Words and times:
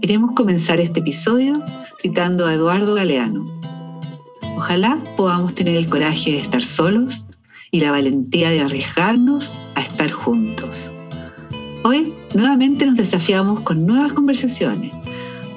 Queremos 0.00 0.32
comenzar 0.34 0.80
este 0.80 1.00
episodio 1.00 1.62
citando 2.00 2.46
a 2.46 2.54
Eduardo 2.54 2.94
Galeano. 2.94 3.46
Ojalá 4.56 4.98
podamos 5.16 5.54
tener 5.54 5.76
el 5.76 5.88
coraje 5.88 6.32
de 6.32 6.38
estar 6.38 6.62
solos 6.62 7.26
y 7.70 7.80
la 7.80 7.90
valentía 7.90 8.50
de 8.50 8.60
arriesgarnos 8.60 9.56
a 9.74 9.80
estar 9.80 10.10
juntos. 10.10 10.90
Hoy 11.84 12.14
nuevamente 12.34 12.84
nos 12.84 12.96
desafiamos 12.96 13.60
con 13.60 13.86
nuevas 13.86 14.12
conversaciones. 14.12 14.92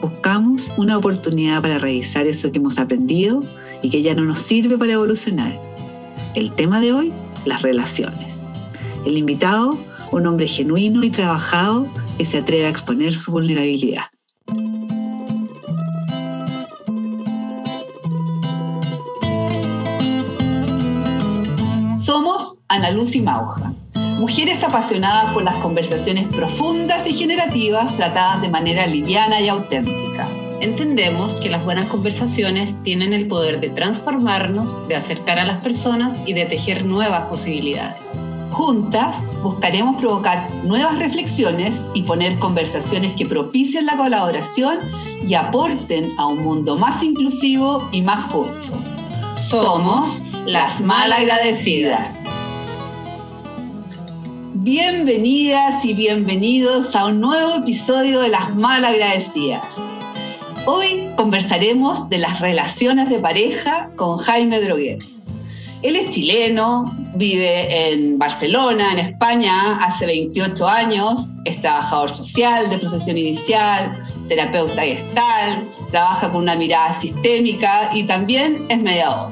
Buscamos 0.01 0.71
una 0.77 0.97
oportunidad 0.97 1.61
para 1.61 1.79
revisar 1.79 2.27
eso 2.27 2.51
que 2.51 2.59
hemos 2.59 2.79
aprendido 2.79 3.43
y 3.81 3.89
que 3.89 4.01
ya 4.01 4.15
no 4.15 4.23
nos 4.23 4.39
sirve 4.39 4.77
para 4.77 4.93
evolucionar. 4.93 5.59
El 6.35 6.51
tema 6.51 6.81
de 6.81 6.93
hoy, 6.93 7.13
las 7.45 7.61
relaciones. 7.63 8.39
El 9.05 9.17
invitado, 9.17 9.77
un 10.11 10.27
hombre 10.27 10.47
genuino 10.47 11.03
y 11.03 11.09
trabajado 11.09 11.87
que 12.17 12.25
se 12.25 12.39
atreve 12.39 12.65
a 12.65 12.69
exponer 12.69 13.13
su 13.13 13.31
vulnerabilidad. 13.31 14.05
Somos 21.97 22.59
Ana 22.67 22.91
Luz 22.91 23.15
y 23.15 23.21
Mauja, 23.21 23.73
mujeres 24.19 24.63
apasionadas 24.63 25.33
por 25.33 25.43
las 25.43 25.55
conversaciones 25.55 26.27
profundas 26.27 27.07
y 27.07 27.13
generativas 27.13 27.95
tratadas 27.97 28.41
de 28.41 28.49
manera 28.49 28.87
liviana 28.87 29.41
y 29.41 29.49
auténtica. 29.49 30.27
Entendemos 30.61 31.33
que 31.35 31.49
las 31.49 31.63
buenas 31.65 31.87
conversaciones 31.87 32.81
tienen 32.83 33.13
el 33.13 33.27
poder 33.27 33.59
de 33.59 33.69
transformarnos, 33.69 34.87
de 34.87 34.95
acercar 34.95 35.37
a 35.37 35.45
las 35.45 35.61
personas 35.61 36.21
y 36.25 36.33
de 36.33 36.45
tejer 36.45 36.85
nuevas 36.85 37.27
posibilidades. 37.27 38.14
Juntas 38.55 39.17
buscaremos 39.43 39.97
provocar 39.97 40.49
nuevas 40.63 40.97
reflexiones 40.97 41.83
y 41.93 42.03
poner 42.03 42.39
conversaciones 42.39 43.13
que 43.17 43.25
propicien 43.25 43.85
la 43.85 43.97
colaboración 43.97 44.77
y 45.27 45.33
aporten 45.33 46.13
a 46.17 46.27
un 46.27 46.41
mundo 46.41 46.77
más 46.77 47.03
inclusivo 47.03 47.85
y 47.91 48.01
más 48.01 48.31
justo. 48.31 48.79
Somos 49.35 50.23
las 50.45 50.79
malagradecidas. 50.79 52.23
Bienvenidas 54.53 55.83
y 55.83 55.93
bienvenidos 55.93 56.95
a 56.95 57.07
un 57.07 57.19
nuevo 57.19 57.55
episodio 57.55 58.21
de 58.21 58.29
Las 58.29 58.55
Malagradecidas. 58.55 59.81
Hoy 60.65 61.09
conversaremos 61.17 62.07
de 62.07 62.19
las 62.19 62.39
relaciones 62.39 63.09
de 63.09 63.19
pareja 63.19 63.91
con 63.97 64.15
Jaime 64.15 64.61
Droguet. 64.61 65.14
Él 65.85 65.97
es 65.97 66.09
chileno, 66.09 66.95
vive 67.13 67.91
en 67.91 68.17
Barcelona, 68.17 68.93
en 68.93 68.97
España, 68.97 69.75
hace 69.85 70.07
28 70.07 70.67
años, 70.67 71.35
es 71.43 71.61
trabajador 71.61 72.11
social 72.11 72.71
de 72.71 72.79
profesión 72.79 73.19
inicial, 73.19 74.01
terapeuta 74.27 74.81
gestal, 74.81 75.63
trabaja 75.91 76.31
con 76.31 76.41
una 76.41 76.55
mirada 76.55 76.91
sistémica 76.91 77.91
y 77.93 78.05
también 78.05 78.65
es 78.69 78.81
mediador. 78.81 79.31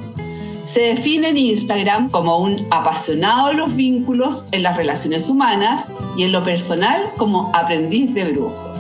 Se 0.66 0.82
define 0.82 1.30
en 1.30 1.38
Instagram 1.38 2.12
como 2.12 2.38
un 2.38 2.68
apasionado 2.70 3.48
de 3.48 3.56
los 3.56 3.76
vínculos 3.76 4.46
en 4.52 4.62
las 4.62 4.78
relaciones 4.78 5.30
humanas 5.30 5.92
y 6.16 6.22
en 6.22 6.32
lo 6.32 6.44
personal 6.44 7.10
como 7.18 7.50
aprendiz 7.56 8.14
de 8.14 8.26
brujo. 8.26 8.72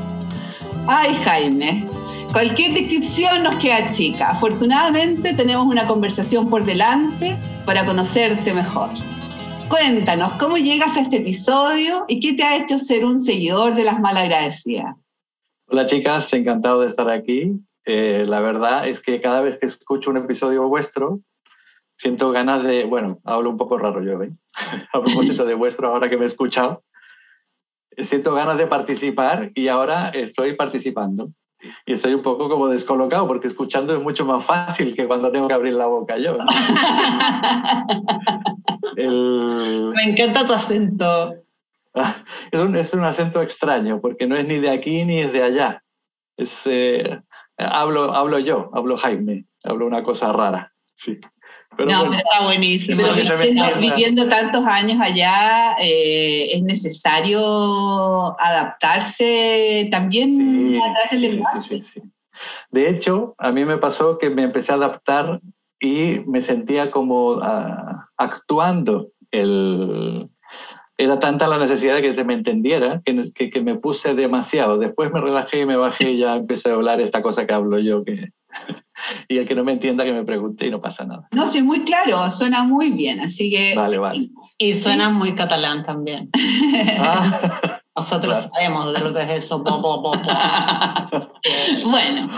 Ay 0.86 1.18
Jaime, 1.24 1.86
cualquier 2.32 2.76
descripción 2.76 3.42
nos 3.42 3.56
queda 3.56 3.92
chica. 3.92 4.30
Afortunadamente 4.30 5.34
tenemos 5.34 5.66
una 5.66 5.88
conversación 5.88 6.52
por 6.52 6.66
delante 6.66 7.36
para 7.66 7.86
conocerte 7.86 8.54
mejor. 8.54 8.90
Cuéntanos, 9.70 10.34
¿cómo 10.34 10.58
llegas 10.58 10.98
a 10.98 11.02
este 11.02 11.18
episodio 11.18 12.06
y 12.08 12.20
qué 12.20 12.34
te 12.34 12.44
ha 12.44 12.58
hecho 12.58 12.78
ser 12.78 13.06
un 13.06 13.20
seguidor 13.20 13.76
de 13.76 13.84
las 13.86 14.00
malagradecidas? 14.00 14.96
Hola 15.68 15.86
chicas, 15.86 16.32
encantado 16.34 16.82
de 16.82 16.90
estar 16.90 17.10
aquí. 17.10 17.54
Eh, 17.86 18.26
la 18.28 18.40
verdad 18.42 18.88
es 18.88 19.00
que 19.00 19.22
cada 19.22 19.42
vez 19.42 19.58
que 19.58 19.66
escucho 19.66 20.10
un 20.10 20.18
episodio 20.18 20.68
vuestro, 20.68 21.22
siento 21.98 22.32
ganas 22.32 22.64
de, 22.64 22.84
bueno, 22.84 23.20
hablo 23.24 23.50
un 23.50 23.58
poco 23.58 23.78
raro 23.78 24.04
yo, 24.04 24.22
¿eh? 24.22 24.32
a 24.94 25.02
propósito 25.02 25.46
de 25.46 25.54
vuestro, 25.54 25.88
ahora 25.88 26.10
que 26.10 26.18
me 26.18 26.26
he 26.26 26.28
escuchado, 26.28 26.84
siento 27.98 28.34
ganas 28.34 28.58
de 28.58 28.68
participar 28.68 29.52
y 29.56 29.70
ahora 29.70 30.10
estoy 30.10 30.54
participando. 30.54 31.32
Y 31.86 31.94
estoy 31.94 32.14
un 32.14 32.22
poco 32.22 32.50
como 32.50 32.68
descolocado 32.68 33.26
porque 33.28 33.48
escuchando 33.48 33.94
es 33.94 34.02
mucho 34.02 34.26
más 34.26 34.44
fácil 34.44 34.94
que 34.96 35.08
cuando 35.08 35.32
tengo 35.32 35.48
que 35.48 35.54
abrir 35.54 35.74
la 35.74 35.88
boca 35.88 36.18
yo. 36.18 36.38
Me 38.96 40.04
encanta 40.04 40.46
tu 40.46 40.54
acento. 40.54 41.36
Es 42.52 42.60
un, 42.60 42.76
es 42.76 42.94
un, 42.94 43.04
acento 43.04 43.42
extraño 43.42 44.02
porque 44.02 44.26
no 44.26 44.36
es 44.36 44.48
ni 44.48 44.60
de 44.60 44.72
aquí 44.72 45.06
ni 45.06 45.20
es 45.20 45.32
de 45.32 45.44
allá. 45.44 45.84
Es, 46.38 46.62
eh, 46.66 47.22
hablo, 47.58 48.16
hablo 48.16 48.40
yo, 48.40 48.72
hablo 48.74 48.98
Jaime, 48.98 49.46
hablo 49.64 49.86
una 49.86 50.02
cosa 50.02 50.34
rara. 50.34 50.74
Sí 50.96 51.20
no, 51.78 52.10
pero 52.10 52.12
está 52.12 52.44
buenísimo. 52.44 53.02
Pero 53.02 53.80
viviendo, 53.80 54.28
tantos 54.28 54.66
años 54.66 55.00
allá, 55.02 55.76
eh, 55.80 56.50
es 56.52 56.64
necesario 56.64 58.40
adaptarse 58.40 59.88
también 59.92 60.80
a 61.12 61.16
lenguaje. 61.16 61.84
de 62.72 62.90
hecho, 62.90 63.36
a 63.38 63.52
mí 63.52 63.66
me 63.66 63.78
pasó 63.78 64.18
que 64.18 64.30
me 64.30 64.44
empecé 64.44 64.72
a 64.72 64.76
adaptar 64.76 65.40
y 65.80 66.22
me 66.26 66.42
sentía 66.42 66.92
como 66.92 67.40
ah, 67.42 68.08
actuando 68.18 69.10
el, 69.32 70.30
era 70.98 71.20
tanta 71.20 71.48
la 71.48 71.58
necesidad 71.58 71.96
de 71.96 72.02
que 72.02 72.14
se 72.14 72.24
me 72.24 72.34
entendiera 72.34 73.02
que, 73.04 73.50
que, 73.50 73.62
me 73.62 73.76
puse 73.76 74.14
demasiado. 74.14 74.78
Después 74.78 75.12
me 75.12 75.22
relajé 75.22 75.62
y 75.62 75.66
me 75.66 75.76
bajé 75.76 76.12
y 76.12 76.18
ya 76.20 76.36
empecé 76.36 76.70
a 76.70 76.74
hablar 76.74 77.02
esta 77.02 77.22
cosa 77.22 77.46
que 77.46 77.54
hablo 77.54 77.80
yo. 77.80 78.04
Que, 78.04 78.32
y 79.28 79.38
el 79.38 79.48
que 79.48 79.56
no 79.56 79.64
me 79.64 79.74
entienda 79.74 80.04
que 80.04 80.14
me 80.14 80.24
pregunte 80.24 80.68
y 80.68 80.72
no 80.72 80.82
pasa 80.82 81.06
nada. 81.06 81.28
No, 81.32 81.50
sí, 81.50 81.62
muy 81.62 81.82
claro, 81.82 82.30
suena 82.30 82.64
muy 82.64 82.92
bien, 82.92 83.20
así 83.20 83.50
que... 83.50 83.76
Vale, 83.76 83.98
vale. 83.98 84.30
Y 84.58 84.74
suena 84.74 85.10
muy 85.10 85.36
catalán 85.36 85.84
también. 85.84 86.30
Ah, 87.00 87.80
Nosotros 87.96 88.50
sabemos 88.52 88.92
de 88.92 89.00
lo 89.02 89.14
que 89.14 89.22
es 89.22 89.46
eso. 89.46 89.60
bueno, 91.84 92.30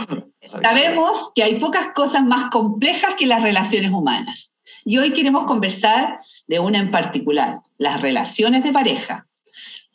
sabemos 0.61 1.31
que 1.33 1.43
hay 1.43 1.59
pocas 1.59 1.91
cosas 1.95 2.25
más 2.25 2.49
complejas 2.49 3.15
que 3.17 3.25
las 3.25 3.41
relaciones 3.41 3.91
humanas. 3.91 4.57
Y 4.83 4.97
hoy 4.97 5.13
queremos 5.13 5.45
conversar 5.45 6.19
de 6.47 6.59
una 6.59 6.79
en 6.79 6.91
particular, 6.91 7.61
las 7.77 8.01
relaciones 8.01 8.65
de 8.65 8.73
pareja. 8.73 9.27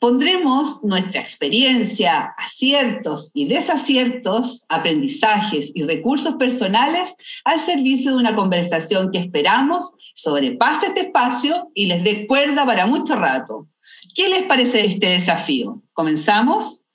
Pondremos 0.01 0.83
nuestra 0.83 1.21
experiencia, 1.21 2.35
aciertos 2.39 3.31
y 3.35 3.45
desaciertos, 3.45 4.65
aprendizajes 4.71 5.73
y 5.75 5.83
recursos 5.83 6.37
personales 6.37 7.15
al 7.45 7.61
servicio 7.61 8.13
de 8.13 8.17
una 8.17 8.35
conversación 8.35 9.11
que 9.13 9.19
esperamos 9.19 9.93
sobrepase 10.15 10.87
este 10.87 11.01
espacio 11.01 11.71
y 11.75 11.85
les 11.87 12.03
dé 12.03 12.27
cuerda 12.27 12.65
para 12.65 12.87
mucho 12.87 13.15
rato. 13.15 13.69
¿Qué 14.15 14.31
les 14.31 14.45
parece 14.45 14.87
este 14.87 15.09
desafío? 15.09 15.83
¿Comenzamos? 15.93 16.87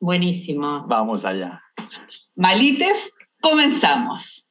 Buenísimo. 0.00 0.84
Vamos 0.88 1.24
allá. 1.24 1.62
Malites, 2.34 3.16
comenzamos. 3.40 4.50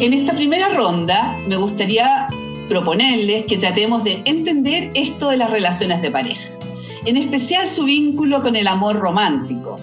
En 0.00 0.12
esta 0.12 0.34
primera 0.34 0.70
ronda 0.70 1.38
me 1.46 1.56
gustaría 1.56 2.26
proponerles 2.68 3.46
que 3.46 3.58
tratemos 3.58 4.02
de 4.02 4.22
entender 4.24 4.90
esto 4.94 5.28
de 5.28 5.36
las 5.36 5.52
relaciones 5.52 6.02
de 6.02 6.10
pareja, 6.10 6.52
en 7.04 7.16
especial 7.16 7.68
su 7.68 7.84
vínculo 7.84 8.42
con 8.42 8.56
el 8.56 8.66
amor 8.66 8.96
romántico. 8.96 9.78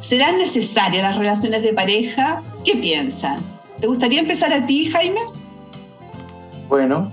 ¿Serán 0.00 0.38
necesarias 0.38 1.02
las 1.02 1.18
relaciones 1.18 1.62
de 1.62 1.74
pareja? 1.74 2.42
¿Qué 2.64 2.76
piensan? 2.76 3.36
¿Te 3.78 3.86
gustaría 3.86 4.20
empezar 4.20 4.50
a 4.50 4.64
ti, 4.64 4.86
Jaime? 4.86 5.20
Bueno, 6.70 7.12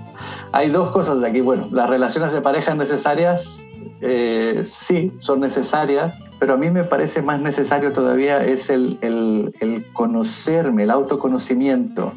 hay 0.52 0.70
dos 0.70 0.90
cosas 0.90 1.20
de 1.20 1.28
aquí. 1.28 1.42
Bueno, 1.42 1.68
las 1.70 1.90
relaciones 1.90 2.32
de 2.32 2.40
pareja 2.40 2.74
necesarias, 2.74 3.62
eh, 4.00 4.62
sí, 4.64 5.12
son 5.20 5.40
necesarias, 5.40 6.18
pero 6.38 6.54
a 6.54 6.56
mí 6.56 6.70
me 6.70 6.84
parece 6.84 7.20
más 7.20 7.42
necesario 7.42 7.92
todavía 7.92 8.42
es 8.42 8.70
el, 8.70 8.96
el 9.02 9.84
conocerme, 9.92 10.84
el 10.84 10.90
autoconocimiento 10.90 12.14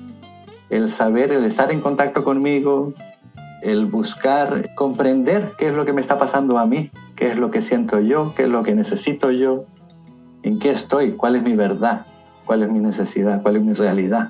el 0.72 0.90
saber, 0.90 1.32
el 1.32 1.44
estar 1.44 1.72
en 1.72 1.82
contacto 1.82 2.24
conmigo, 2.24 2.94
el 3.62 3.86
buscar 3.86 4.74
comprender 4.74 5.52
qué 5.58 5.68
es 5.68 5.78
lo 5.78 5.86
que 5.86 5.94
me 5.94 6.02
está 6.02 6.18
pasando 6.18 6.58
a 6.58 6.66
mí, 6.66 6.90
qué 7.16 7.28
es 7.28 7.38
lo 7.38 7.52
que 7.52 7.62
siento 7.62 8.00
yo, 8.00 8.34
qué 8.36 8.44
es 8.44 8.50
lo 8.50 8.64
que 8.64 8.74
necesito 8.74 9.32
yo, 9.32 9.66
en 10.44 10.60
qué 10.60 10.72
estoy, 10.72 11.12
cuál 11.12 11.36
es 11.36 11.44
mi 11.44 11.54
verdad, 11.54 12.06
cuál 12.46 12.64
es 12.64 12.72
mi 12.72 12.80
necesidad, 12.80 13.42
cuál 13.42 13.58
es 13.58 13.64
mi 13.64 13.74
realidad. 13.74 14.30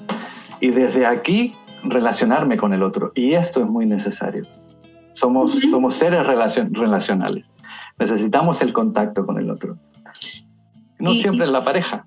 Y 0.60 0.72
desde 0.72 1.06
aquí 1.06 1.54
relacionarme 1.84 2.58
con 2.58 2.74
el 2.74 2.84
otro. 2.84 3.12
Y 3.16 3.34
esto 3.34 3.62
es 3.62 3.68
muy 3.68 3.86
necesario. 3.86 4.46
Somos, 5.14 5.60
somos 5.70 5.96
seres 5.96 6.24
relacionales. 6.24 7.46
Necesitamos 8.00 8.62
el 8.64 8.74
contacto 8.74 9.26
con 9.26 9.38
el 9.38 9.50
otro. 9.50 9.78
No 11.00 11.14
siempre 11.14 11.46
es 11.46 11.52
la 11.52 11.64
pareja, 11.64 12.06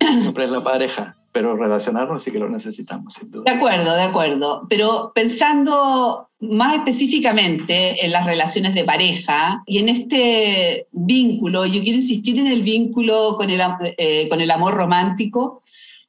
siempre 0.00 0.44
es 0.44 0.50
la 0.50 0.62
pareja, 0.62 1.16
pero 1.36 1.54
relacionarnos 1.54 2.22
sí 2.22 2.30
que 2.30 2.38
lo 2.38 2.48
necesitamos, 2.48 3.12
sin 3.12 3.30
duda. 3.30 3.44
De 3.44 3.58
acuerdo, 3.58 3.94
de 3.94 4.04
acuerdo. 4.04 4.66
Pero 4.70 5.12
pensando 5.14 6.30
más 6.40 6.76
específicamente 6.76 8.06
en 8.06 8.12
las 8.12 8.24
relaciones 8.24 8.74
de 8.74 8.84
pareja 8.84 9.62
y 9.66 9.76
en 9.76 9.90
este 9.90 10.86
vínculo, 10.92 11.66
yo 11.66 11.82
quiero 11.82 11.98
insistir 11.98 12.38
en 12.38 12.46
el 12.46 12.62
vínculo 12.62 13.34
con 13.36 13.50
el, 13.50 13.60
eh, 13.98 14.30
con 14.30 14.40
el 14.40 14.50
amor 14.50 14.76
romántico, 14.76 15.62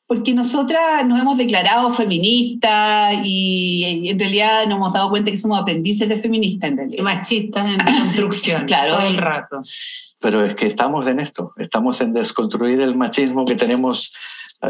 porque 0.07 0.33
nosotras 0.33 1.06
nos 1.06 1.19
hemos 1.19 1.38
declarado 1.38 1.89
feministas 1.92 3.15
y 3.24 4.09
en 4.09 4.18
realidad 4.18 4.65
nos 4.65 4.77
hemos 4.77 4.94
dado 4.94 5.09
cuenta 5.09 5.30
que 5.30 5.38
somos 5.38 5.59
aprendices 5.59 6.07
de 6.07 6.15
feministas 6.15 6.71
en 6.71 6.77
realidad. 6.77 7.00
Y 7.00 7.04
machistas 7.04 7.65
en 7.65 7.77
construcción, 7.86 8.65
claro. 8.68 8.95
todo 8.95 9.07
el 9.07 9.18
rato. 9.18 9.62
Pero 10.19 10.45
es 10.45 10.56
que 10.56 10.65
estamos 10.65 11.07
en 11.07 11.19
esto, 11.19 11.54
estamos 11.57 12.00
en 12.01 12.13
desconstruir 12.13 12.80
el 12.80 12.95
machismo 12.95 13.45
que 13.45 13.56
tenemos 13.56 14.13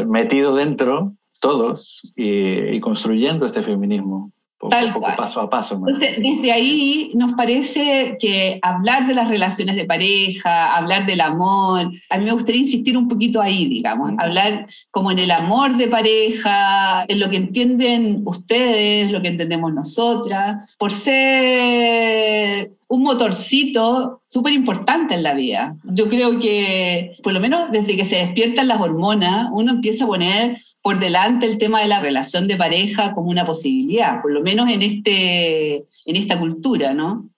metido 0.08 0.54
dentro 0.54 1.06
todos 1.40 2.02
y, 2.16 2.80
construyendo 2.80 3.46
este 3.46 3.62
feminismo. 3.62 4.32
Poco, 4.60 4.70
Tal 4.70 4.88
poco, 4.88 5.00
cual. 5.02 5.14
paso 5.16 5.40
a 5.40 5.48
paso. 5.48 5.74
Entonces, 5.76 6.16
desde 6.20 6.50
ahí 6.50 7.12
nos 7.14 7.34
parece 7.34 8.16
que 8.18 8.58
hablar 8.60 9.06
de 9.06 9.14
las 9.14 9.28
relaciones 9.28 9.76
de 9.76 9.84
pareja, 9.84 10.76
hablar 10.76 11.06
del 11.06 11.20
amor, 11.20 11.92
a 12.10 12.18
mí 12.18 12.24
me 12.24 12.32
gustaría 12.32 12.62
insistir 12.62 12.96
un 12.96 13.06
poquito 13.06 13.40
ahí, 13.40 13.68
digamos, 13.68 14.10
hablar 14.18 14.66
como 14.90 15.12
en 15.12 15.20
el 15.20 15.30
amor 15.30 15.76
de 15.76 15.86
pareja, 15.86 17.04
en 17.06 17.20
lo 17.20 17.30
que 17.30 17.36
entienden 17.36 18.22
ustedes, 18.24 19.12
lo 19.12 19.22
que 19.22 19.28
entendemos 19.28 19.72
nosotras, 19.72 20.74
por 20.76 20.90
ser 20.92 22.72
un 22.88 23.02
motorcito 23.02 24.22
súper 24.28 24.54
importante 24.54 25.14
en 25.14 25.22
la 25.22 25.34
vida. 25.34 25.76
Yo 25.84 26.08
creo 26.08 26.40
que, 26.40 27.12
por 27.22 27.34
lo 27.34 27.40
menos 27.40 27.70
desde 27.70 27.96
que 27.96 28.06
se 28.06 28.16
despiertan 28.16 28.68
las 28.68 28.80
hormonas, 28.80 29.48
uno 29.52 29.72
empieza 29.72 30.04
a 30.04 30.08
poner 30.08 30.58
por 30.80 30.98
delante 30.98 31.46
el 31.46 31.58
tema 31.58 31.80
de 31.80 31.88
la 31.88 32.00
relación 32.00 32.48
de 32.48 32.56
pareja 32.56 33.14
como 33.14 33.28
una 33.28 33.44
posibilidad, 33.44 34.22
por 34.22 34.32
lo 34.32 34.42
menos 34.42 34.70
en, 34.70 34.80
este, 34.80 35.84
en 36.06 36.16
esta 36.16 36.38
cultura, 36.38 36.94
¿no? 36.94 37.28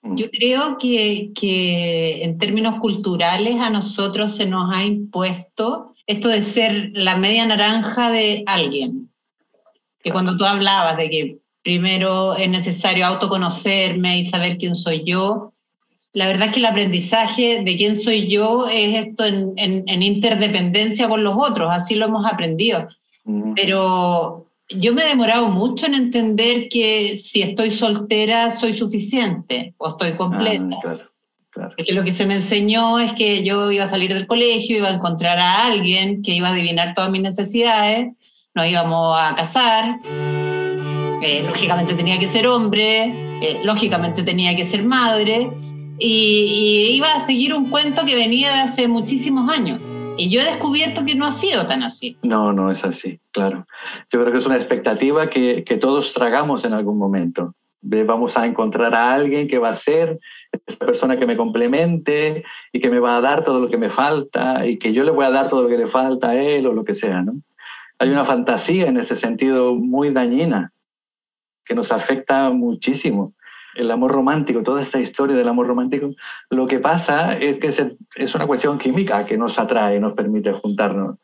Mm. 0.00 0.14
Yo 0.16 0.30
creo 0.30 0.78
que, 0.78 1.32
que 1.34 2.24
en 2.24 2.38
términos 2.38 2.80
culturales 2.80 3.56
a 3.60 3.68
nosotros 3.68 4.34
se 4.34 4.46
nos 4.46 4.74
ha 4.74 4.84
impuesto 4.84 5.92
esto 6.06 6.28
de 6.28 6.40
ser 6.40 6.92
la 6.94 7.16
media 7.16 7.44
naranja 7.44 8.10
de 8.10 8.42
alguien. 8.46 9.10
Que 10.02 10.10
cuando 10.10 10.38
tú 10.38 10.46
hablabas 10.46 10.96
de 10.96 11.10
que 11.10 11.38
primero 11.68 12.34
es 12.34 12.48
necesario 12.48 13.04
autoconocerme 13.04 14.16
y 14.16 14.24
saber 14.24 14.56
quién 14.56 14.74
soy 14.74 15.02
yo, 15.04 15.52
la 16.14 16.26
verdad 16.26 16.46
es 16.46 16.54
que 16.54 16.60
el 16.60 16.64
aprendizaje 16.64 17.62
de 17.62 17.76
quién 17.76 17.94
soy 17.94 18.26
yo 18.26 18.66
es 18.68 19.06
esto 19.06 19.26
en, 19.26 19.52
en, 19.56 19.84
en 19.86 20.02
interdependencia 20.02 21.10
con 21.10 21.22
los 21.22 21.34
otros, 21.36 21.68
así 21.70 21.94
lo 21.94 22.06
hemos 22.06 22.24
aprendido. 22.24 22.88
Mm. 23.24 23.52
Pero 23.52 24.46
yo 24.70 24.94
me 24.94 25.02
he 25.02 25.08
demorado 25.08 25.48
mucho 25.48 25.84
en 25.84 25.92
entender 25.92 26.70
que 26.70 27.14
si 27.16 27.42
estoy 27.42 27.70
soltera 27.70 28.50
soy 28.50 28.72
suficiente 28.72 29.74
o 29.76 29.90
estoy 29.90 30.12
completa. 30.12 30.70
Ah, 30.72 30.80
claro, 30.80 31.10
claro. 31.50 31.74
Porque 31.76 31.92
lo 31.92 32.02
que 32.02 32.12
se 32.12 32.24
me 32.24 32.36
enseñó 32.36 32.98
es 32.98 33.12
que 33.12 33.42
yo 33.42 33.70
iba 33.70 33.84
a 33.84 33.88
salir 33.88 34.14
del 34.14 34.26
colegio, 34.26 34.78
iba 34.78 34.88
a 34.88 34.94
encontrar 34.94 35.38
a 35.38 35.66
alguien 35.66 36.22
que 36.22 36.32
iba 36.32 36.48
a 36.48 36.52
adivinar 36.52 36.94
todas 36.94 37.10
mis 37.10 37.20
necesidades, 37.20 38.08
nos 38.54 38.66
íbamos 38.66 39.18
a 39.20 39.34
casar, 39.34 39.98
eh, 41.22 41.42
lógicamente 41.46 41.94
tenía 41.94 42.18
que 42.18 42.26
ser 42.26 42.46
hombre, 42.46 43.12
lógicamente 43.64 44.22
tenía 44.22 44.54
que 44.56 44.64
ser 44.64 44.84
madre, 44.84 45.50
y, 45.98 46.90
iba 46.94 47.12
a 47.12 47.20
seguir 47.20 47.54
un 47.54 47.70
cuento 47.70 48.04
que 48.04 48.14
venía 48.14 48.52
de 48.52 48.60
hace 48.60 48.88
muchísimos 48.88 49.50
años. 49.50 49.80
Y 50.16 50.30
yo 50.30 50.40
he 50.40 50.44
descubierto 50.44 51.04
que 51.04 51.14
no 51.14 51.26
ha 51.26 51.32
sido 51.32 51.66
tan 51.66 51.82
así. 51.82 52.16
No, 52.22 52.52
no 52.52 52.70
es 52.70 52.84
así, 52.84 53.20
claro. 53.30 53.66
Yo 54.10 54.20
creo 54.20 54.32
que 54.32 54.38
es 54.38 54.46
una 54.46 54.56
expectativa 54.56 55.30
que, 55.30 55.62
todos 55.80 56.12
tragamos 56.12 56.64
en 56.64 56.72
algún 56.72 56.98
momento. 56.98 57.54
Vamos 57.80 58.36
a 58.36 58.44
encontrar 58.44 58.94
a 58.94 59.14
alguien 59.14 59.46
que 59.46 59.58
va 59.58 59.68
a 59.68 59.74
ser 59.76 60.18
esta 60.50 60.84
persona 60.84 61.16
que 61.16 61.26
me 61.26 61.36
complemente 61.36 62.42
y 62.72 62.80
que 62.80 62.90
me 62.90 62.98
va 62.98 63.16
a 63.16 63.20
dar 63.20 63.44
todo 63.44 63.60
lo 63.60 63.68
que 63.68 63.78
me 63.78 63.88
falta 63.88 64.66
y 64.66 64.78
que 64.78 64.92
yo 64.92 65.04
le 65.04 65.12
voy 65.12 65.24
a 65.24 65.30
dar 65.30 65.48
todo 65.48 65.62
lo 65.62 65.68
que 65.68 65.78
le 65.78 65.86
falta 65.86 66.30
a 66.30 66.40
él 66.42 66.66
o 66.66 66.72
lo 66.72 66.84
que 66.84 66.96
sea. 66.96 67.24
Hay 68.00 68.10
una 68.10 68.24
fantasía 68.24 68.86
en 68.86 68.96
ese 68.96 69.14
sentido 69.14 69.76
muy 69.76 70.10
dañina 70.10 70.72
que 71.68 71.74
nos 71.74 71.92
afecta 71.92 72.50
muchísimo. 72.50 73.34
El 73.74 73.90
amor 73.90 74.10
romántico, 74.12 74.62
toda 74.62 74.80
esta 74.82 74.98
historia 74.98 75.36
del 75.36 75.46
amor 75.48 75.66
romántico, 75.68 76.10
lo 76.50 76.66
que 76.66 76.78
pasa 76.80 77.34
es 77.34 77.58
que 77.58 77.70
se- 77.70 77.96
es 78.16 78.34
una 78.34 78.46
cuestión 78.46 78.78
química 78.78 79.24
que 79.26 79.36
nos 79.36 79.58
atrae, 79.58 80.00
nos 80.00 80.14
permite 80.14 80.52
juntarnos 80.52 81.16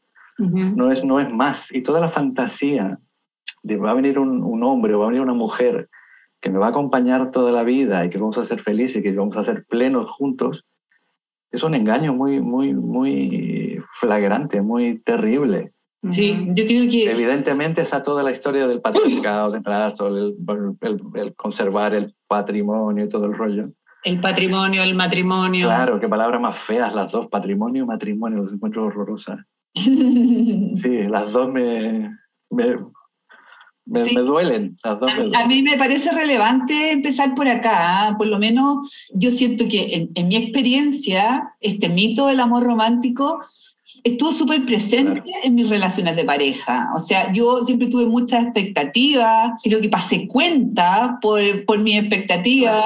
no 0.76 0.90
es, 0.90 1.04
no 1.04 1.20
es 1.20 1.30
más. 1.32 1.72
Y 1.72 1.82
toda 1.82 2.00
la 2.00 2.10
fantasía 2.10 2.98
de 3.62 3.76
va 3.76 3.92
a 3.92 3.94
venir 3.94 4.18
un, 4.18 4.42
un 4.42 4.62
hombre 4.64 4.92
o 4.94 4.98
va 4.98 5.04
a 5.06 5.08
venir 5.08 5.22
una 5.22 5.32
mujer 5.34 5.88
que 6.40 6.50
me 6.50 6.58
va 6.58 6.66
a 6.66 6.70
acompañar 6.70 7.30
toda 7.30 7.52
la 7.52 7.62
vida 7.62 8.04
y 8.04 8.10
que 8.10 8.18
vamos 8.18 8.36
a 8.38 8.44
ser 8.44 8.60
felices 8.60 8.96
y 8.96 9.02
que 9.02 9.12
vamos 9.12 9.36
a 9.36 9.44
ser 9.44 9.64
plenos 9.64 10.10
juntos, 10.10 10.64
es 11.52 11.62
un 11.62 11.74
engaño 11.74 12.12
muy, 12.14 12.40
muy, 12.40 12.74
muy 12.74 13.80
flagrante, 14.00 14.60
muy 14.60 14.98
terrible. 14.98 15.72
Sí, 16.10 16.46
yo 16.48 16.66
creo 16.66 16.90
que... 16.90 17.10
Evidentemente 17.10 17.80
está 17.82 18.02
toda 18.02 18.22
la 18.22 18.30
historia 18.30 18.66
del 18.66 18.80
patriarcado 18.80 19.50
detrás, 19.50 19.94
todo 19.94 20.08
el, 20.08 20.34
el- 20.82 21.00
el 21.14 21.34
conservar 21.34 21.94
el 21.94 22.14
patrimonio 22.26 23.04
y 23.04 23.08
todo 23.08 23.26
el 23.26 23.34
rollo. 23.34 23.70
El 24.04 24.20
patrimonio, 24.20 24.82
el 24.82 24.94
matrimonio. 24.94 25.66
Claro, 25.66 25.98
qué 25.98 26.08
palabras 26.08 26.40
más 26.40 26.58
feas 26.58 26.94
las 26.94 27.10
dos, 27.10 27.28
patrimonio 27.28 27.84
y 27.84 27.86
matrimonio, 27.86 28.38
los 28.42 28.52
encuentro 28.52 28.84
horrorosas. 28.86 29.38
Sí, 29.74 31.02
las 31.08 31.32
dos 31.32 31.50
me, 31.50 32.10
me, 32.50 32.76
me, 33.86 34.04
Sí. 34.04 34.14
me 34.14 34.20
duelen. 34.22 34.76
Las 34.84 35.00
dos 35.00 35.06
me 35.06 35.12
A, 35.12 35.16
a 35.16 35.24
duelen. 35.24 35.48
mí 35.48 35.62
me 35.62 35.76
parece 35.78 36.10
relevante 36.12 36.90
empezar 36.92 37.34
por 37.34 37.48
acá. 37.48 38.08
¿ah? 38.08 38.14
Por 38.18 38.26
lo 38.26 38.38
menos 38.38 39.08
yo 39.14 39.30
siento 39.30 39.64
que 39.68 39.94
en, 39.94 40.10
en 40.14 40.28
mi 40.28 40.36
experiencia, 40.36 41.54
este 41.60 41.88
mito 41.88 42.26
del 42.26 42.40
amor 42.40 42.62
romántico 42.64 43.40
estuvo 44.02 44.32
súper 44.32 44.64
presente 44.64 45.22
Claro. 45.22 45.38
en 45.44 45.54
mis 45.54 45.68
relaciones 45.68 46.16
de 46.16 46.24
pareja. 46.24 46.90
O 46.96 47.00
sea, 47.00 47.32
yo 47.32 47.64
siempre 47.64 47.88
tuve 47.88 48.06
muchas 48.06 48.44
expectativas, 48.44 49.52
creo 49.62 49.80
que 49.80 49.88
pasé 49.88 50.26
cuenta 50.26 51.18
por, 51.20 51.40
por 51.66 51.78
mis 51.78 51.96
expectativas, 51.98 52.84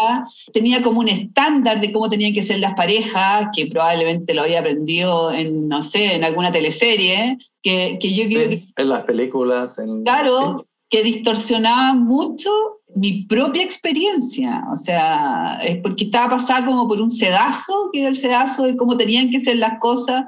tenía 0.52 0.82
como 0.82 1.00
un 1.00 1.08
estándar 1.08 1.80
de 1.80 1.92
cómo 1.92 2.08
tenían 2.10 2.32
que 2.34 2.42
ser 2.42 2.58
las 2.60 2.74
parejas, 2.74 3.48
que 3.54 3.66
probablemente 3.66 4.34
lo 4.34 4.42
había 4.42 4.60
aprendido 4.60 5.32
en, 5.32 5.68
no 5.68 5.82
sé, 5.82 6.14
en 6.14 6.24
alguna 6.24 6.52
teleserie, 6.52 7.38
que, 7.62 7.98
que 8.00 8.14
yo 8.14 8.24
creo 8.26 8.48
que 8.48 8.56
Sí, 8.56 8.72
en 8.76 8.88
las 8.88 9.02
películas. 9.02 9.78
En, 9.78 10.04
Claro, 10.04 10.66
que 10.90 11.02
distorsionaba 11.02 11.92
mucho 11.94 12.50
mi 12.94 13.24
propia 13.24 13.62
experiencia. 13.62 14.64
O 14.72 14.76
sea, 14.76 15.58
es 15.62 15.76
porque 15.78 16.04
estaba 16.04 16.36
pasada 16.36 16.64
como 16.64 16.88
por 16.88 17.00
un 17.00 17.10
sedazo, 17.10 17.90
que 17.92 18.00
era 18.00 18.08
el 18.08 18.16
sedazo 18.16 18.64
de 18.64 18.76
cómo 18.76 18.96
tenían 18.96 19.30
que 19.30 19.40
ser 19.40 19.56
las 19.56 19.78
cosas. 19.78 20.24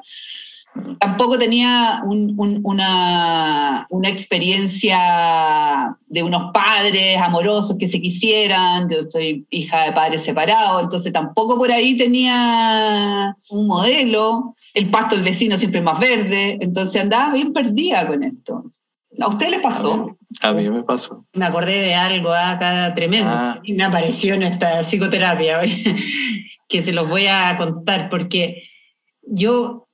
Tampoco 0.98 1.38
tenía 1.38 2.00
un- 2.04 2.34
un- 2.38 2.60
una, 2.62 3.86
una 3.90 4.08
experiencia 4.08 5.96
de 6.06 6.22
unos 6.22 6.52
padres 6.52 7.20
amorosos 7.20 7.76
que 7.78 7.88
se 7.88 8.00
quisieran. 8.00 8.88
Yo 8.88 8.98
soy 9.10 9.46
hija 9.50 9.84
de 9.84 9.92
padres 9.92 10.22
separados, 10.22 10.82
entonces 10.82 11.12
tampoco 11.12 11.56
por 11.58 11.70
ahí 11.72 11.96
tenía 11.96 13.34
un 13.50 13.66
modelo. 13.66 14.54
El 14.74 14.90
pasto 14.90 15.16
del 15.16 15.24
vecino 15.24 15.58
siempre 15.58 15.80
es 15.80 15.84
más 15.84 15.98
verde, 15.98 16.58
entonces 16.60 17.00
andaba 17.02 17.32
bien 17.32 17.52
perdida 17.52 18.06
con 18.06 18.22
esto. 18.22 18.64
¿A 19.20 19.26
usted 19.26 19.48
le 19.50 19.58
pasó? 19.58 20.16
A 20.40 20.52
mí 20.52 20.68
me 20.70 20.84
pasó. 20.84 21.24
Me 21.32 21.44
acordé 21.44 21.80
de 21.80 21.94
algo 21.94 22.32
acá 22.32 22.94
tremendo 22.94 23.28
Ah. 23.30 23.58
y 23.64 23.72
me 23.72 23.82
apareció 23.84 24.34
en 24.34 24.44
esta 24.44 24.82
psicoterapia 24.84 25.58
hoy, 25.58 25.72
que 26.68 26.82
se 26.82 26.92
los 26.92 27.08
voy 27.08 27.26
a 27.26 27.56
contar 27.58 28.08
porque 28.08 28.62
yo 29.22 29.88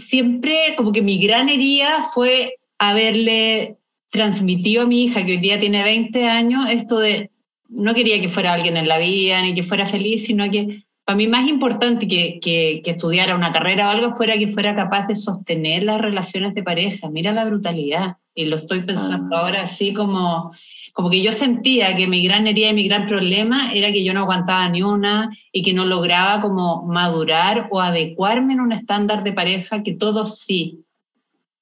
siempre 0.00 0.74
como 0.76 0.92
que 0.92 1.02
mi 1.02 1.18
gran 1.18 1.48
herida 1.48 2.04
fue 2.14 2.56
haberle 2.78 3.76
transmitido 4.10 4.82
a 4.82 4.86
mi 4.86 5.04
hija 5.04 5.24
que 5.24 5.32
hoy 5.32 5.38
día 5.38 5.60
tiene 5.60 5.82
20 5.82 6.28
años 6.28 6.68
esto 6.68 6.98
de 6.98 7.30
no 7.68 7.94
quería 7.94 8.20
que 8.20 8.28
fuera 8.28 8.52
alguien 8.52 8.76
en 8.76 8.88
la 8.88 8.98
vida 8.98 9.40
ni 9.42 9.54
que 9.54 9.62
fuera 9.62 9.86
feliz, 9.86 10.26
sino 10.26 10.50
que 10.50 10.84
para 11.04 11.16
mí 11.16 11.28
más 11.28 11.48
importante 11.48 12.08
que, 12.08 12.40
que, 12.40 12.82
que 12.84 12.90
estudiara 12.92 13.34
una 13.34 13.52
carrera 13.52 13.88
o 13.88 13.90
algo 13.90 14.10
fuera 14.10 14.38
que 14.38 14.48
fuera 14.48 14.74
capaz 14.74 15.06
de 15.06 15.16
sostener 15.16 15.84
las 15.84 16.00
relaciones 16.00 16.54
de 16.54 16.62
pareja. 16.62 17.08
Mira 17.08 17.32
la 17.32 17.44
brutalidad. 17.44 18.16
Y 18.34 18.46
lo 18.46 18.56
estoy 18.56 18.80
pensando 18.82 19.36
Ah. 19.36 19.40
ahora 19.40 19.62
así 19.62 19.92
como, 19.92 20.52
como 20.92 21.10
que 21.10 21.22
yo 21.22 21.32
sentía 21.32 21.94
que 21.96 22.06
mi 22.06 22.22
gran 22.24 22.46
herida 22.46 22.70
y 22.70 22.74
mi 22.74 22.86
gran 22.88 23.06
problema 23.06 23.72
era 23.72 23.90
que 23.92 24.04
yo 24.04 24.12
no 24.14 24.20
aguantaba 24.20 24.68
ni 24.68 24.82
una 24.82 25.30
y 25.52 25.62
que 25.62 25.72
no 25.72 25.86
lograba 25.86 26.40
como 26.40 26.84
madurar 26.86 27.68
o 27.70 27.80
adecuarme 27.80 28.54
en 28.54 28.60
un 28.60 28.72
estándar 28.72 29.22
de 29.24 29.32
pareja 29.32 29.82
que 29.82 29.92
todos 29.94 30.38
sí. 30.38 30.80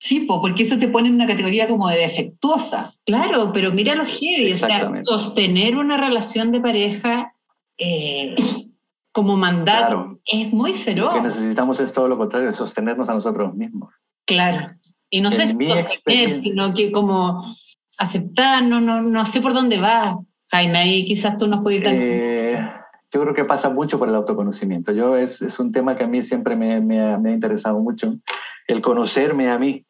Sí, 0.01 0.21
po, 0.21 0.41
porque 0.41 0.63
eso 0.63 0.79
te 0.79 0.87
pone 0.89 1.09
en 1.09 1.15
una 1.17 1.27
categoría 1.27 1.67
como 1.67 1.89
de 1.89 1.97
defectuosa. 1.99 2.95
Claro, 3.05 3.53
pero 3.53 3.73
mira 3.73 3.95
lo 3.97 4.05
heavy, 4.07 4.53
o 4.53 4.57
sea, 4.57 4.93
sostener 5.03 5.77
una 5.77 5.97
relación 5.97 6.53
de 6.53 6.61
pareja 6.61 7.35
eh, 7.79 8.37
como 9.11 9.37
mandato 9.37 9.87
Claro. 9.89 10.21
es 10.25 10.53
muy 10.53 10.71
Lo 10.73 10.77
feroz. 10.79 11.15
que 11.15 11.21
necesitamos 11.23 11.81
es 11.81 11.93
todo 11.93 12.07
lo 12.07 12.17
contrario, 12.17 12.53
sostenernos 12.53 13.09
a 13.09 13.15
nosotros 13.15 13.55
mismos. 13.55 13.93
Claro. 14.25 14.73
Y 15.11 15.21
no 15.21 15.31
sé 15.33 15.47
si 15.47 15.67
sostener, 15.69 16.41
sino 16.43 16.75
que 16.75 16.93
como 16.93 17.43
aceptar, 17.99 18.63
no, 18.63 18.81
no, 18.81 19.03
no 19.03 19.25
sé 19.25 19.41
por 19.41 19.53
dónde 19.53 19.79
va, 19.79 20.19
Jaime, 20.51 20.79
ahí 20.79 21.05
quizás 21.05 21.37
tú 21.37 21.47
nos 21.47 21.61
puedes 21.63 21.83
eh, 21.85 22.67
yo 23.13 23.21
creo 23.23 23.35
que 23.35 23.45
pasa 23.45 23.71
mucho 23.71 23.99
por 23.99 24.09
el 24.09 24.15
autoconocimiento. 24.15 24.93
Yo 24.93 25.17
es, 25.17 25.41
es 25.41 25.59
un 25.59 25.73
tema 25.73 25.97
que 25.97 26.05
a 26.05 26.09
mí 26.09 26.23
siempre 26.23 26.57
me, 26.57 26.81
me, 26.81 27.01
ha, 27.01 27.19
me, 27.19 27.31
ha, 27.31 27.35
interesado 27.35 27.79
mucho, 27.81 28.15
el 28.67 28.83
conocerme 28.83 29.51
a 29.51 29.59
mí. 29.59 29.85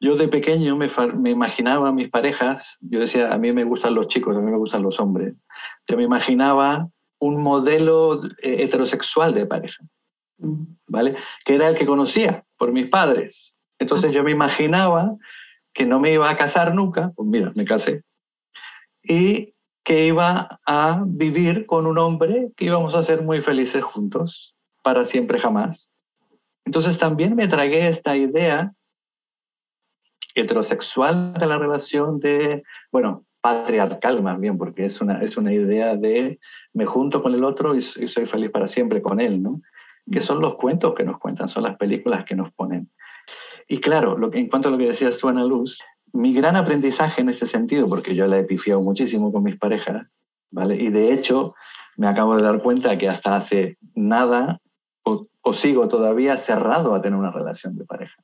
Yo 0.00 0.16
de 0.16 0.28
pequeño 0.28 0.76
me, 0.76 0.90
me, 1.16 1.30
imaginaba 1.30 1.88
a 1.88 1.92
mis 1.92 2.08
parejas, 2.08 2.78
yo 2.80 3.00
decía, 3.00 3.32
a 3.32 3.38
mí 3.38 3.52
me 3.52 3.64
gustan 3.64 3.94
los 3.94 4.08
chicos, 4.08 4.36
a 4.36 4.40
mí 4.40 4.50
me 4.50 4.56
gustan 4.56 4.82
los 4.82 4.98
hombres. 4.98 5.34
Yo 5.88 5.96
me 5.96 6.02
imaginaba 6.04 6.88
un 7.18 7.42
modelo 7.42 8.24
eh, 8.42 8.62
heterosexual 8.64 9.34
de 9.34 9.46
pareja, 9.46 9.84
¿vale? 10.88 11.16
Que 11.44 11.54
era 11.54 11.68
el 11.68 11.76
que 11.76 11.86
conocía 11.86 12.44
por 12.58 12.72
mis 12.72 12.88
padres. 12.88 13.54
Entonces 13.78 14.12
yo 14.12 14.24
me 14.24 14.32
imaginaba 14.32 15.16
que 15.72 15.86
no 15.86 16.00
me 16.00 16.12
iba 16.12 16.28
a 16.28 16.36
casar 16.36 16.74
nunca, 16.74 17.12
pues 17.14 17.28
mira, 17.28 17.52
me 17.54 17.64
casé, 17.64 18.02
y 19.02 19.54
que 19.84 20.06
iba 20.06 20.60
a 20.66 21.02
vivir 21.06 21.66
con 21.66 21.86
un 21.86 21.98
hombre 21.98 22.52
que 22.56 22.66
íbamos 22.66 22.94
a 22.94 23.02
ser 23.02 23.22
muy 23.22 23.42
felices 23.42 23.82
juntos, 23.82 24.54
para 24.82 25.04
siempre 25.04 25.38
jamás. 25.38 25.88
Entonces 26.64 26.98
también 26.98 27.34
me 27.34 27.48
tragué 27.48 27.88
esta 27.88 28.16
idea 28.16 28.72
heterosexual 30.34 31.34
de 31.34 31.46
la 31.46 31.58
relación 31.58 32.20
de, 32.20 32.62
bueno, 32.90 33.24
patriarcal 33.40 34.22
más 34.22 34.38
bien, 34.38 34.56
porque 34.56 34.84
es 34.84 35.00
una, 35.00 35.20
es 35.20 35.36
una 35.36 35.52
idea 35.52 35.96
de 35.96 36.38
me 36.72 36.86
junto 36.86 37.22
con 37.22 37.34
el 37.34 37.44
otro 37.44 37.74
y, 37.74 37.78
y 37.78 38.08
soy 38.08 38.26
feliz 38.26 38.50
para 38.50 38.68
siempre 38.68 39.02
con 39.02 39.20
él, 39.20 39.42
¿no? 39.42 39.60
Que 40.10 40.20
son 40.20 40.40
los 40.40 40.54
cuentos 40.56 40.94
que 40.94 41.04
nos 41.04 41.18
cuentan, 41.18 41.48
son 41.48 41.64
las 41.64 41.76
películas 41.76 42.24
que 42.24 42.36
nos 42.36 42.52
ponen. 42.52 42.90
Y 43.68 43.78
claro, 43.80 44.16
lo 44.16 44.30
que, 44.30 44.38
en 44.38 44.48
cuanto 44.48 44.68
a 44.68 44.70
lo 44.72 44.78
que 44.78 44.86
decías 44.86 45.18
tú, 45.18 45.28
Ana 45.28 45.44
Luz, 45.44 45.78
mi 46.12 46.32
gran 46.34 46.56
aprendizaje 46.56 47.22
en 47.22 47.30
este 47.30 47.46
sentido, 47.46 47.88
porque 47.88 48.14
yo 48.14 48.26
la 48.26 48.38
he 48.38 48.44
pifiado 48.44 48.80
muchísimo 48.82 49.32
con 49.32 49.42
mis 49.42 49.56
parejas, 49.56 50.06
¿vale? 50.50 50.76
Y 50.76 50.90
de 50.90 51.12
hecho, 51.12 51.54
me 51.96 52.08
acabo 52.08 52.36
de 52.36 52.42
dar 52.42 52.60
cuenta 52.62 52.98
que 52.98 53.08
hasta 53.08 53.36
hace 53.36 53.78
nada, 53.94 54.60
o, 55.04 55.26
o 55.40 55.52
sigo 55.52 55.88
todavía 55.88 56.36
cerrado 56.36 56.94
a 56.94 57.02
tener 57.02 57.18
una 57.18 57.30
relación 57.30 57.76
de 57.76 57.84
pareja. 57.84 58.22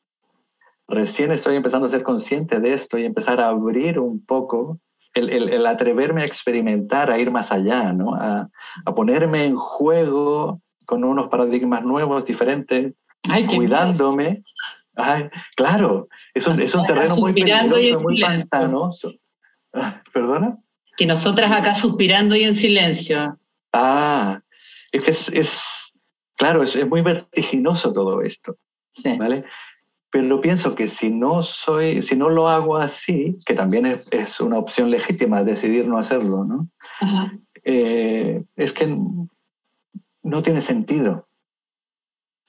Recién 0.86 1.32
estoy 1.32 1.56
empezando 1.56 1.86
a 1.86 1.90
ser 1.90 2.02
consciente 2.02 2.60
de 2.60 2.72
esto 2.72 2.98
y 2.98 3.04
empezar 3.04 3.40
a 3.40 3.48
abrir 3.48 3.98
un 3.98 4.24
poco 4.24 4.78
el, 5.14 5.30
el, 5.30 5.48
el, 5.50 5.66
atreverme 5.66 6.22
a 6.22 6.26
experimentar, 6.26 7.10
a 7.10 7.18
ir 7.18 7.30
más 7.30 7.50
allá, 7.52 7.92
¿no? 7.92 8.14
a, 8.14 8.48
a 8.84 8.94
ponerme 8.94 9.44
en 9.44 9.56
juego 9.56 10.60
con 10.86 11.04
unos 11.04 11.28
paradigmas 11.28 11.84
nuevos, 11.84 12.24
diferentes, 12.24 12.94
Ay, 13.30 13.46
cuidándome. 13.46 14.42
Ay, 15.00 15.30
claro, 15.56 16.08
es 16.34 16.46
un, 16.48 16.60
es 16.60 16.74
un 16.74 16.84
terreno 16.84 17.14
muy 17.14 17.32
peligroso, 17.32 18.00
muy 18.00 18.20
pantanoso. 18.20 19.12
¿Perdona? 20.12 20.58
Que 20.96 21.06
nosotras 21.06 21.52
acá 21.52 21.74
suspirando 21.74 22.34
y 22.34 22.42
en 22.42 22.54
silencio. 22.54 23.38
Ah, 23.72 24.40
es 24.90 25.04
que 25.04 25.10
es, 25.12 25.28
es 25.28 25.62
claro, 26.36 26.64
es, 26.64 26.74
es, 26.74 26.88
muy 26.88 27.02
vertiginoso 27.02 27.92
todo 27.92 28.22
esto. 28.22 28.56
Sí. 28.96 29.16
¿Vale? 29.16 29.44
Pero 30.10 30.40
pienso 30.40 30.74
que 30.74 30.88
si 30.88 31.10
no 31.10 31.44
soy, 31.44 32.02
si 32.02 32.16
no 32.16 32.28
lo 32.28 32.48
hago 32.48 32.76
así, 32.76 33.38
que 33.46 33.54
también 33.54 33.86
es, 33.86 34.08
es 34.10 34.40
una 34.40 34.58
opción 34.58 34.90
legítima 34.90 35.44
decidir 35.44 35.86
no 35.86 35.98
hacerlo, 35.98 36.44
¿no? 36.44 36.68
Eh, 37.62 38.42
es 38.56 38.72
que 38.72 38.98
no 40.22 40.42
tiene 40.42 40.60
sentido. 40.60 41.27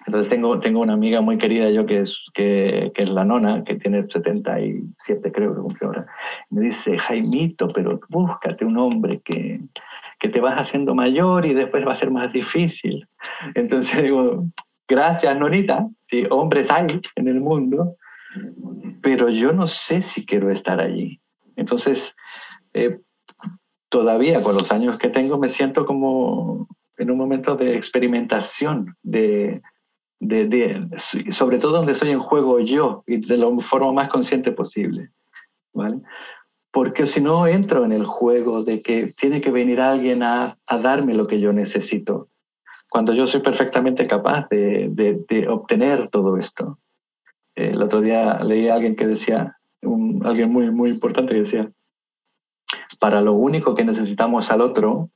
Entonces 0.09 0.27
tengo, 0.27 0.59
tengo 0.59 0.79
una 0.79 0.93
amiga 0.93 1.21
muy 1.21 1.37
querida 1.37 1.69
yo 1.69 1.85
que 1.85 1.99
es, 1.99 2.17
que, 2.33 2.91
que 2.95 3.03
es 3.03 3.09
la 3.09 3.23
nona, 3.23 3.63
que 3.63 3.75
tiene 3.75 4.07
77 4.09 5.31
creo 5.31 5.53
que 5.53 5.61
cumplió 5.61 5.89
ahora. 5.89 6.07
Me 6.49 6.61
dice, 6.61 6.97
Jaimito, 6.97 7.67
pero 7.67 7.99
búscate 8.09 8.65
un 8.65 8.75
hombre 8.77 9.21
que, 9.23 9.61
que 10.19 10.29
te 10.29 10.39
vas 10.39 10.55
haciendo 10.55 10.95
mayor 10.95 11.45
y 11.45 11.53
después 11.53 11.85
va 11.85 11.91
a 11.91 11.95
ser 11.95 12.09
más 12.09 12.33
difícil. 12.33 13.07
Entonces 13.53 14.01
digo, 14.01 14.47
gracias, 14.87 15.37
nonita, 15.37 15.87
sí, 16.09 16.23
hombres 16.31 16.71
hay 16.71 16.99
en 17.15 17.27
el 17.27 17.39
mundo, 17.39 17.95
pero 19.03 19.29
yo 19.29 19.53
no 19.53 19.67
sé 19.67 20.01
si 20.01 20.25
quiero 20.25 20.49
estar 20.49 20.81
allí. 20.81 21.21
Entonces, 21.55 22.15
eh, 22.73 22.97
todavía 23.89 24.41
con 24.41 24.55
los 24.55 24.71
años 24.71 24.97
que 24.97 25.09
tengo 25.09 25.37
me 25.37 25.49
siento 25.49 25.85
como 25.85 26.67
en 26.97 27.11
un 27.11 27.17
momento 27.19 27.55
de 27.55 27.75
experimentación, 27.75 28.95
de, 29.03 29.61
sobre 31.31 31.59
todo 31.59 31.71
donde 31.71 31.93
estoy 31.93 32.09
en 32.09 32.19
juego 32.19 32.59
yo 32.59 33.03
y 33.07 33.17
de 33.17 33.37
la 33.37 33.47
forma 33.61 33.91
más 33.93 34.09
consciente 34.09 34.51
posible. 34.51 35.09
¿vale? 35.73 35.99
Porque 36.71 37.07
si 37.07 37.21
no 37.21 37.47
entro 37.47 37.85
en 37.85 37.91
el 37.91 38.05
juego 38.05 38.63
de 38.63 38.79
que 38.79 39.07
tiene 39.17 39.41
que 39.41 39.51
venir 39.51 39.81
alguien 39.81 40.23
a, 40.23 40.53
a 40.67 40.77
darme 40.77 41.13
lo 41.13 41.27
que 41.27 41.39
yo 41.39 41.53
necesito, 41.53 42.27
cuando 42.89 43.13
yo 43.13 43.27
soy 43.27 43.41
perfectamente 43.41 44.07
capaz 44.07 44.47
de, 44.49 44.89
de, 44.91 45.23
de 45.27 45.47
obtener 45.47 46.09
todo 46.09 46.37
esto. 46.37 46.79
El 47.55 47.81
otro 47.81 48.01
día 48.01 48.39
leí 48.39 48.67
a 48.67 48.75
alguien 48.75 48.95
que 48.95 49.07
decía, 49.07 49.57
alguien 50.23 50.51
muy, 50.51 50.71
muy 50.71 50.89
importante 50.89 51.33
que 51.33 51.41
decía, 51.41 51.71
para 52.99 53.21
lo 53.21 53.33
único 53.33 53.75
que 53.75 53.85
necesitamos 53.85 54.51
al 54.51 54.61
otro 54.61 55.09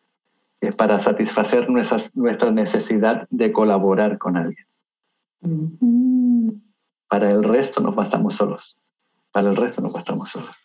es 0.62 0.76
para 0.76 1.00
satisfacer 1.00 1.70
nuestra, 1.70 1.98
nuestra 2.14 2.52
necesidad 2.52 3.28
de 3.30 3.52
colaborar 3.52 4.18
con 4.18 4.38
alguien. 4.38 4.66
Mm. 5.44 6.50
Para 7.08 7.32
el 7.32 7.44
resto 7.44 7.82
nos 7.82 7.96
bastamos 7.96 8.36
solos. 8.36 8.78
Para 9.32 9.50
el 9.50 9.56
resto 9.56 9.82
nos 9.82 9.94
bastamos 9.94 10.30
solos. 10.30 10.56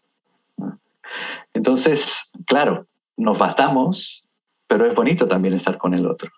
Entonces, 1.53 2.23
claro, 2.47 2.87
nos 3.17 3.39
bastamos, 3.39 4.25
pero 4.67 4.87
es 4.87 4.95
bonito 4.95 5.27
también 5.27 5.55
estar 5.55 5.79
con 5.79 5.95
el 5.95 6.07
otro. 6.07 6.31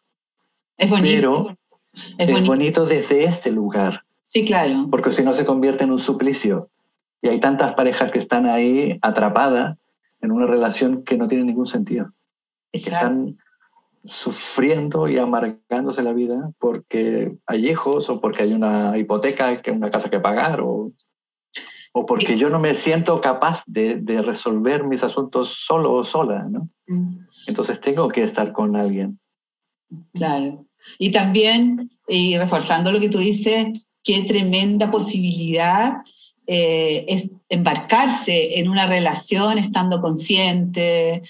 Es 0.76 0.88
bonito. 0.88 1.14
Pero 1.14 1.56
es, 2.18 2.28
es 2.28 2.46
bonito. 2.46 2.86
desde 2.86 3.24
este 3.24 3.50
lugar. 3.50 4.04
Sí, 4.22 4.44
claro. 4.44 4.88
Porque 4.90 5.12
si 5.12 5.22
no 5.22 5.34
se 5.34 5.44
convierte 5.44 5.84
en 5.84 5.90
un 5.90 5.98
suplicio. 5.98 6.70
Y 7.22 7.28
hay 7.28 7.38
tantas 7.38 7.74
parejas 7.74 8.10
que 8.10 8.18
están 8.18 8.46
ahí 8.46 8.98
atrapadas 9.02 9.76
en 10.22 10.32
una 10.32 10.46
relación 10.46 11.04
que 11.04 11.18
no 11.18 11.28
tiene 11.28 11.44
ningún 11.44 11.66
sentido. 11.66 12.12
Exacto. 12.72 13.06
Están 13.06 13.49
sufriendo 14.04 15.08
y 15.08 15.18
amargándose 15.18 16.02
la 16.02 16.12
vida 16.12 16.52
porque 16.58 17.36
hay 17.46 17.68
hijos 17.68 18.08
o 18.08 18.20
porque 18.20 18.44
hay 18.44 18.52
una 18.52 18.96
hipoteca, 18.96 19.60
que 19.62 19.70
una 19.70 19.90
casa 19.90 20.10
que 20.10 20.20
pagar 20.20 20.60
o, 20.60 20.92
o 21.92 22.06
porque 22.06 22.38
yo 22.38 22.50
no 22.50 22.58
me 22.58 22.74
siento 22.74 23.20
capaz 23.20 23.62
de, 23.66 23.96
de 23.96 24.22
resolver 24.22 24.84
mis 24.84 25.02
asuntos 25.02 25.64
solo 25.66 25.92
o 25.92 26.04
sola, 26.04 26.46
¿no? 26.48 26.68
Entonces 27.46 27.80
tengo 27.80 28.08
que 28.08 28.22
estar 28.22 28.52
con 28.52 28.76
alguien. 28.76 29.18
Claro. 30.14 30.66
Y 30.98 31.10
también, 31.10 31.90
y 32.08 32.38
reforzando 32.38 32.90
lo 32.92 33.00
que 33.00 33.08
tú 33.08 33.18
dices, 33.18 33.66
qué 34.02 34.22
tremenda 34.22 34.90
posibilidad 34.90 35.98
eh, 36.46 37.04
es 37.08 37.30
embarcarse 37.50 38.60
en 38.60 38.68
una 38.68 38.86
relación 38.86 39.58
estando 39.58 40.00
consciente, 40.00 41.22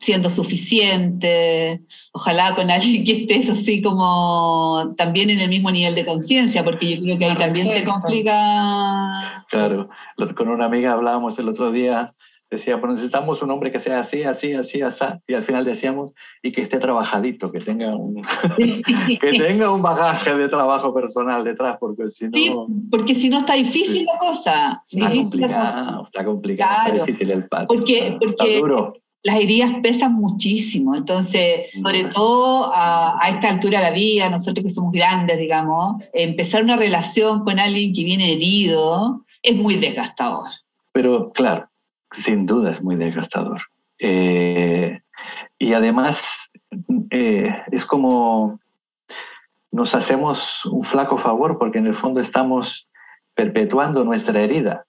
siendo 0.00 0.30
suficiente, 0.30 1.82
ojalá 2.12 2.54
con 2.54 2.70
alguien 2.70 3.04
que 3.04 3.12
estés 3.12 3.50
así 3.50 3.82
como 3.82 4.94
también 4.96 5.28
en 5.28 5.40
el 5.40 5.50
mismo 5.50 5.70
nivel 5.70 5.94
de 5.94 6.06
conciencia, 6.06 6.64
porque 6.64 6.96
yo 6.96 7.02
creo 7.02 7.18
que 7.18 7.24
ahí 7.26 7.36
también 7.36 7.68
se 7.68 7.84
complica. 7.84 9.44
Claro, 9.50 9.90
con 10.34 10.48
una 10.48 10.64
amiga 10.64 10.94
hablábamos 10.94 11.38
el 11.38 11.50
otro 11.50 11.70
día 11.70 12.14
decía, 12.50 12.80
pues 12.80 12.94
necesitamos 12.94 13.42
un 13.42 13.50
hombre 13.50 13.70
que 13.70 13.80
sea 13.80 14.00
así, 14.00 14.22
así, 14.22 14.52
así, 14.54 14.80
así, 14.80 15.04
y 15.26 15.34
al 15.34 15.44
final 15.44 15.64
decíamos, 15.64 16.12
y 16.42 16.52
que 16.52 16.62
esté 16.62 16.78
trabajadito, 16.78 17.52
que 17.52 17.60
tenga 17.60 17.94
un, 17.94 18.22
que 18.56 19.32
tenga 19.38 19.70
un 19.70 19.82
bagaje 19.82 20.34
de 20.34 20.48
trabajo 20.48 20.94
personal 20.94 21.44
detrás, 21.44 21.76
porque 21.78 22.08
si 22.08 22.24
no... 22.24 22.30
Sí, 22.34 22.54
porque 22.90 23.14
si 23.14 23.28
no 23.28 23.40
está 23.40 23.54
difícil 23.54 24.00
sí. 24.00 24.06
la 24.10 24.18
cosa. 24.18 24.80
Está 24.82 25.10
complicado, 25.10 26.04
está 26.06 26.24
complicado, 26.24 26.74
claro, 26.74 26.94
está 26.94 27.06
difícil 27.06 27.30
el 27.30 27.48
pato. 27.48 27.66
Porque, 27.66 28.16
porque 28.18 28.62
las 29.22 29.36
heridas 29.36 29.72
pesan 29.82 30.14
muchísimo, 30.14 30.94
entonces, 30.94 31.66
sobre 31.82 32.04
todo 32.04 32.72
a, 32.72 33.22
a, 33.22 33.28
esta 33.28 33.50
altura 33.50 33.80
de 33.80 33.84
la 33.84 33.90
vida, 33.90 34.30
nosotros 34.30 34.64
que 34.64 34.70
somos 34.70 34.92
grandes, 34.92 35.38
digamos, 35.38 36.02
empezar 36.14 36.62
una 36.62 36.76
relación 36.76 37.44
con 37.44 37.58
alguien 37.58 37.92
que 37.92 38.04
viene 38.04 38.32
herido 38.32 39.26
es 39.42 39.56
muy 39.56 39.76
desgastador. 39.76 40.48
Pero 40.92 41.30
claro, 41.32 41.67
sin 42.12 42.46
duda 42.46 42.72
es 42.72 42.82
muy 42.82 42.96
desgastador. 42.96 43.60
Eh, 43.98 45.00
y 45.58 45.72
además 45.72 46.50
eh, 47.10 47.54
es 47.70 47.84
como 47.84 48.60
nos 49.70 49.94
hacemos 49.94 50.64
un 50.66 50.82
flaco 50.82 51.18
favor 51.18 51.58
porque 51.58 51.78
en 51.78 51.86
el 51.86 51.94
fondo 51.94 52.20
estamos 52.20 52.88
perpetuando 53.34 54.04
nuestra 54.04 54.40
herida 54.40 54.86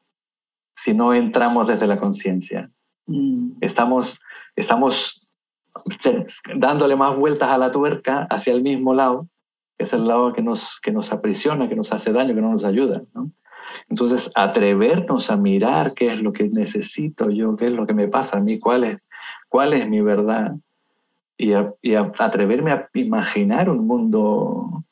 si 0.75 0.93
no 0.93 1.13
entramos 1.13 1.67
desde 1.67 1.87
la 1.87 1.99
conciencia. 1.99 2.69
Mm. 3.05 3.57
Estamos, 3.61 4.19
estamos 4.55 5.31
dándole 6.55 6.95
más 6.95 7.17
vueltas 7.17 7.49
a 7.49 7.57
la 7.57 7.71
tuerca 7.71 8.27
hacia 8.29 8.53
el 8.53 8.61
mismo 8.61 8.93
lado, 8.93 9.27
que 9.77 9.83
es 9.83 9.93
el 9.93 10.07
lado 10.07 10.33
que 10.33 10.41
nos, 10.41 10.79
que 10.81 10.91
nos 10.91 11.11
aprisiona, 11.11 11.67
que 11.67 11.75
nos 11.75 11.91
hace 11.91 12.11
daño, 12.11 12.33
que 12.33 12.41
no 12.41 12.51
nos 12.51 12.63
ayuda. 12.63 13.03
¿no? 13.13 13.31
Entonces, 13.87 14.29
atrevernos 14.35 15.29
a 15.29 15.37
mirar 15.37 15.93
qué 15.93 16.07
es 16.07 16.21
lo 16.21 16.33
que 16.33 16.49
necesito 16.49 17.29
yo, 17.29 17.55
qué 17.55 17.65
es 17.65 17.71
lo 17.71 17.87
que 17.87 17.93
me 17.93 18.07
pasa 18.07 18.37
a 18.37 18.41
mí, 18.41 18.59
cuál 18.59 18.83
es, 18.83 18.97
cuál 19.47 19.73
es 19.73 19.87
mi 19.87 20.01
verdad, 20.01 20.55
y, 21.37 21.53
y 21.81 21.95
atreverme 21.95 22.71
a 22.71 22.89
imaginar 22.93 23.69
un 23.69 23.87
mundo 23.87 24.83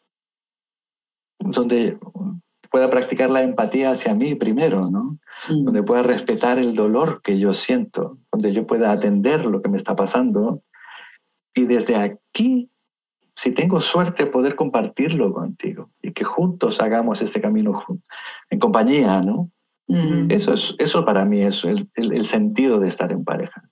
donde 1.40 1.98
pueda 2.70 2.90
practicar 2.90 3.30
la 3.30 3.42
empatía 3.42 3.92
hacia 3.92 4.14
mí 4.14 4.36
primero, 4.36 4.90
¿no? 4.90 5.18
Donde 5.50 5.84
pueda 5.84 6.04
respetar 6.04 6.58
el 6.58 6.74
dolor 6.74 7.22
que 7.22 7.38
yo 7.40 7.54
siento, 7.54 8.18
donde 8.32 8.54
yo 8.54 8.66
pueda 8.66 8.92
atender 8.92 9.46
lo 9.46 9.62
que 9.62 9.70
me 9.70 9.78
está 9.78 9.96
pasando. 9.96 10.62
Y 11.54 11.66
desde 11.66 11.96
aquí, 11.96 12.70
si 13.36 13.52
tengo 13.52 13.82
suerte, 13.82 14.26
poder 14.26 14.56
compartirlo 14.56 15.34
contigo 15.34 15.90
y 16.02 16.12
que 16.12 16.24
juntos 16.24 16.82
hagamos 16.82 17.22
este 17.22 17.42
camino 17.42 17.84
en 18.50 18.60
compañía, 18.60 19.22
¿no? 19.22 19.50
Eso, 20.30 20.54
es, 20.54 20.76
eso 20.80 21.06
para 21.06 21.24
mí 21.24 21.42
es 21.42 21.64
el, 21.64 21.90
el 21.96 22.26
sentido 22.26 22.80
de 22.80 22.90
estar 22.90 23.12
en 23.12 23.24
pareja. 23.24 23.64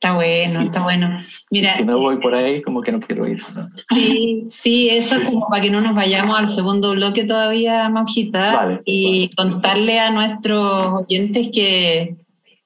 Está 0.00 0.14
bueno, 0.14 0.60
está 0.60 0.82
bueno. 0.82 1.24
Mira, 1.50 1.74
si 1.74 1.82
no 1.82 1.98
voy 1.98 2.18
por 2.18 2.34
ahí, 2.34 2.60
como 2.60 2.82
que 2.82 2.92
no 2.92 3.00
quiero 3.00 3.26
ir. 3.26 3.42
Sí, 3.90 4.44
sí, 4.48 4.90
eso 4.90 5.16
como 5.24 5.48
para 5.48 5.62
que 5.62 5.70
no 5.70 5.80
nos 5.80 5.94
vayamos 5.94 6.38
al 6.38 6.50
segundo 6.50 6.92
bloque 6.92 7.24
todavía, 7.24 7.88
Monjita, 7.88 8.82
y 8.84 9.30
contarle 9.36 9.98
a 9.98 10.10
nuestros 10.10 11.02
oyentes 11.02 11.48
que 11.50 12.14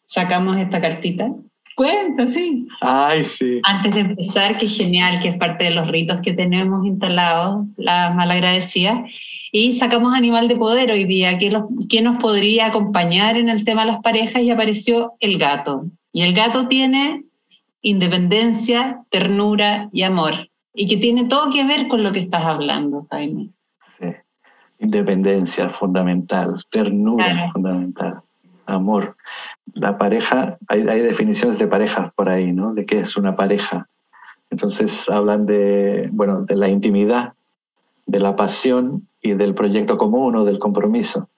sacamos 0.02 0.56
esta 0.56 0.80
cartita. 0.80 1.30
Cuenta, 1.76 2.26
sí. 2.26 2.66
Ay, 2.80 3.25
sí. 3.25 3.60
Antes 3.62 3.94
de 3.94 4.00
empezar, 4.00 4.58
que 4.58 4.66
genial, 4.66 5.20
que 5.20 5.28
es 5.28 5.38
parte 5.38 5.64
de 5.64 5.70
los 5.70 5.87
ritos 5.87 6.20
que 6.22 6.32
tenemos 6.32 6.84
instalados, 6.84 7.64
las 7.76 8.12
malagradecidas. 8.14 8.99
Y 9.52 9.73
sacamos 9.73 10.14
Animal 10.14 10.47
de 10.47 10.57
Poder 10.57 10.92
hoy 10.92 11.04
día, 11.04 11.37
¿quién 11.37 12.04
nos 12.04 12.21
podría 12.21 12.66
acompañar 12.66 13.37
en 13.37 13.49
el 13.49 13.64
tema 13.64 13.85
de 13.85 13.92
las 13.92 14.00
parejas? 14.00 14.42
Y 14.42 14.50
apareció 14.50 15.14
el 15.19 15.38
gato. 15.38 15.87
Y 16.12 16.23
el 16.23 16.35
gato 16.35 16.69
tiene 16.69 17.25
independencia, 17.83 19.02
ternura 19.09 19.88
y 19.92 20.02
amor. 20.02 20.50
Y 20.73 20.87
que 20.87 20.99
tiene 20.99 21.25
todo 21.25 21.50
que 21.50 21.64
ver 21.64 21.88
con 21.88 22.04
lo 22.04 22.12
que 22.12 22.21
estás 22.21 22.45
hablando, 22.45 23.09
Jaime. 23.11 23.50
Sí. 23.99 24.07
Independencia 24.78 25.71
fundamental, 25.71 26.64
ternura 26.71 27.50
fundamental, 27.52 28.21
amor. 28.66 29.16
La 29.75 29.99
pareja, 29.99 30.59
hay, 30.69 30.87
hay, 30.87 31.00
definiciones 31.00 31.59
de 31.59 31.66
pareja 31.66 32.12
por 32.14 32.28
ahí, 32.28 32.52
¿no? 32.52 32.73
De 32.73 32.87
qué 32.87 33.00
es 33.00 33.16
una 33.16 33.35
pareja. 33.35 33.88
Entonces 34.49 35.09
hablan 35.09 35.47
de, 35.47 36.09
bueno, 36.12 36.42
de 36.42 36.54
la 36.54 36.69
intimidad, 36.69 37.35
de 38.11 38.21
la 38.21 38.37
pasión 38.37 39.07
y 39.23 39.35
del 39.35 39.55
proyecto 39.55 39.97
común 39.99 40.37
o 40.37 40.45
del 40.45 40.59
compromiso. 40.59 41.29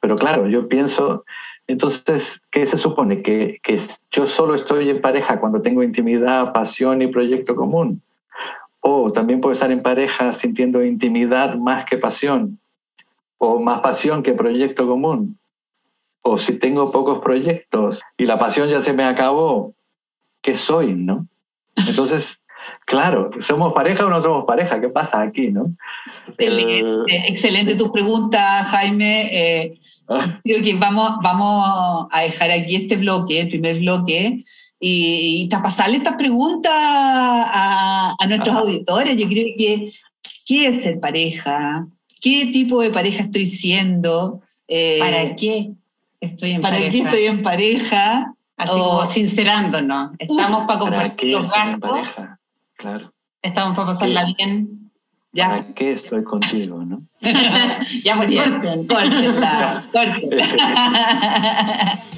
Pero 0.00 0.16
claro, 0.16 0.48
yo 0.48 0.68
pienso 0.68 1.24
entonces, 1.68 2.40
¿qué 2.50 2.64
se 2.64 2.78
supone? 2.78 3.22
¿Que, 3.22 3.60
yo 4.10 4.26
solo 4.26 4.54
estoy 4.54 4.88
en 4.88 5.02
pareja 5.02 5.38
cuando 5.38 5.60
tengo 5.60 5.82
intimidad, 5.82 6.52
pasión 6.54 7.02
y 7.02 7.08
proyecto 7.08 7.54
común. 7.54 8.00
O 8.80 9.12
también 9.12 9.42
puedo 9.42 9.52
estar 9.52 9.70
en 9.70 9.82
pareja 9.82 10.32
sintiendo 10.32 10.82
intimidad 10.82 11.56
más 11.56 11.84
que 11.84 11.98
pasión. 11.98 12.58
O 13.36 13.60
más 13.60 13.80
pasión 13.80 14.22
que 14.22 14.32
proyecto 14.32 14.88
común. 14.88 15.38
O 16.22 16.38
si 16.38 16.54
tengo 16.54 16.90
pocos 16.90 17.20
proyectos 17.20 18.02
y 18.16 18.24
la 18.24 18.38
pasión 18.38 18.70
ya 18.70 18.82
se 18.82 18.94
me 18.94 19.04
acabó, 19.04 19.74
¿qué 20.40 20.54
soy? 20.54 20.94
¿No? 20.94 21.26
Entonces, 21.86 22.40
claro, 22.88 23.30
¿somos 23.38 23.72
pareja 23.72 24.06
o 24.06 24.10
no 24.10 24.20
somos 24.22 24.44
pareja? 24.46 24.80
¿Qué 24.80 24.88
pasa 24.88 25.20
aquí? 25.20 25.50
¿no? 25.50 25.72
Excelente, 26.38 27.28
excelente 27.28 27.74
tu 27.76 27.92
pregunta, 27.92 28.64
Jaime. 28.64 29.28
Eh, 29.32 29.78
Creo 30.42 30.62
que 30.64 30.74
vamos, 30.74 31.16
vamos 31.22 32.08
a 32.10 32.22
dejar 32.22 32.50
aquí 32.50 32.76
este 32.76 32.96
bloque, 32.96 33.40
el 33.40 33.48
primer 33.50 33.78
bloque, 33.78 34.42
y, 34.80 35.42
y 35.42 35.48
traspasarle 35.48 35.98
estas 35.98 36.16
preguntas 36.16 36.72
a, 36.74 38.14
a 38.18 38.26
nuestros 38.26 38.56
auditores. 38.56 39.18
Yo 39.18 39.28
creo 39.28 39.44
que, 39.58 39.92
¿qué 40.46 40.66
es 40.68 40.82
ser 40.82 40.98
pareja? 40.98 41.86
¿Qué 42.22 42.46
tipo 42.46 42.80
de 42.80 42.88
pareja 42.88 43.24
estoy 43.24 43.44
siendo? 43.44 44.40
Eh, 44.66 44.98
¿Para 44.98 45.36
qué 45.36 45.72
estoy 46.22 46.52
en 46.52 46.62
¿para 46.62 46.76
pareja? 46.76 46.90
qué 46.90 46.98
estoy 47.00 47.24
en 47.26 47.42
pareja? 47.42 48.34
Así 48.56 48.72
como 48.72 49.04
sincerándonos. 49.04 50.12
Estamos 50.18 50.66
para 50.66 50.78
compartir 50.78 51.32
los 51.32 51.50
gastos. 51.50 52.08
Claro. 52.78 53.12
Estamos 53.42 53.76
para 53.76 53.88
pasarla 53.88 54.24
bien 54.36 54.90
ya. 55.32 55.48
¿Para 55.50 55.74
qué 55.74 55.92
estoy 55.92 56.24
contigo, 56.24 56.82
no? 56.84 56.98
ya, 58.02 58.16
pues 58.16 58.34
corten, 58.34 58.86
córtenla, 58.86 59.84
corten. 59.92 60.30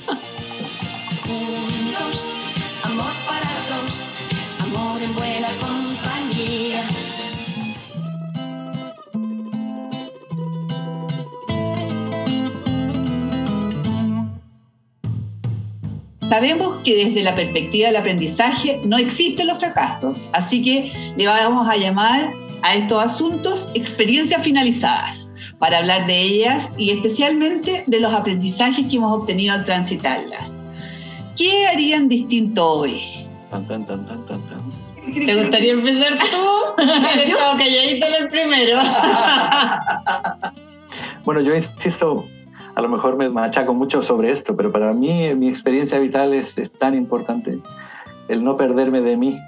Sabemos 16.31 16.77
que 16.85 17.07
desde 17.07 17.25
la 17.25 17.35
perspectiva 17.35 17.89
del 17.89 17.97
aprendizaje 17.97 18.81
no 18.85 18.99
existen 18.99 19.49
los 19.49 19.59
fracasos, 19.59 20.29
así 20.33 20.63
que 20.63 20.93
le 21.17 21.27
vamos 21.27 21.69
a 21.69 21.77
llamar 21.77 22.31
a 22.63 22.77
estos 22.77 23.03
asuntos 23.03 23.69
experiencias 23.75 24.41
finalizadas 24.41 25.33
para 25.59 25.79
hablar 25.79 26.07
de 26.07 26.23
ellas 26.23 26.73
y 26.79 26.91
especialmente 26.91 27.83
de 27.85 27.99
los 27.99 28.15
aprendizajes 28.15 28.87
que 28.87 28.95
hemos 28.95 29.13
obtenido 29.13 29.55
al 29.55 29.65
transitarlas. 29.65 30.57
¿Qué 31.37 31.67
harían 31.67 32.09
distinto 32.09 32.65
hoy? 32.65 33.03
¿Te 35.13 35.35
gustaría 35.35 35.73
empezar 35.73 36.17
tú? 36.17 36.81
Yo 37.29 37.37
calladito 37.59 38.07
en 38.07 38.15
el 38.21 38.29
primero. 38.29 38.79
bueno, 41.25 41.41
yo 41.41 41.57
insisto, 41.57 42.25
a 42.75 42.83
lo 42.83 42.89
mejor 42.89 43.17
me 43.17 43.29
machaco 43.29 43.75
mucho 43.75 44.03
sobre 44.03 44.31
esto, 44.31 44.57
pero 44.57 44.71
para 44.71 44.93
mí 44.93 45.35
mi 45.37 45.49
experiencia 45.49 45.99
vital 45.99 46.35
es, 46.35 46.59
es 46.59 46.71
tan 46.73 46.95
importante. 46.95 47.59
El 48.29 48.43
no 48.43 48.57
perderme 48.57 49.01
de 49.01 49.17
mí, 49.17 49.39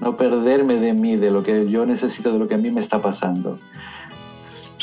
no 0.00 0.16
perderme 0.16 0.76
de 0.76 0.92
mí, 0.92 1.16
de 1.16 1.30
lo 1.30 1.42
que 1.42 1.70
yo 1.70 1.86
necesito, 1.86 2.32
de 2.32 2.38
lo 2.38 2.48
que 2.48 2.54
a 2.54 2.58
mí 2.58 2.70
me 2.70 2.80
está 2.80 3.00
pasando. 3.00 3.58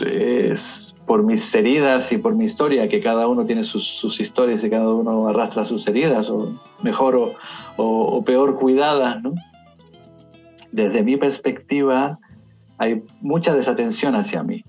Es 0.05 0.89
por 1.09 1.23
mis 1.23 1.55
heridas 1.55 2.11
y 2.11 2.19
por 2.19 2.35
mi 2.35 2.45
historia, 2.45 2.87
que 2.87 3.01
cada 3.01 3.27
uno 3.27 3.43
tiene 3.43 3.63
sus, 3.63 4.19
historias 4.19 4.63
y 4.63 4.69
cada 4.69 4.93
uno 4.93 5.27
arrastra 5.27 5.65
sus 5.65 5.87
heridas, 5.87 6.29
o 6.29 6.53
mejor 6.83 7.15
o, 7.15 7.33
o, 7.77 8.23
peor 8.23 8.59
cuidadas, 8.59 9.19
¿no? 9.23 9.33
Desde 10.71 11.01
mi 11.01 11.17
perspectiva, 11.17 12.19
hay 12.77 13.01
mucha 13.21 13.55
desatención 13.55 14.15
hacia 14.15 14.43
mí, 14.43 14.63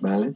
¿vale? 0.00 0.32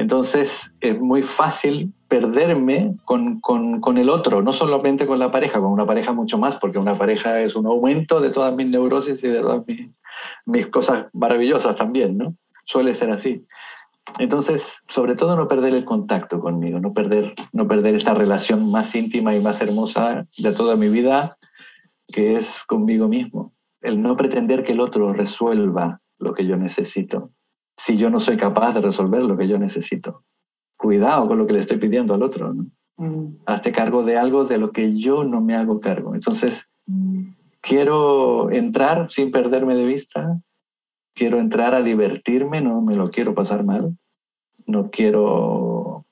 Entonces 0.00 0.72
es 0.80 0.98
muy 0.98 1.22
fácil 1.22 1.92
perderme 2.08 2.96
con, 3.04 3.38
con, 3.40 3.82
con, 3.82 3.98
el 3.98 4.08
otro, 4.08 4.40
no 4.40 4.54
solamente 4.54 5.06
con 5.06 5.18
la 5.18 5.30
pareja, 5.30 5.60
con 5.60 5.70
una 5.70 5.84
pareja 5.84 6.14
mucho 6.14 6.38
más, 6.38 6.56
porque 6.56 6.78
una 6.78 6.94
pareja 6.94 7.38
es 7.40 7.54
un 7.54 7.66
aumento 7.66 8.18
de 8.18 8.30
todas 8.30 8.54
mis 8.54 8.66
neurosis 8.66 9.22
y 9.22 9.28
de 9.28 9.40
todas 9.40 9.62
mis, 9.66 9.90
mis 10.46 10.66
cosas 10.68 11.08
maravillosas 11.12 11.76
también, 11.76 12.16
¿no? 12.16 12.34
Suele 12.64 12.94
ser 12.94 13.10
así. 13.10 13.44
Entonces, 14.18 14.80
sobre 14.88 15.16
todo 15.16 15.36
no 15.36 15.48
perder 15.48 15.74
el 15.74 15.84
contacto 15.84 16.40
conmigo, 16.40 16.80
no 16.80 16.94
perder, 16.94 17.34
no 17.52 17.68
perder 17.68 17.94
esta 17.94 18.14
relación 18.14 18.70
más 18.70 18.94
íntima 18.94 19.36
y 19.36 19.40
más 19.40 19.60
hermosa 19.60 20.26
de 20.38 20.52
toda 20.54 20.76
mi 20.76 20.88
vida, 20.88 21.36
que 22.10 22.36
es 22.36 22.64
conmigo 22.64 23.06
mismo. 23.06 23.52
El 23.82 24.00
no 24.00 24.16
pretender 24.16 24.64
que 24.64 24.72
el 24.72 24.80
otro 24.80 25.12
resuelva 25.12 26.00
lo 26.18 26.32
que 26.32 26.46
yo 26.46 26.56
necesito, 26.56 27.32
si 27.80 27.96
yo 27.96 28.10
no 28.10 28.20
soy 28.20 28.36
capaz 28.36 28.74
de 28.74 28.82
resolver 28.82 29.22
lo 29.24 29.36
que 29.36 29.48
yo 29.48 29.58
necesito 29.58 30.22
cuidado 30.76 31.28
con 31.28 31.38
lo 31.38 31.46
que 31.46 31.52
le 31.52 31.60
estoy 31.60 31.78
pidiendo 31.78 32.14
al 32.14 32.22
otro. 32.22 32.54
¿no? 32.54 32.66
Mm. 32.96 33.36
Hazte 33.46 33.70
cargo 33.70 34.02
de 34.02 34.16
algo 34.16 34.44
de 34.44 34.58
lo 34.58 34.72
que 34.72 34.96
yo 34.96 35.24
no 35.24 35.40
me 35.40 35.54
hago 35.54 35.80
cargo. 35.80 36.14
Entonces, 36.14 36.68
mm. 36.86 37.28
quiero 37.60 38.50
entrar 38.50 39.10
sin 39.10 39.30
perderme 39.30 39.76
de 39.76 39.84
vista, 39.84 40.40
quiero 41.14 41.38
entrar 41.38 41.74
a 41.74 41.82
divertirme, 41.82 42.60
no 42.60 42.80
me 42.80 42.96
lo 42.96 43.10
quiero 43.10 43.34
pasar 43.34 43.64
mal, 43.64 43.96
no 44.66 44.90
quiero, 44.90 46.06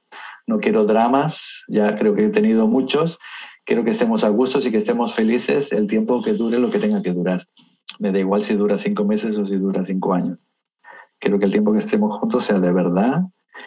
no 0.47 0.59
quiero 0.61 0.85
dramas, 0.85 1.65
ya 1.69 1.97
creo 1.97 2.15
que 2.15 2.27
he 2.27 2.31
tenido 2.31 2.67
muchos, 2.67 3.19
quiero 3.65 3.85
que 3.85 3.91
estemos 3.91 4.25
a 4.25 4.29
gustos 4.29 4.67
y 4.67 4.71
que 4.71 4.79
estemos 4.79 5.15
felices 5.15 5.73
el 5.73 5.87
tiempo 5.87 6.23
que 6.23 6.35
dure 6.35 6.59
lo 6.59 6.71
que 6.71 6.79
tenga 6.79 7.03
que 7.03 7.13
durar. 7.13 7.47
Me 7.99 8.13
da 8.13 8.19
igual 8.19 8.45
si 8.45 8.55
dura 8.55 8.77
cinco 8.77 9.05
meses 9.05 9.37
o 9.39 9.47
si 9.47 9.57
dura 9.57 9.85
cinco 9.87 10.13
años. 10.13 10.39
Quiero 11.19 11.39
que 11.39 11.47
el 11.47 11.53
tiempo 11.53 11.73
que 11.73 11.79
estemos 11.79 12.19
juntos 12.21 12.45
sea 12.45 12.59
de 12.61 12.73
verdad, 12.73 13.23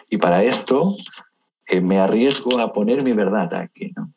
y 0.08 0.18
para 0.18 0.42
esto 0.44 0.94
eh, 1.66 1.80
me 1.80 1.98
arriesgo 1.98 2.58
a 2.58 2.72
poner 2.72 3.02
mi 3.02 3.12
verdad 3.12 3.52
aquí. 3.54 3.92
¿no? 3.96 4.12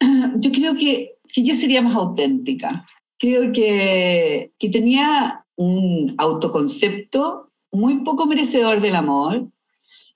Yo 0.36 0.50
creo 0.52 0.74
que, 0.74 1.16
que 1.32 1.42
yo 1.42 1.54
sería 1.54 1.82
más 1.82 1.94
auténtica. 1.94 2.86
Creo 3.18 3.52
que, 3.52 4.52
que 4.58 4.68
tenía 4.68 5.44
un 5.56 6.14
autoconcepto 6.18 7.50
muy 7.70 8.00
poco 8.00 8.26
merecedor 8.26 8.80
del 8.80 8.96
amor 8.96 9.48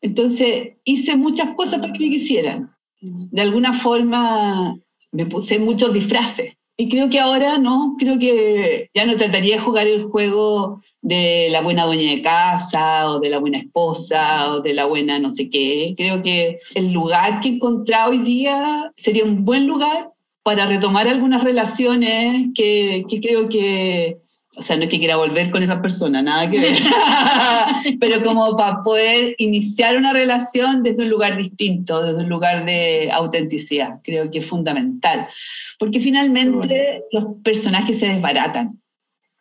Entonces 0.00 0.74
hice 0.84 1.16
muchas 1.16 1.54
cosas 1.54 1.80
para 1.80 1.92
que 1.92 2.00
me 2.00 2.10
quisieran. 2.10 2.74
De 3.00 3.42
alguna 3.42 3.72
forma 3.72 4.76
me 5.12 5.26
puse 5.26 5.58
muchos 5.58 5.92
disfraces. 5.92 6.54
Y 6.76 6.88
creo 6.88 7.08
que 7.08 7.20
ahora 7.20 7.56
no, 7.58 7.96
creo 7.98 8.18
que 8.18 8.90
ya 8.92 9.06
no 9.06 9.16
trataría 9.16 9.56
de 9.56 9.62
jugar 9.62 9.86
el 9.86 10.04
juego 10.04 10.82
de 11.06 11.46
la 11.52 11.60
buena 11.60 11.84
dueña 11.84 12.10
de 12.10 12.20
casa 12.20 13.08
o 13.08 13.20
de 13.20 13.28
la 13.28 13.38
buena 13.38 13.58
esposa 13.58 14.52
o 14.52 14.60
de 14.60 14.74
la 14.74 14.86
buena 14.86 15.20
no 15.20 15.30
sé 15.30 15.48
qué. 15.48 15.94
Creo 15.96 16.20
que 16.20 16.58
el 16.74 16.90
lugar 16.92 17.40
que 17.40 17.48
he 17.48 17.52
encontrado 17.52 18.10
hoy 18.10 18.18
día 18.18 18.90
sería 18.96 19.22
un 19.22 19.44
buen 19.44 19.68
lugar 19.68 20.10
para 20.42 20.66
retomar 20.66 21.06
algunas 21.06 21.44
relaciones 21.44 22.48
que, 22.56 23.04
que 23.08 23.20
creo 23.20 23.48
que, 23.48 24.18
o 24.56 24.62
sea, 24.62 24.76
no 24.76 24.82
es 24.82 24.88
que 24.88 24.98
quiera 24.98 25.16
volver 25.16 25.52
con 25.52 25.62
esa 25.62 25.80
persona, 25.80 26.22
nada 26.22 26.50
que 26.50 26.58
ver, 26.58 26.76
pero 28.00 28.20
como 28.24 28.56
para 28.56 28.82
poder 28.82 29.36
iniciar 29.38 29.96
una 29.96 30.12
relación 30.12 30.82
desde 30.82 31.04
un 31.04 31.10
lugar 31.10 31.36
distinto, 31.36 32.02
desde 32.02 32.24
un 32.24 32.28
lugar 32.28 32.64
de 32.64 33.10
autenticidad, 33.12 34.00
creo 34.02 34.28
que 34.28 34.40
es 34.40 34.46
fundamental, 34.46 35.28
porque 35.78 36.00
finalmente 36.00 37.04
los 37.12 37.26
personajes 37.44 38.00
se 38.00 38.08
desbaratan. 38.08 38.80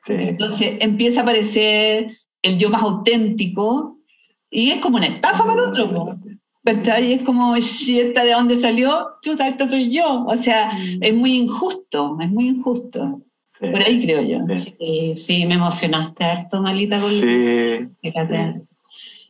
Sí. 0.06 0.14
Entonces 0.18 0.78
empieza 0.80 1.22
a 1.22 1.24
aparecer 1.24 2.16
el 2.42 2.58
yo 2.58 2.70
más 2.70 2.84
auténtico 2.84 3.98
y 4.52 4.72
es 4.72 4.80
como 4.80 4.98
una 4.98 5.08
estafa 5.08 5.44
para 5.44 5.64
el 5.64 5.70
otro. 5.70 6.20
Y 7.00 7.14
es 7.14 7.22
como, 7.22 7.56
"Shi, 7.58 8.00
¿esta 8.00 8.24
de 8.24 8.32
dónde 8.32 8.58
salió? 8.58 9.10
Chuta, 9.22 9.48
esta 9.48 9.68
soy 9.68 9.92
yo. 9.92 10.26
O 10.26 10.36
sea, 10.36 10.72
es 11.00 11.14
muy 11.14 11.38
injusto, 11.38 12.18
es 12.20 12.30
muy 12.30 12.48
injusto. 12.50 13.22
Sí. 13.60 13.68
Por 13.68 13.82
ahí 13.82 14.02
creo 14.04 14.22
yo. 14.22 14.58
Sí. 14.58 14.74
Sí, 14.80 15.16
sí, 15.16 15.46
me 15.46 15.56
emocionaste 15.56 16.24
harto, 16.24 16.62
Malita, 16.62 17.00
con 17.00 17.12
Sí, 17.12 17.88
Fíjate. 18.02 18.62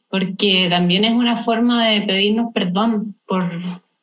Porque 0.10 0.68
también 0.70 1.04
es 1.04 1.12
una 1.12 1.36
forma 1.36 1.88
de 1.88 2.02
pedirnos 2.02 2.54
perdón 2.54 3.16
por, 3.28 3.52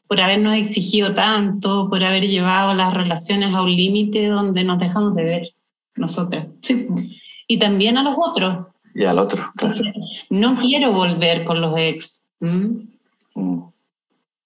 por 0.07 0.21
habernos 0.21 0.55
exigido 0.55 1.15
tanto, 1.15 1.89
por 1.89 2.05
haber 2.05 2.29
llevado 2.29 2.75
las 2.75 2.93
relaciones 2.93 3.55
a 3.55 3.63
un 3.63 3.75
límite 3.75 4.27
donde 4.27 4.63
nos 4.65 4.79
dejamos 4.79 5.15
de 5.15 5.25
ver 5.25 5.55
nosotras. 5.95 6.47
Sí. 6.61 6.87
Y 7.47 7.59
también 7.59 7.99
a 7.99 8.03
los 8.03 8.15
otros. 8.17 8.67
y 8.95 9.05
al 9.05 9.19
otro, 9.19 9.53
claro. 9.57 9.75
no 10.31 10.59
quiero 10.59 10.93
volver 10.93 11.45
con 11.45 11.61
los 11.61 11.79
ex. 11.79 12.27
¿m? 12.41 12.87
Mm. 13.35 13.63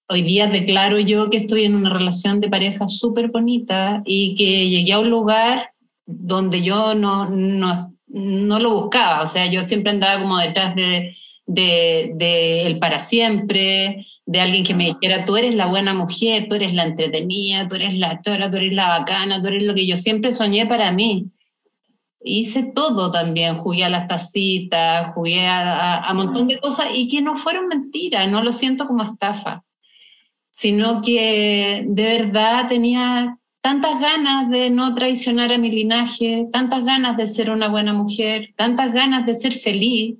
Hoy 0.08 0.22
día 0.22 0.46
declaro 0.46 1.00
yo 1.00 1.30
que 1.30 1.38
estoy 1.38 1.64
en 1.64 1.74
una 1.74 1.90
relación 1.90 2.40
de 2.40 2.48
pareja 2.48 2.86
súper 2.86 3.28
bonita 3.28 4.02
y 4.04 4.36
que 4.36 4.68
llegué 4.68 4.92
a 4.92 5.00
un 5.00 5.10
lugar 5.10 5.70
donde 6.06 6.62
yo 6.62 6.94
no, 6.94 7.28
no, 7.28 7.92
no 8.06 8.58
lo 8.60 8.70
buscaba. 8.70 9.22
O 9.22 9.26
sea, 9.26 9.46
yo 9.46 9.66
siempre 9.66 9.90
andaba 9.90 10.20
como 10.20 10.38
detrás 10.38 10.76
de, 10.76 11.16
de, 11.46 12.12
de 12.14 12.66
el 12.66 12.78
para 12.78 13.00
siempre, 13.00 14.06
de 14.26 14.40
alguien 14.40 14.64
que 14.64 14.74
me 14.74 14.86
dijera, 14.86 15.24
tú 15.24 15.36
eres 15.36 15.54
la 15.54 15.66
buena 15.66 15.94
mujer, 15.94 16.46
tú 16.48 16.56
eres 16.56 16.74
la 16.74 16.84
entretenida, 16.84 17.68
tú 17.68 17.76
eres 17.76 17.94
la 17.94 18.20
chora, 18.20 18.50
tú 18.50 18.56
eres 18.56 18.72
la 18.72 18.98
bacana, 18.98 19.40
tú 19.40 19.48
eres 19.48 19.62
lo 19.62 19.74
que 19.74 19.86
yo 19.86 19.96
siempre 19.96 20.32
soñé 20.32 20.66
para 20.66 20.90
mí. 20.92 21.26
Hice 22.28 22.72
todo 22.74 23.10
también, 23.10 23.58
jugué 23.58 23.84
a 23.84 23.88
las 23.88 24.08
tacitas, 24.08 25.12
jugué 25.14 25.46
a, 25.46 25.60
a, 25.60 25.96
a 25.98 26.10
un 26.12 26.18
montón 26.18 26.48
de 26.48 26.58
cosas 26.58 26.88
y 26.94 27.08
que 27.08 27.22
no 27.22 27.36
fueron 27.36 27.68
mentiras, 27.68 28.28
no 28.28 28.42
lo 28.42 28.52
siento 28.52 28.86
como 28.86 29.04
estafa 29.04 29.62
sino 30.56 31.02
que 31.02 31.84
de 31.86 32.02
verdad 32.02 32.66
tenía 32.66 33.38
tantas 33.60 34.00
ganas 34.00 34.48
de 34.48 34.70
no 34.70 34.94
traicionar 34.94 35.52
a 35.52 35.58
mi 35.58 35.70
linaje, 35.70 36.46
tantas 36.50 36.82
ganas 36.82 37.18
de 37.18 37.26
ser 37.26 37.50
una 37.50 37.68
buena 37.68 37.92
mujer, 37.92 38.54
tantas 38.56 38.90
ganas 38.94 39.26
de 39.26 39.34
ser 39.36 39.52
feliz, 39.52 40.14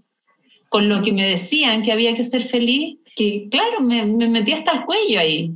con 0.69 0.91
lo 0.91 1.01
que 1.01 1.15
me 1.15 1.27
decían 1.27 1.83
que 1.83 1.91
había 1.91 2.13
que 2.13 2.23
ser 2.23 2.43
feliz, 2.43 2.99
que 3.17 3.49
claro, 3.51 3.81
me, 3.81 4.05
me 4.05 4.29
metí 4.29 4.53
hasta 4.53 4.73
el 4.73 4.85
cuello 4.85 5.21
ahí. 5.21 5.55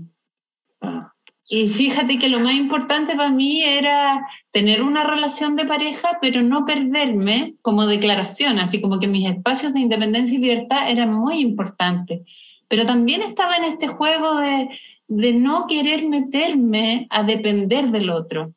Ah, 1.50 1.56
Y 1.56 1.68
fíjate 1.68 2.18
que 2.18 2.28
lo 2.28 2.40
más 2.40 2.54
importante 2.54 3.16
para 3.16 3.30
mí 3.30 3.62
era 3.62 4.26
tener 4.52 4.82
una 4.82 5.04
relación 5.04 5.56
de 5.56 5.66
pareja, 5.66 6.18
pero 6.22 6.42
no 6.42 6.64
perderme 6.64 7.54
como 7.62 7.86
declaración, 7.86 8.58
así 8.58 8.80
como 8.80 8.98
que 9.00 9.08
mis 9.08 9.28
espacios 9.28 9.74
de 9.74 9.80
independencia 9.80 10.36
y 10.36 10.40
libertad 10.40 10.90
eran 10.90 11.12
muy 11.12 11.40
importantes. 11.40 12.20
Pero 12.68 12.86
también 12.86 13.22
estaba 13.22 13.56
en 13.56 13.64
este 13.64 13.88
juego 13.88 14.36
de, 14.38 14.68
de 15.08 15.32
no 15.32 15.66
querer 15.66 16.06
meterme 16.06 17.08
a 17.10 17.24
depender 17.24 17.90
del 17.90 18.10
otro, 18.10 18.54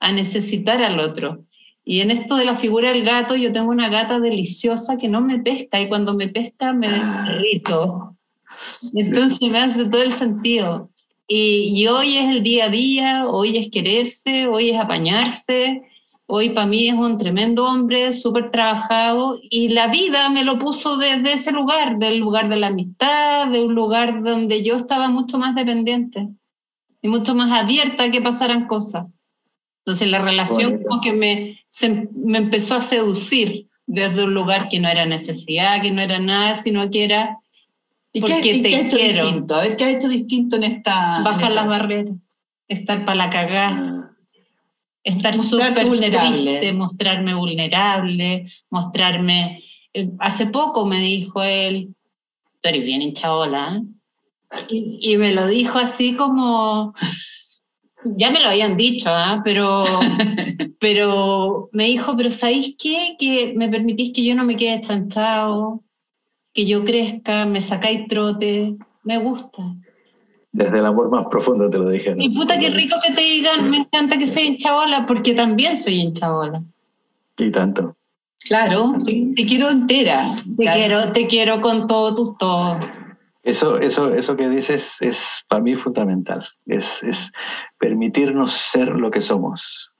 a 0.00 0.12
necesitar 0.12 0.82
al 0.82 1.00
otro. 1.00 1.44
Y 1.84 2.00
en 2.00 2.10
esto 2.10 2.36
de 2.36 2.44
la 2.44 2.56
figura 2.56 2.90
del 2.92 3.04
gato, 3.04 3.36
yo 3.36 3.52
tengo 3.52 3.70
una 3.70 3.88
gata 3.88 4.20
deliciosa 4.20 4.96
que 4.96 5.08
no 5.08 5.20
me 5.20 5.38
pesca 5.38 5.80
y 5.80 5.88
cuando 5.88 6.14
me 6.14 6.28
pesca 6.28 6.72
me 6.72 6.88
derrito. 6.90 8.16
Entonces 8.94 9.40
me 9.48 9.58
hace 9.60 9.84
todo 9.86 10.02
el 10.02 10.12
sentido. 10.12 10.90
Y, 11.28 11.72
y 11.74 11.86
hoy 11.88 12.16
es 12.18 12.30
el 12.30 12.42
día 12.42 12.66
a 12.66 12.68
día, 12.68 13.26
hoy 13.28 13.56
es 13.56 13.68
quererse, 13.70 14.46
hoy 14.46 14.70
es 14.70 14.78
apañarse, 14.78 15.82
hoy 16.26 16.50
para 16.50 16.66
mí 16.66 16.88
es 16.88 16.94
un 16.94 17.18
tremendo 17.18 17.64
hombre, 17.64 18.12
súper 18.12 18.50
trabajado, 18.50 19.40
y 19.50 19.70
la 19.70 19.88
vida 19.88 20.28
me 20.28 20.44
lo 20.44 20.58
puso 20.58 20.96
desde 20.96 21.32
ese 21.32 21.50
lugar, 21.52 21.98
del 21.98 22.18
lugar 22.18 22.48
de 22.48 22.56
la 22.56 22.68
amistad, 22.68 23.48
de 23.48 23.60
un 23.62 23.74
lugar 23.74 24.22
donde 24.22 24.62
yo 24.62 24.76
estaba 24.76 25.08
mucho 25.08 25.38
más 25.38 25.54
dependiente 25.54 26.28
y 27.02 27.08
mucho 27.08 27.34
más 27.34 27.52
abierta 27.60 28.04
a 28.04 28.10
que 28.10 28.22
pasaran 28.22 28.66
cosas. 28.66 29.06
Entonces 29.84 30.08
la 30.08 30.18
relación 30.20 30.72
Bonito. 30.72 30.88
como 30.88 31.00
que 31.00 31.12
me, 31.12 31.60
se- 31.68 32.08
me 32.14 32.38
empezó 32.38 32.74
a 32.76 32.80
seducir 32.80 33.68
desde 33.86 34.24
un 34.24 34.34
lugar 34.34 34.68
que 34.68 34.80
no 34.80 34.88
era 34.88 35.06
necesidad, 35.06 35.80
que 35.80 35.92
no 35.92 36.02
era 36.02 36.18
nada, 36.18 36.56
sino 36.56 36.90
que 36.90 37.04
era 37.04 37.38
¿Y 38.16 38.20
Porque 38.20 38.40
qué, 38.40 38.54
te 38.62 38.70
qué 38.70 38.80
hecho 38.80 38.96
quiero. 38.96 39.24
distinto? 39.24 39.54
A 39.56 39.60
ver, 39.60 39.76
¿qué 39.76 39.84
ha 39.84 39.90
hecho 39.90 40.08
distinto 40.08 40.56
en 40.56 40.64
esta... 40.64 41.20
bajar 41.22 41.50
en 41.50 41.54
las 41.54 41.66
barreras, 41.68 42.14
estar 42.66 43.04
para 43.04 43.14
la 43.16 43.28
cagada. 43.30 43.70
ah, 43.76 44.16
estar 45.04 45.34
súper 45.34 45.84
vulnerable. 45.86 46.30
triste, 46.42 46.72
mostrarme 46.72 47.34
vulnerable, 47.34 48.50
mostrarme... 48.70 49.62
eh, 49.92 50.08
Hace 50.18 50.46
poco 50.46 50.86
me 50.86 50.98
dijo 51.00 51.42
él, 51.42 51.94
tú 52.62 52.68
eres 52.70 52.86
bien 52.86 53.02
hinchaola, 53.02 53.82
¿eh?". 53.82 54.64
y, 54.70 55.12
y 55.12 55.16
me 55.18 55.32
lo 55.32 55.46
dijo 55.46 55.78
así 55.78 56.14
como... 56.14 56.94
Ya 58.18 58.30
me 58.30 58.38
lo 58.40 58.48
habían 58.50 58.76
dicho, 58.76 59.08
¿ah? 59.10 59.40
pero, 59.44 59.84
pero 60.78 61.68
me 61.72 61.86
dijo, 61.86 62.16
pero 62.16 62.30
¿sabéis 62.30 62.76
qué? 62.80 63.16
Que 63.18 63.52
me 63.56 63.68
permitís 63.68 64.12
que 64.12 64.24
yo 64.24 64.36
no 64.36 64.44
me 64.44 64.54
quede 64.54 64.80
chanchado, 64.80 65.82
que 66.56 66.64
yo 66.64 66.84
crezca, 66.84 67.44
me 67.44 67.60
sacáis 67.60 68.08
trote, 68.08 68.76
me 69.04 69.18
gusta. 69.18 69.62
Desde 70.52 70.78
el 70.78 70.86
amor 70.86 71.10
más 71.10 71.26
profundo 71.30 71.68
te 71.68 71.76
lo 71.76 71.90
dije. 71.90 72.14
¿no? 72.14 72.24
Y 72.24 72.30
puta, 72.30 72.58
qué 72.58 72.70
rico 72.70 72.96
que 73.06 73.12
te 73.12 73.20
digan, 73.20 73.70
me 73.70 73.76
encanta 73.76 74.16
que 74.16 74.26
sea 74.26 74.42
hinchabola, 74.42 75.04
porque 75.04 75.34
también 75.34 75.76
soy 75.76 75.96
hinchabola. 76.00 76.62
Y 77.36 77.52
tanto. 77.52 77.94
Claro, 78.48 78.94
te, 79.04 79.34
te 79.36 79.44
quiero 79.44 79.68
entera. 79.68 80.32
Te 80.56 80.62
Claro. 80.62 80.78
quiero, 80.78 81.12
te 81.12 81.26
quiero 81.26 81.60
con 81.60 81.86
todo 81.86 82.14
tus 82.16 82.38
todo. 82.38 82.80
Eso, 83.42 83.78
eso, 83.78 84.08
eso 84.14 84.34
que 84.34 84.48
dices 84.48 84.96
es 85.00 85.44
para 85.48 85.62
mí 85.62 85.76
fundamental. 85.76 86.48
Es, 86.64 87.02
es 87.02 87.30
permitirnos 87.78 88.52
ser 88.52 88.88
lo 88.88 89.10
que 89.10 89.20
somos. 89.20 89.90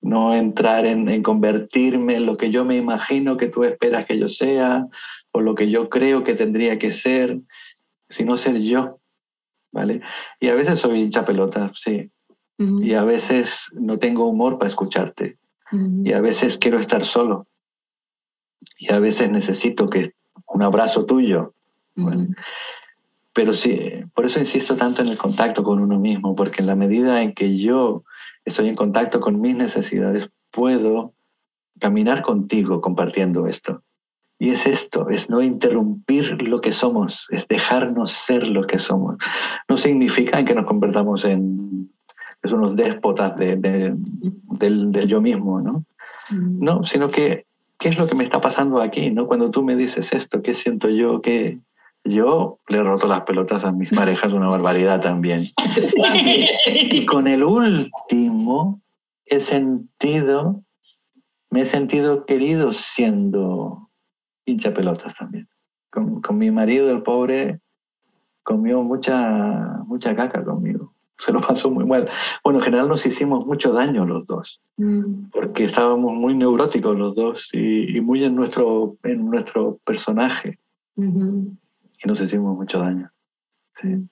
No 0.00 0.34
entrar 0.34 0.86
en, 0.86 1.08
en 1.10 1.22
convertirme 1.22 2.16
en 2.16 2.24
lo 2.26 2.38
que 2.38 2.50
yo 2.50 2.64
me 2.64 2.76
imagino 2.76 3.36
que 3.36 3.48
tú 3.48 3.62
esperas 3.62 4.06
que 4.06 4.18
yo 4.18 4.28
sea 4.28 4.86
o 5.32 5.40
lo 5.40 5.54
que 5.54 5.70
yo 5.70 5.88
creo 5.88 6.24
que 6.24 6.34
tendría 6.34 6.78
que 6.78 6.92
ser, 6.92 7.40
sino 8.08 8.36
ser 8.36 8.60
yo. 8.60 8.98
¿Vale? 9.72 10.02
Y 10.38 10.48
a 10.48 10.54
veces 10.54 10.80
soy 10.80 11.00
hincha 11.00 11.24
pelota, 11.24 11.72
sí. 11.74 12.10
Y 12.58 12.92
a 12.92 13.02
veces 13.02 13.66
no 13.72 13.98
tengo 13.98 14.26
humor 14.26 14.58
para 14.58 14.68
escucharte. 14.68 15.38
Y 16.04 16.12
a 16.12 16.20
veces 16.20 16.58
quiero 16.58 16.78
estar 16.78 17.06
solo. 17.06 17.46
Y 18.78 18.92
a 18.92 19.00
veces 19.00 19.30
necesito 19.30 19.88
que 19.88 20.12
un 20.46 20.62
abrazo 20.62 21.06
tuyo. 21.06 21.54
Pero 23.32 23.54
sí, 23.54 24.04
por 24.14 24.26
eso 24.26 24.38
insisto 24.38 24.76
tanto 24.76 25.02
en 25.02 25.08
el 25.08 25.16
contacto 25.16 25.64
con 25.64 25.80
uno 25.80 25.98
mismo, 25.98 26.36
porque 26.36 26.60
en 26.60 26.66
la 26.66 26.76
medida 26.76 27.22
en 27.22 27.32
que 27.32 27.56
yo 27.56 28.04
estoy 28.44 28.68
en 28.68 28.76
contacto 28.76 29.20
con 29.20 29.40
mis 29.40 29.56
necesidades, 29.56 30.28
puedo 30.50 31.14
caminar 31.80 32.22
contigo 32.22 32.80
compartiendo 32.80 33.46
esto. 33.46 33.82
Y 34.42 34.50
es 34.50 34.66
esto, 34.66 35.08
es 35.08 35.30
no 35.30 35.40
interrumpir 35.40 36.42
lo 36.48 36.60
que 36.60 36.72
somos, 36.72 37.28
es 37.30 37.46
dejarnos 37.46 38.10
ser 38.10 38.48
lo 38.48 38.66
que 38.66 38.80
somos. 38.80 39.14
No 39.68 39.76
significa 39.76 40.44
que 40.44 40.52
nos 40.54 40.66
convertamos 40.66 41.24
en 41.24 41.88
es 42.42 42.50
unos 42.50 42.74
déspotas 42.74 43.36
de- 43.36 43.54
de- 43.56 43.94
del, 44.58 44.90
del 44.90 45.06
yo 45.06 45.20
mismo, 45.20 45.60
¿no? 45.60 45.84
No, 46.30 46.84
sino 46.84 47.06
que, 47.06 47.44
¿qué 47.78 47.90
es 47.90 47.96
lo 47.98 48.06
que 48.06 48.16
me 48.16 48.24
está 48.24 48.40
pasando 48.40 48.80
aquí? 48.80 49.10
¿no? 49.12 49.28
Cuando 49.28 49.48
tú 49.52 49.62
me 49.62 49.76
dices 49.76 50.12
esto, 50.12 50.42
¿qué 50.42 50.54
siento 50.54 50.88
yo? 50.88 51.20
¿Qué? 51.22 51.58
Yo 52.04 52.58
le 52.68 52.78
he 52.78 52.82
roto 52.82 53.06
las 53.06 53.20
pelotas 53.20 53.62
a 53.62 53.70
mis 53.70 53.90
parejas 53.94 54.32
una 54.32 54.48
barbaridad 54.48 55.00
también. 55.00 55.50
Y 56.66 57.06
con 57.06 57.28
el 57.28 57.44
último 57.44 58.80
he 59.26 59.38
sentido, 59.38 60.62
me 61.50 61.60
he 61.60 61.64
sentido 61.66 62.24
querido 62.26 62.72
siendo 62.72 63.88
hincha 64.46 64.72
pelotas 64.74 65.14
también. 65.14 65.48
con, 65.90 66.20
con 66.22 66.38
mi 66.38 66.50
marido, 66.50 66.90
el 66.90 67.02
pobre, 67.02 67.60
comió 68.42 68.82
mucha, 68.82 69.78
mucha 69.86 70.16
caca 70.16 70.42
conmigo. 70.42 70.92
Se 71.18 71.32
lo 71.32 71.40
pasó 71.40 71.70
muy 71.70 71.84
mal. 71.84 72.08
Bueno, 72.42 72.58
en 72.58 72.64
general 72.64 72.88
nos 72.88 73.04
hicimos 73.06 73.46
mucho 73.46 73.72
daño 73.72 74.04
los 74.06 74.26
dos, 74.26 74.60
Mm. 74.78 75.26
porque 75.30 75.64
estábamos 75.64 76.14
muy 76.14 76.34
neuróticos 76.34 76.98
los 76.98 77.14
dos 77.14 77.50
y, 77.52 77.96
y 77.96 78.00
muy 78.00 78.24
en 78.24 78.34
nuestro, 78.34 78.96
en 79.04 79.26
nuestro 79.30 79.78
personaje 79.84 80.58
Ujú. 80.96 81.54
y 82.02 82.08
nos 82.08 82.20
hicimos 82.20 82.56
mucho 82.56 82.78
daño. 82.78 83.10
Sí. 83.80 84.08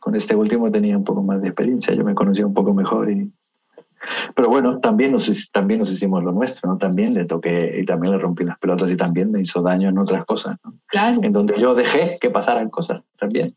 Con 0.00 0.14
este 0.16 0.34
último 0.34 0.70
tenía 0.70 0.96
un 0.96 1.04
poco 1.04 1.22
más 1.22 1.42
de 1.42 1.48
experiencia, 1.48 1.94
yo 1.94 2.04
me 2.04 2.14
conocía 2.14 2.46
un 2.46 2.54
poco 2.54 2.72
mejor 2.72 3.10
y... 3.10 3.30
Pero 4.34 4.48
bueno, 4.48 4.78
también 4.80 5.12
nos, 5.12 5.50
también 5.52 5.80
nos 5.80 5.90
hicimos 5.90 6.22
lo 6.22 6.32
nuestro, 6.32 6.68
¿no? 6.70 6.78
También 6.78 7.14
le 7.14 7.24
toqué 7.24 7.78
y 7.80 7.84
también 7.84 8.12
le 8.12 8.18
rompí 8.18 8.44
las 8.44 8.58
pelotas 8.58 8.90
y 8.90 8.96
también 8.96 9.30
me 9.30 9.40
hizo 9.42 9.60
daño 9.62 9.88
en 9.88 9.98
otras 9.98 10.24
cosas, 10.24 10.56
¿no? 10.64 10.74
Claro. 10.86 11.20
En 11.22 11.32
donde 11.32 11.54
yo 11.60 11.74
dejé 11.74 12.18
que 12.20 12.30
pasaran 12.30 12.70
cosas 12.70 13.02
también. 13.18 13.54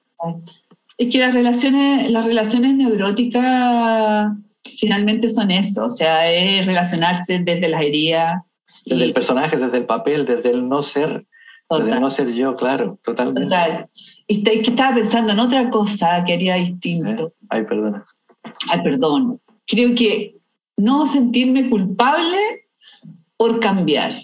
Es 0.97 1.09
que 1.11 1.19
las 1.19 1.33
relaciones, 1.33 2.11
las 2.11 2.25
relaciones 2.25 2.73
neuróticas 2.75 4.31
finalmente 4.79 5.29
son 5.29 5.51
eso, 5.51 5.85
o 5.85 5.89
sea, 5.89 6.31
es 6.31 6.65
relacionarse 6.65 7.39
desde 7.39 7.69
las 7.69 7.81
heridas. 7.81 8.41
Desde 8.85 9.03
y- 9.05 9.07
el 9.07 9.13
personaje, 9.13 9.57
desde 9.57 9.77
el 9.77 9.85
papel, 9.85 10.25
desde 10.25 10.49
el 10.51 10.67
no 10.67 10.81
ser, 10.83 11.09
desde 11.09 11.25
total, 11.67 11.89
el 11.89 12.01
no 12.01 12.09
ser 12.09 12.33
yo, 12.33 12.55
claro, 12.55 12.99
totalmente. 13.03 13.43
total. 13.43 13.89
Y 14.27 14.37
está- 14.39 14.51
que 14.51 14.69
estaba 14.71 14.95
pensando 14.95 15.33
en 15.33 15.39
otra 15.39 15.69
cosa 15.69 16.23
que 16.25 16.33
haría 16.33 16.57
¿Eh? 16.57 16.61
distinto. 16.61 17.33
Ay, 17.49 17.63
perdona. 17.63 18.05
Ay, 18.71 18.81
perdón. 18.83 19.39
Creo 19.67 19.95
que 19.95 20.37
no 20.77 21.05
sentirme 21.07 21.69
culpable 21.69 22.37
por 23.37 23.59
cambiar. 23.59 24.21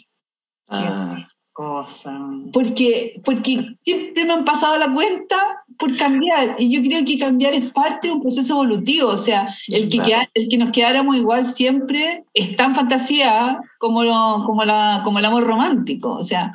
Ah, 0.67 1.27
Cosa. 1.53 2.15
Porque, 2.53 3.19
porque 3.25 3.75
siempre 3.83 4.25
me 4.25 4.33
han 4.33 4.45
pasado 4.45 4.77
la 4.77 4.93
cuenta 4.93 5.35
por 5.79 5.95
cambiar. 5.97 6.55
Y 6.59 6.69
yo 6.71 6.83
creo 6.87 7.03
que 7.03 7.17
cambiar 7.17 7.55
es 7.55 7.71
parte 7.71 8.07
de 8.09 8.13
un 8.13 8.21
proceso 8.21 8.53
evolutivo. 8.53 9.09
O 9.09 9.17
sea, 9.17 9.49
el 9.67 9.89
que, 9.89 9.97
queda- 10.05 10.29
el 10.35 10.47
que 10.49 10.57
nos 10.59 10.69
quedáramos 10.71 11.15
igual 11.15 11.45
siempre 11.45 12.23
es 12.35 12.55
tan 12.57 12.75
fantasía 12.75 13.59
como, 13.79 14.03
lo- 14.03 14.43
como, 14.45 14.65
la, 14.65 15.01
como 15.03 15.17
el 15.17 15.25
amor 15.25 15.45
romántico. 15.45 16.13
O 16.13 16.21
sea, 16.21 16.51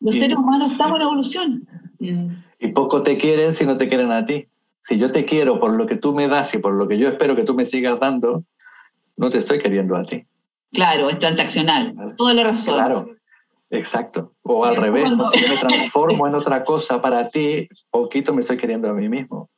los 0.00 0.16
seres 0.16 0.36
humanos 0.36 0.72
estamos 0.72 0.96
en 0.96 1.02
evolución. 1.02 1.68
Y 2.58 2.68
poco 2.68 3.02
te 3.02 3.16
quieren 3.16 3.54
si 3.54 3.64
no 3.64 3.76
te 3.76 3.88
quieren 3.88 4.10
a 4.10 4.26
ti. 4.26 4.46
Si 4.84 4.98
yo 4.98 5.12
te 5.12 5.24
quiero 5.24 5.60
por 5.60 5.72
lo 5.72 5.86
que 5.86 5.96
tú 5.96 6.12
me 6.14 6.28
das 6.28 6.52
y 6.54 6.58
por 6.58 6.72
lo 6.74 6.88
que 6.88 6.98
yo 6.98 7.08
espero 7.08 7.36
que 7.36 7.44
tú 7.44 7.54
me 7.54 7.64
sigas 7.64 7.98
dando, 8.00 8.44
no 9.16 9.30
te 9.30 9.38
estoy 9.38 9.60
queriendo 9.60 9.96
a 9.96 10.04
ti. 10.04 10.24
Claro, 10.72 11.08
es 11.10 11.18
transaccional. 11.18 11.94
Toda 12.16 12.34
la 12.34 12.44
razón. 12.44 12.74
Claro, 12.74 13.06
exacto. 13.70 14.32
O 14.42 14.64
al 14.64 14.76
revés, 14.76 15.02
cuando- 15.02 15.30
si 15.30 15.40
yo 15.42 15.48
me 15.48 15.56
transformo 15.60 16.26
en 16.26 16.34
otra 16.34 16.64
cosa 16.64 17.00
para 17.00 17.28
ti, 17.28 17.68
poquito 17.90 18.34
me 18.34 18.40
estoy 18.40 18.56
queriendo 18.56 18.88
a 18.88 18.92
mí 18.94 19.08
mismo. 19.08 19.50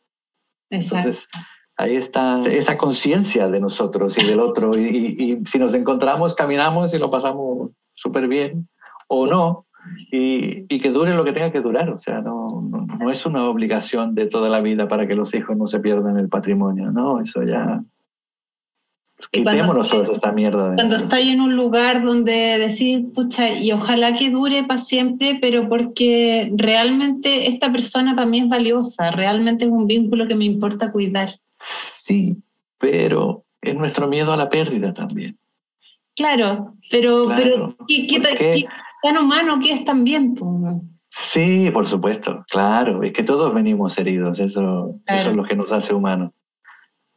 Exacto. 0.70 1.08
Entonces, 1.08 1.28
ahí 1.76 1.96
está 1.96 2.42
esa 2.46 2.76
conciencia 2.76 3.48
de 3.48 3.60
nosotros 3.60 4.16
y 4.18 4.24
del 4.26 4.40
otro. 4.40 4.76
Y, 4.76 4.82
y- 4.84 5.32
y 5.32 5.46
si 5.46 5.58
nos 5.58 5.74
encontramos, 5.74 6.34
caminamos 6.34 6.92
y 6.94 6.98
lo 6.98 7.10
pasamos 7.10 7.70
súper 7.94 8.28
bien, 8.28 8.68
o 9.08 9.26
no, 9.26 9.63
y, 10.10 10.64
y 10.74 10.80
que 10.80 10.90
dure 10.90 11.14
lo 11.14 11.24
que 11.24 11.32
tenga 11.32 11.52
que 11.52 11.60
durar. 11.60 11.90
O 11.90 11.98
sea, 11.98 12.20
no, 12.20 12.60
no, 12.62 12.86
no 12.98 13.10
es 13.10 13.24
una 13.26 13.48
obligación 13.48 14.14
de 14.14 14.26
toda 14.26 14.48
la 14.48 14.60
vida 14.60 14.88
para 14.88 15.06
que 15.06 15.14
los 15.16 15.34
hijos 15.34 15.56
no 15.56 15.66
se 15.68 15.80
pierdan 15.80 16.18
el 16.18 16.28
patrimonio. 16.28 16.90
No, 16.90 17.20
eso 17.20 17.42
ya. 17.42 17.82
Cuando- 19.32 19.50
Quitémonos 19.52 19.88
toda 19.88 20.12
esta 20.12 20.32
mierda. 20.32 20.70
de- 20.70 20.74
Cuando 20.74 20.96
estáis 20.96 21.32
en 21.32 21.40
un 21.40 21.56
lugar 21.56 22.02
donde 22.04 22.58
decís, 22.58 23.00
pucha, 23.14 23.48
y 23.58 23.72
ojalá 23.72 24.14
que 24.16 24.28
dure 24.30 24.64
para 24.64 24.78
siempre, 24.78 25.38
pero 25.40 25.68
porque 25.68 26.52
realmente 26.56 27.48
esta 27.48 27.72
persona 27.72 28.14
para 28.14 28.26
mí 28.26 28.40
es 28.40 28.48
valiosa, 28.48 29.10
realmente 29.12 29.64
es 29.64 29.70
un 29.70 29.86
vínculo 29.86 30.26
que 30.28 30.34
me 30.34 30.44
importa 30.44 30.92
cuidar. 30.92 31.38
Sí, 32.02 32.36
pero 32.78 33.44
es 33.62 33.74
nuestro 33.74 34.08
miedo 34.08 34.32
a 34.32 34.36
la 34.36 34.50
pérdida 34.50 34.92
también. 34.92 35.38
Claro, 36.16 36.74
pero, 36.90 37.26
Claro, 37.26 37.42
pero 37.42 37.76
¿qué, 37.88 38.06
qué 38.06 38.20
ta- 38.20 38.28
¿por 38.28 38.38
qué? 38.38 38.66
Tan 39.04 39.18
humano 39.18 39.58
que 39.60 39.72
es 39.72 39.84
también? 39.84 40.34
po? 40.34 40.80
Sí, 41.10 41.70
por 41.72 41.86
supuesto, 41.86 42.44
claro, 42.50 43.02
es 43.04 43.12
que 43.12 43.22
todos 43.22 43.52
venimos 43.54 43.96
heridos, 43.98 44.38
eso, 44.40 44.96
Claro. 45.06 45.20
eso 45.20 45.30
es 45.30 45.36
lo 45.36 45.44
que 45.44 45.54
nos 45.56 45.70
hace 45.70 45.94
humanos. 45.94 46.32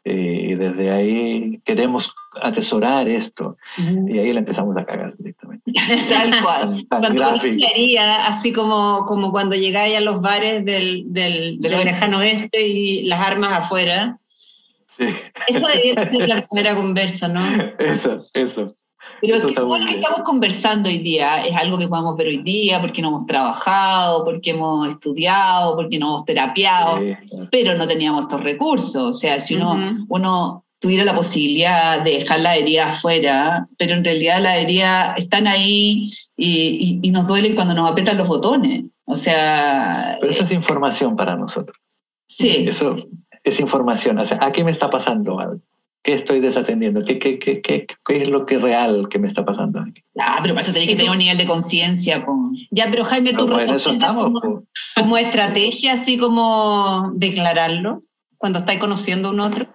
Eh, 0.04 0.50
Y 0.52 0.56
desde 0.56 0.91
ahí 0.91 1.60
queremos 1.65 2.13
atesorar 2.41 3.08
esto 3.10 3.58
y 3.78 4.19
ahí 4.19 4.32
la 4.32 4.39
empezamos 4.39 4.78
a 4.78 4.86
cagar 4.86 5.15
directamente. 5.17 5.71
Tal 6.10 6.43
cual. 6.43 6.86
Tan, 6.89 7.02
tan 7.02 7.15
Cuando 7.17 7.23
así 8.28 8.54
como, 8.54 9.04
como 9.06 9.32
cuando 9.32 9.56
llegáis 9.56 9.97
a 9.97 10.02
los 10.02 10.21
bares 10.21 10.63
del, 10.63 11.12
del, 11.12 11.60
del 11.60 11.71
Del 11.71 11.86
lejano 11.86 12.19
oeste 12.19 12.67
y 12.67 13.04
las 13.04 13.19
armas 13.26 13.52
afuera. 13.54 14.19
Sí, 14.97 15.06
Eso 15.47 15.67
debería 15.67 16.06
ser 16.08 16.28
la 16.28 16.41
primera 16.47 16.76
conversa, 16.76 17.28
¿no? 17.28 17.41
eso, 17.80 18.26
eso. 18.34 18.76
Pero 19.21 19.45
que 19.47 19.53
todo 19.53 19.77
lo 19.77 19.86
que 19.86 19.91
estamos 19.91 20.21
conversando 20.21 20.89
hoy 20.89 20.99
día 20.99 21.45
es 21.45 21.56
algo 21.56 21.77
que 21.77 21.88
podemos 21.88 22.15
ver 22.15 22.27
hoy 22.27 22.38
día 22.38 22.80
porque 22.82 23.01
no 23.01 23.08
hemos 23.10 23.25
trabajado, 23.25 24.23
porque 24.25 24.51
hemos 24.51 24.89
estudiado, 24.89 25.75
porque 25.75 25.97
no 25.99 26.08
hemos 26.10 26.25
terapiado, 26.25 26.99
Sí, 26.99 27.15
claro. 27.30 27.47
pero 27.51 27.75
no 27.75 27.88
teníamos 27.88 28.23
estos 28.23 28.43
recursos. 28.43 28.95
O 28.95 29.13
sea, 29.13 29.39
si 29.39 29.56
uno, 29.56 29.71
Ujú. 29.73 30.06
uno 30.10 30.63
tuviera 30.80 31.03
la 31.03 31.15
posibilidad 31.15 32.01
de 32.01 32.19
dejar 32.19 32.41
la 32.41 32.56
herida 32.56 32.89
afuera, 32.89 33.67
pero 33.77 33.93
en 33.95 34.03
realidad 34.03 34.39
las 34.41 34.58
heridas 34.58 35.17
están 35.17 35.47
ahí 35.47 36.12
y, 36.36 36.99
y- 37.01 37.08
y 37.08 37.12
nos 37.12 37.25
duelen 37.25 37.56
cuando 37.56 37.73
nos 37.73 37.89
apretan 37.89 38.17
los 38.17 38.27
botones. 38.27 38.86
O 39.06 39.15
sea, 39.15 40.17
Pero 40.21 40.32
eso 40.32 40.43
es 40.43 40.51
información 40.51 41.15
para 41.15 41.36
nosotros. 41.36 41.75
sí. 42.27 42.65
Eso 42.67 42.95
es 43.43 43.60
información. 43.62 44.19
O 44.19 44.25
sea, 44.25 44.38
aquí 44.41 44.63
me 44.63 44.71
está 44.71 44.89
pasando 44.89 45.39
algo. 45.39 45.62
¿Qué 46.08 46.13
estoy 46.13 46.39
desatendiendo? 46.39 47.04
¿Qué, 47.04 47.20
qué, 47.20 47.38
qué, 47.38 47.62
qué, 47.62 47.86
qué 47.86 48.24
es 48.24 48.30
lo 48.30 48.46
que 48.46 48.58
real 48.58 49.10
que 49.10 49.20
me 49.20 49.28
está 49.28 49.43
pasando 49.43 49.82
aquí? 49.82 50.02
Ah, 50.17 50.39
pero 50.41 50.54
para 50.54 50.63
eso 50.63 50.72
tenés 50.72 50.88
que 50.88 50.96
tener 50.96 51.12
un 51.12 51.17
nivel 51.17 51.38
de 51.38 51.46
conciencia. 51.46 52.26
Ya, 52.72 52.88
pero 52.89 53.04
Jaime, 53.04 53.34
tú 53.34 53.54
eso 53.60 53.91
estamos. 53.91 54.39
como, 54.39 54.63
como 54.96 55.17
estrategia, 55.17 55.91
así 55.91 56.17
como 56.17 57.12
declararlo 57.13 58.04
cuando 58.38 58.60
estáis 58.60 58.80
conociendo 58.80 59.28
a 59.28 59.32
un 59.32 59.41
otro. 59.41 59.67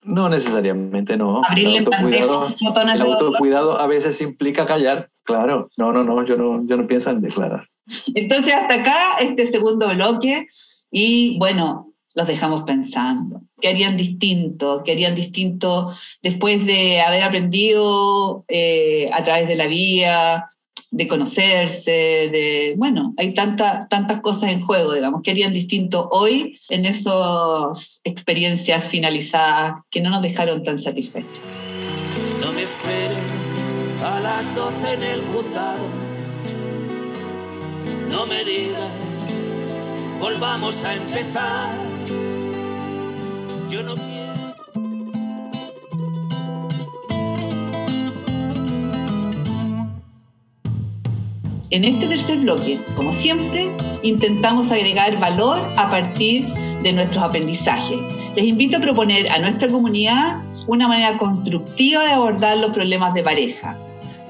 No 0.00 0.30
necesariamente, 0.30 1.18
no. 1.18 1.42
Abrirle 1.44 1.80
el 1.80 1.84
autocuidado, 1.84 2.54
el 2.94 3.02
autocuidado 3.02 3.78
a 3.78 3.86
veces 3.86 4.22
implica 4.22 4.64
callar. 4.64 5.10
Claro, 5.22 5.68
no, 5.76 5.92
no, 5.92 6.02
no, 6.02 6.24
yo 6.24 6.38
no, 6.38 6.66
yo 6.66 6.78
no 6.78 6.86
pienso 6.86 7.10
en 7.10 7.20
declarar. 7.20 7.68
Entonces, 8.14 8.54
hasta 8.54 8.80
acá 8.80 9.18
este 9.20 9.46
segundo 9.46 9.86
bloque 9.90 10.48
y 10.90 11.36
bueno, 11.38 11.91
los 12.14 12.26
dejamos 12.26 12.64
pensando. 12.64 13.42
¿Qué 13.60 13.68
harían 13.68 13.96
distinto? 13.96 14.82
¿Qué 14.84 14.92
harían 14.92 15.14
distinto 15.14 15.92
después 16.22 16.66
de 16.66 17.00
haber 17.00 17.22
aprendido 17.22 18.44
eh, 18.48 19.10
a 19.12 19.22
través 19.22 19.48
de 19.48 19.56
la 19.56 19.66
vía, 19.66 20.52
de 20.92 21.08
conocerse, 21.08 21.90
de, 21.90 22.74
bueno, 22.76 23.14
hay 23.16 23.32
tanta, 23.32 23.88
tantas 23.88 24.20
cosas 24.20 24.50
en 24.50 24.60
juego, 24.60 24.92
digamos. 24.92 25.22
¿Qué 25.22 25.30
harían 25.30 25.54
distinto 25.54 26.10
hoy 26.12 26.60
en 26.68 26.84
esas 26.84 28.02
experiencias 28.04 28.86
finalizadas 28.86 29.82
que 29.90 30.02
no 30.02 30.10
nos 30.10 30.20
dejaron 30.20 30.62
tan 30.62 30.78
satisfechos? 30.78 31.40
No 32.42 32.52
me 32.52 32.62
esperes 32.62 33.18
a 34.04 34.20
las 34.20 34.54
12 34.54 34.92
en 34.92 35.02
el 35.02 35.22
juzgado. 35.22 35.88
No 38.10 38.26
me 38.26 38.44
digas, 38.44 38.90
volvamos 40.20 40.84
a 40.84 40.94
empezar. 40.94 41.91
Yo 43.70 43.82
no. 43.82 44.02
En 51.72 51.84
este 51.84 52.06
tercer 52.06 52.38
bloque, 52.40 52.78
como 52.96 53.14
siempre, 53.14 53.74
intentamos 54.02 54.70
agregar 54.70 55.18
valor 55.18 55.58
a 55.78 55.90
partir 55.90 56.46
de 56.82 56.92
nuestros 56.92 57.24
aprendizajes. 57.24 57.98
Les 58.36 58.44
invito 58.44 58.76
a 58.76 58.80
proponer 58.80 59.30
a 59.30 59.38
nuestra 59.38 59.68
comunidad 59.68 60.42
una 60.66 60.86
manera 60.86 61.16
constructiva 61.16 62.04
de 62.04 62.12
abordar 62.12 62.58
los 62.58 62.72
problemas 62.72 63.14
de 63.14 63.22
pareja. 63.22 63.74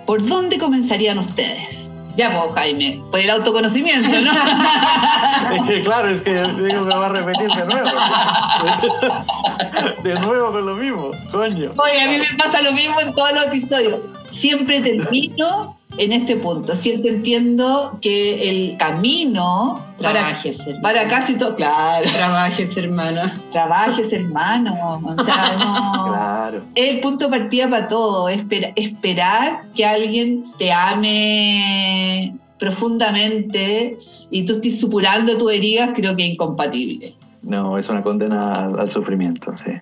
¿Por 0.06 0.24
dónde 0.24 0.58
comenzarían 0.58 1.18
ustedes? 1.18 1.81
Ya, 2.16 2.30
pues, 2.30 2.54
Jaime, 2.54 3.00
por 3.10 3.20
el 3.20 3.30
autoconocimiento, 3.30 4.20
¿no? 4.20 4.32
Es 5.56 5.62
que 5.62 5.82
claro, 5.82 6.10
es 6.10 6.22
que 6.22 6.32
digo 6.32 6.86
que 6.86 6.94
va 6.94 7.06
a 7.06 7.08
repetir 7.08 7.50
de 7.50 7.64
nuevo. 7.64 7.90
De 10.02 10.14
nuevo 10.14 10.52
con 10.52 10.66
lo 10.66 10.76
mismo, 10.76 11.10
coño. 11.30 11.72
Oye, 11.76 12.02
a 12.02 12.08
mí 12.08 12.18
me 12.18 12.36
pasa 12.36 12.62
lo 12.62 12.72
mismo 12.72 13.00
en 13.00 13.14
todos 13.14 13.32
los 13.32 13.46
episodios. 13.46 14.00
Siempre 14.30 14.80
termino 14.80 15.76
en 15.98 16.12
este 16.12 16.36
punto. 16.36 16.74
Siempre 16.74 17.10
entiendo 17.10 17.98
que 18.00 18.48
el 18.50 18.76
camino 18.78 19.78
para, 19.98 20.12
Trabajes, 20.20 20.60
hermana. 20.66 20.82
para 20.82 21.08
casi 21.08 21.36
todo, 21.36 21.54
claro, 21.54 22.06
Trabajes, 22.12 22.76
hermana. 22.76 23.32
trabajes, 23.52 24.12
hermano. 24.12 25.00
O 25.04 25.24
sea, 25.24 25.56
no. 25.58 26.04
Claro. 26.08 26.62
El 26.74 27.00
punto 27.00 27.26
de 27.28 27.38
partida 27.38 27.68
para 27.68 27.86
todo, 27.88 28.28
espera- 28.28 28.72
esperar 28.76 29.64
que 29.74 29.84
alguien 29.86 30.44
te 30.58 30.72
ame 30.72 32.34
profundamente 32.58 33.98
y 34.30 34.44
tú 34.44 34.54
estés 34.54 34.80
supurando 34.80 35.36
tus 35.36 35.52
heridas, 35.52 35.90
creo 35.94 36.16
que 36.16 36.24
es 36.26 36.30
incompatible. 36.32 37.14
No, 37.42 37.76
es 37.76 37.88
una 37.88 38.02
condena 38.02 38.66
al, 38.66 38.78
al 38.80 38.90
sufrimiento, 38.90 39.52
sí. 39.56 39.72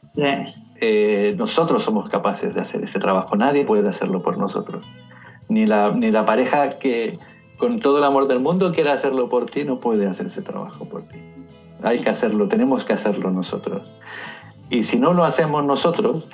Eh, 0.83 1.35
nosotros 1.37 1.83
somos 1.85 2.09
capaces 2.09 2.55
de 2.55 2.61
hacer 2.63 2.83
ese 2.85 2.99
trabajo, 2.99 3.37
nadie 3.37 3.65
puede 3.67 3.89
hacerlo 3.89 4.23
por 4.23 4.39
nosotros. 4.39 4.85
Ni 5.51 5.67
la, 5.67 5.91
ni 5.91 6.11
la 6.11 6.25
pareja 6.25 6.79
que 6.79 7.19
con 7.59 7.79
todo 7.79 7.99
el 7.99 8.05
amor 8.05 8.27
del 8.27 8.41
mundo 8.41 8.73
quiera 8.73 8.95
hacerlo 8.95 9.29
por 9.29 9.51
ti, 9.51 9.65
no 9.65 9.79
puede 9.79 10.07
hacer 10.07 10.27
ese 10.27 10.41
trabajo 10.41 10.87
por 10.87 11.03
ti. 11.03 11.19
Hay 11.83 12.01
que 12.01 12.09
hacerlo, 12.09 12.49
tenemos 12.49 12.87
que 12.87 12.95
hacerlo 12.95 13.31
nosotros. 13.31 13.83
Y 14.71 14.85
si 14.85 14.99
no 14.99 15.13
lo 15.13 15.25
hacemos 15.25 15.63
nosotros, 15.65 16.25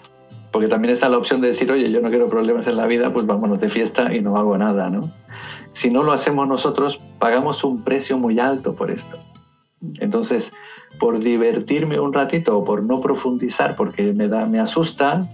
porque 0.52 0.68
también 0.68 0.94
está 0.94 1.08
la 1.08 1.18
opción 1.18 1.40
de 1.40 1.48
decir, 1.48 1.70
oye, 1.72 1.90
yo 1.90 2.00
no 2.00 2.10
quiero 2.10 2.28
problemas 2.28 2.68
en 2.68 2.76
la 2.76 2.86
vida, 2.86 3.12
pues 3.12 3.26
vámonos 3.26 3.60
de 3.60 3.68
fiesta 3.68 4.14
y 4.14 4.20
no 4.20 4.36
hago 4.36 4.56
nada, 4.56 4.88
¿no? 4.88 5.10
Si 5.74 5.90
no 5.90 6.02
lo 6.02 6.12
hacemos 6.12 6.46
nosotros, 6.46 6.98
pagamos 7.18 7.64
un 7.64 7.82
precio 7.82 8.16
muy 8.16 8.38
alto 8.38 8.74
por 8.74 8.90
esto. 8.90 9.18
Entonces, 9.98 10.52
por 10.98 11.18
divertirme 11.18 12.00
un 12.00 12.12
ratito 12.12 12.58
o 12.58 12.64
por 12.64 12.82
no 12.82 13.00
profundizar 13.00 13.76
porque 13.76 14.12
me, 14.12 14.28
da, 14.28 14.46
me 14.46 14.60
asusta, 14.60 15.28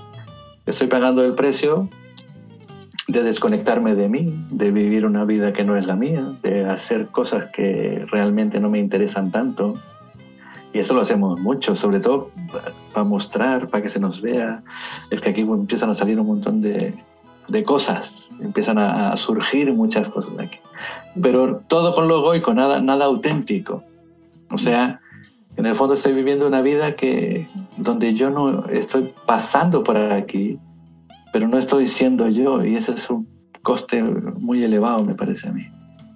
estoy 0.66 0.88
pagando 0.88 1.24
el 1.24 1.34
precio 1.34 1.88
de 3.08 3.22
desconectarme 3.22 3.94
de 3.94 4.08
mí, 4.08 4.32
de 4.50 4.70
vivir 4.70 5.04
una 5.04 5.24
vida 5.24 5.52
que 5.52 5.64
no 5.64 5.76
es 5.76 5.86
la 5.86 5.96
mía, 5.96 6.24
de 6.42 6.64
hacer 6.68 7.08
cosas 7.08 7.46
que 7.46 8.04
realmente 8.10 8.60
no 8.60 8.70
me 8.70 8.78
interesan 8.78 9.30
tanto. 9.30 9.74
Y 10.72 10.78
eso 10.78 10.94
lo 10.94 11.02
hacemos 11.02 11.38
mucho, 11.40 11.76
sobre 11.76 12.00
todo 12.00 12.30
para 12.92 13.04
mostrar, 13.04 13.68
para 13.68 13.82
que 13.82 13.88
se 13.88 14.00
nos 14.00 14.22
vea. 14.22 14.62
Es 15.10 15.20
que 15.20 15.30
aquí 15.30 15.42
empiezan 15.42 15.90
a 15.90 15.94
salir 15.94 16.18
un 16.18 16.26
montón 16.26 16.62
de, 16.62 16.94
de 17.48 17.64
cosas, 17.64 18.28
empiezan 18.40 18.78
a, 18.78 19.16
surgir 19.16 19.72
muchas 19.72 20.08
cosas 20.08 20.32
aquí. 20.38 20.58
Pero 21.20 21.62
todo 21.68 21.94
con 21.94 22.08
lo 22.08 22.18
egoico, 22.18 22.54
nada, 22.54 22.80
nada 22.80 23.06
auténtico. 23.06 23.82
O 24.50 24.58
sea, 24.58 25.00
en 25.56 25.66
el 25.66 25.74
fondo 25.74 25.94
estoy 25.94 26.14
viviendo 26.14 26.46
una 26.46 26.62
vida 26.62 26.94
que 26.94 27.48
donde 27.76 28.14
yo 28.14 28.30
no 28.30 28.66
estoy 28.68 29.12
pasando 29.26 29.82
por 29.84 29.96
aquí, 29.96 30.58
pero 31.32 31.48
no 31.48 31.58
estoy 31.58 31.88
siendo 31.88 32.28
yo 32.28 32.64
y 32.64 32.76
ese 32.76 32.92
es 32.92 33.08
un 33.10 33.26
coste 33.62 34.02
muy 34.02 34.62
elevado, 34.62 35.04
me 35.04 35.14
parece 35.14 35.48
a 35.48 35.52
mí. 35.52 35.66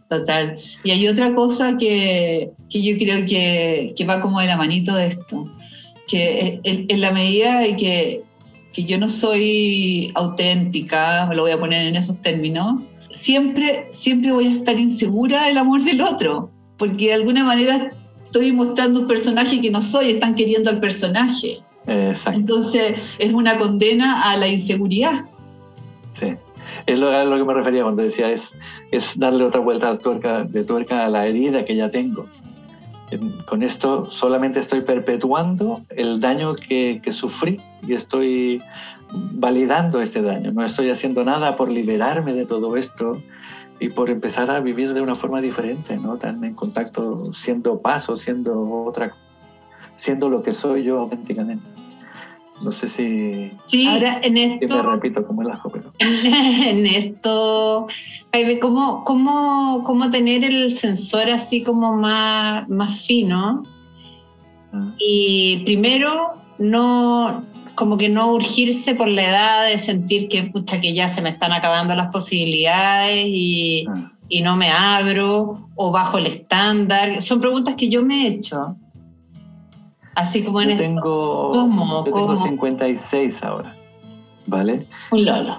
Total. 0.08 0.56
Y 0.84 0.90
hay 0.92 1.08
otra 1.08 1.34
cosa 1.34 1.76
que, 1.76 2.50
que 2.70 2.82
yo 2.82 2.96
creo 2.96 3.26
que, 3.26 3.92
que, 3.96 4.04
va 4.04 4.20
como 4.20 4.40
de 4.40 4.46
la 4.46 4.56
manito 4.56 4.94
de 4.94 5.08
esto, 5.08 5.50
que 6.06 6.60
en, 6.62 6.86
en 6.88 7.00
la 7.00 7.10
medida 7.10 7.60
de 7.60 7.76
que, 7.76 8.22
que 8.72 8.84
yo 8.84 8.98
no 8.98 9.08
soy 9.08 10.12
auténtica, 10.14 11.26
me 11.26 11.34
lo 11.34 11.42
voy 11.42 11.52
a 11.52 11.58
poner 11.58 11.86
en 11.86 11.96
esos 11.96 12.20
términos, 12.22 12.82
siempre, 13.10 13.86
siempre 13.88 14.30
voy 14.30 14.46
a 14.46 14.52
estar 14.52 14.78
insegura 14.78 15.46
del 15.46 15.58
amor 15.58 15.82
del 15.82 16.00
otro, 16.02 16.50
porque 16.76 17.06
de 17.06 17.14
alguna 17.14 17.42
manera 17.42 17.90
estoy 18.24 18.52
mostrando 18.52 19.00
un 19.00 19.06
personaje 19.06 19.60
que 19.60 19.70
no 19.70 19.82
soy, 19.82 20.10
están 20.10 20.34
queriendo 20.34 20.70
al 20.70 20.78
personaje. 20.78 21.58
Exacto. 21.86 22.38
Entonces 22.38 23.16
es 23.18 23.32
una 23.32 23.58
condena 23.58 24.30
a 24.30 24.36
la 24.36 24.48
inseguridad. 24.48 25.24
Sí, 26.18 26.34
es 26.86 26.98
lo, 26.98 27.08
a 27.08 27.24
lo 27.24 27.36
que 27.36 27.44
me 27.44 27.54
refería 27.54 27.82
cuando 27.82 28.02
decía, 28.02 28.30
es, 28.30 28.52
es 28.90 29.18
darle 29.18 29.44
otra 29.44 29.60
vuelta 29.60 29.92
de 29.92 29.98
tuerca, 29.98 30.44
de 30.44 30.64
tuerca 30.64 31.04
a 31.04 31.08
la 31.08 31.26
herida 31.26 31.64
que 31.64 31.76
ya 31.76 31.90
tengo. 31.90 32.26
Con 33.46 33.62
esto 33.62 34.10
solamente 34.10 34.58
estoy 34.58 34.80
perpetuando 34.80 35.82
el 35.90 36.20
daño 36.20 36.56
que, 36.56 37.00
que 37.04 37.12
sufrí 37.12 37.60
y 37.86 37.94
estoy 37.94 38.60
validando 39.12 40.00
este 40.00 40.22
daño. 40.22 40.50
No 40.52 40.64
estoy 40.64 40.90
haciendo 40.90 41.24
nada 41.24 41.56
por 41.56 41.70
liberarme 41.70 42.34
de 42.34 42.46
todo 42.46 42.76
esto 42.76 43.20
y 43.78 43.90
por 43.90 44.10
empezar 44.10 44.50
a 44.50 44.60
vivir 44.60 44.92
de 44.94 45.02
una 45.02 45.14
forma 45.16 45.40
diferente, 45.40 45.96
¿no? 45.96 46.16
Tan 46.16 46.42
en 46.42 46.54
contacto, 46.54 47.32
siendo 47.32 47.78
paso, 47.78 48.16
siendo 48.16 48.58
otra, 48.84 49.14
siendo 49.96 50.28
lo 50.28 50.42
que 50.42 50.52
soy 50.52 50.82
yo 50.82 51.00
auténticamente. 51.00 51.75
No 52.62 52.72
sé 52.72 52.88
si... 52.88 53.50
Sí, 53.66 53.86
ahora 53.86 54.20
en 54.22 54.38
esto... 54.38 54.76
Me 54.76 54.82
repito 54.82 55.26
como 55.26 55.42
el 55.42 55.50
ajo, 55.50 55.70
pero... 55.70 55.92
en 55.98 56.86
esto, 56.86 57.86
Jaime, 58.32 58.58
¿cómo, 58.58 59.04
cómo, 59.04 59.82
cómo 59.84 60.10
tener 60.10 60.44
el 60.44 60.74
sensor 60.74 61.30
así 61.30 61.62
como 61.62 61.94
más, 61.94 62.68
más 62.68 63.06
fino? 63.06 63.62
Ah. 64.72 64.94
Y 64.98 65.62
primero, 65.64 66.34
no, 66.58 67.44
como 67.74 67.98
que 67.98 68.08
no 68.08 68.32
urgirse 68.32 68.94
por 68.94 69.08
la 69.08 69.28
edad 69.28 69.68
de 69.68 69.78
sentir 69.78 70.28
que, 70.28 70.44
pucha, 70.44 70.80
que 70.80 70.94
ya 70.94 71.08
se 71.08 71.20
me 71.20 71.28
están 71.28 71.52
acabando 71.52 71.94
las 71.94 72.10
posibilidades 72.10 73.26
y, 73.26 73.86
ah. 73.88 74.12
y 74.28 74.40
no 74.40 74.56
me 74.56 74.70
abro 74.70 75.68
o 75.74 75.90
bajo 75.92 76.16
el 76.16 76.26
estándar. 76.26 77.20
Son 77.20 77.40
preguntas 77.40 77.74
que 77.74 77.90
yo 77.90 78.02
me 78.02 78.24
he 78.24 78.28
hecho. 78.28 78.76
Así 80.16 80.42
como 80.42 80.62
en 80.62 80.70
yo 80.70 80.78
tengo, 80.78 81.50
esto. 81.50 81.50
¿Cómo? 81.52 82.04
Yo 82.06 82.10
¿Cómo? 82.10 82.26
tengo 82.34 82.36
56 82.38 83.42
ahora, 83.42 83.76
¿vale? 84.46 84.86
Un 85.10 85.24
lolo. 85.26 85.58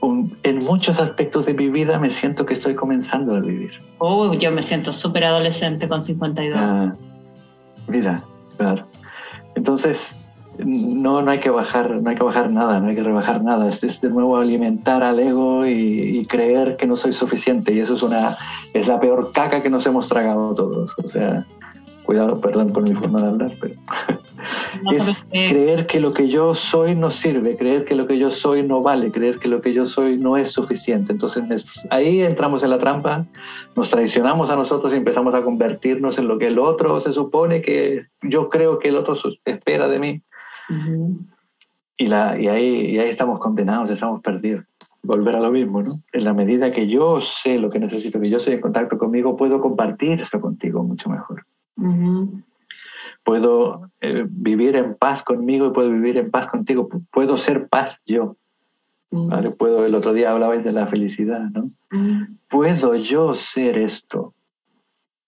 Un, 0.00 0.38
en 0.44 0.58
muchos 0.58 1.00
aspectos 1.00 1.46
de 1.46 1.54
mi 1.54 1.68
vida 1.68 1.98
me 1.98 2.10
siento 2.10 2.46
que 2.46 2.54
estoy 2.54 2.76
comenzando 2.76 3.34
a 3.34 3.40
vivir. 3.40 3.72
Oh, 3.98 4.32
yo 4.34 4.52
me 4.52 4.62
siento 4.62 4.92
súper 4.92 5.24
adolescente 5.24 5.88
con 5.88 6.00
52. 6.00 6.56
Ah, 6.62 6.94
mira, 7.88 8.22
claro. 8.56 8.86
Entonces, 9.56 10.14
no, 10.64 11.22
no 11.22 11.30
hay 11.32 11.40
que 11.40 11.50
bajar, 11.50 11.90
no 11.90 12.08
hay 12.08 12.14
que 12.14 12.22
bajar 12.22 12.52
nada, 12.52 12.78
no 12.78 12.88
hay 12.88 12.94
que 12.94 13.02
rebajar 13.02 13.42
nada. 13.42 13.68
Es, 13.68 13.82
es 13.82 14.00
de 14.00 14.10
nuevo 14.10 14.36
alimentar 14.36 15.02
al 15.02 15.18
ego 15.18 15.66
y, 15.66 16.20
y, 16.20 16.26
creer 16.26 16.76
que 16.76 16.86
no 16.86 16.94
soy 16.94 17.12
suficiente. 17.12 17.74
Y 17.74 17.80
eso 17.80 17.94
es 17.94 18.02
una, 18.04 18.38
es 18.74 18.86
la 18.86 19.00
peor 19.00 19.32
caca 19.32 19.60
que 19.60 19.70
nos 19.70 19.84
hemos 19.86 20.08
tragado 20.08 20.54
todos. 20.54 20.92
O 21.02 21.08
sea, 21.08 21.44
cuidado, 22.06 22.40
perdón 22.40 22.72
por 22.72 22.84
mi 22.84 22.94
forma 22.94 23.20
de 23.20 23.28
hablar, 23.28 23.50
pero 23.60 23.74
no, 24.82 24.90
es 24.92 25.26
creer 25.30 25.86
que 25.86 26.00
lo 26.00 26.12
que 26.12 26.28
yo 26.28 26.54
soy 26.54 26.94
no 26.94 27.10
sirve, 27.10 27.56
creer 27.56 27.84
que 27.84 27.94
lo 27.94 28.06
que 28.06 28.18
yo 28.18 28.30
soy 28.30 28.62
no 28.62 28.82
vale, 28.82 29.10
creer 29.10 29.38
que 29.38 29.48
lo 29.48 29.60
que 29.60 29.74
yo 29.74 29.86
soy 29.86 30.16
no 30.16 30.36
es 30.36 30.52
suficiente. 30.52 31.12
Entonces 31.12 31.64
ahí 31.90 32.22
entramos 32.22 32.62
en 32.62 32.70
la 32.70 32.78
trampa, 32.78 33.26
nos 33.74 33.90
traicionamos 33.90 34.48
a 34.50 34.56
nosotros 34.56 34.92
y 34.92 34.96
empezamos 34.96 35.34
a 35.34 35.42
convertirnos 35.42 36.16
en 36.18 36.28
lo 36.28 36.38
que 36.38 36.46
el 36.46 36.58
otro 36.58 37.00
se 37.00 37.12
supone 37.12 37.60
que 37.60 38.06
yo 38.22 38.48
creo 38.48 38.78
que 38.78 38.88
el 38.88 38.96
otro 38.96 39.14
espera 39.44 39.88
de 39.88 39.98
mí. 39.98 40.22
Uh 40.68 40.72
-huh. 40.72 41.18
y, 41.96 42.06
la, 42.08 42.38
y, 42.40 42.48
ahí, 42.48 42.90
y 42.92 42.98
ahí 42.98 43.10
estamos 43.10 43.38
condenados, 43.38 43.90
estamos 43.90 44.20
perdidos. 44.20 44.64
Volver 45.02 45.36
a 45.36 45.40
lo 45.40 45.52
mismo, 45.52 45.82
¿no? 45.82 45.92
En 46.12 46.24
la 46.24 46.34
medida 46.34 46.72
que 46.72 46.88
yo 46.88 47.20
sé 47.20 47.58
lo 47.58 47.70
que 47.70 47.78
necesito, 47.78 48.18
que 48.20 48.28
yo 48.28 48.38
estoy 48.38 48.54
en 48.54 48.60
contacto 48.60 48.98
conmigo, 48.98 49.36
puedo 49.36 49.60
compartir 49.60 50.20
eso 50.20 50.40
contigo 50.40 50.82
mucho 50.82 51.08
mejor. 51.08 51.44
Uh 51.76 51.84
-huh. 51.84 52.42
Puedo 53.24 53.90
eh, 54.00 54.24
vivir 54.28 54.76
en 54.76 54.94
paz 54.94 55.22
conmigo 55.22 55.66
y 55.66 55.70
puedo 55.70 55.90
vivir 55.90 56.16
en 56.16 56.30
paz 56.30 56.46
contigo. 56.46 56.88
Puedo 57.12 57.36
ser 57.36 57.68
paz 57.68 58.00
yo. 58.06 58.36
Uh 59.10 59.18
-huh. 59.18 59.30
¿vale? 59.30 59.50
Puedo, 59.50 59.84
el 59.84 59.94
otro 59.94 60.12
día 60.12 60.30
hablabais 60.30 60.64
de 60.64 60.72
la 60.72 60.86
felicidad, 60.86 61.50
¿no? 61.52 61.70
Puedo 62.48 62.94
yo 62.96 63.34
ser 63.34 63.78
esto. 63.78 64.34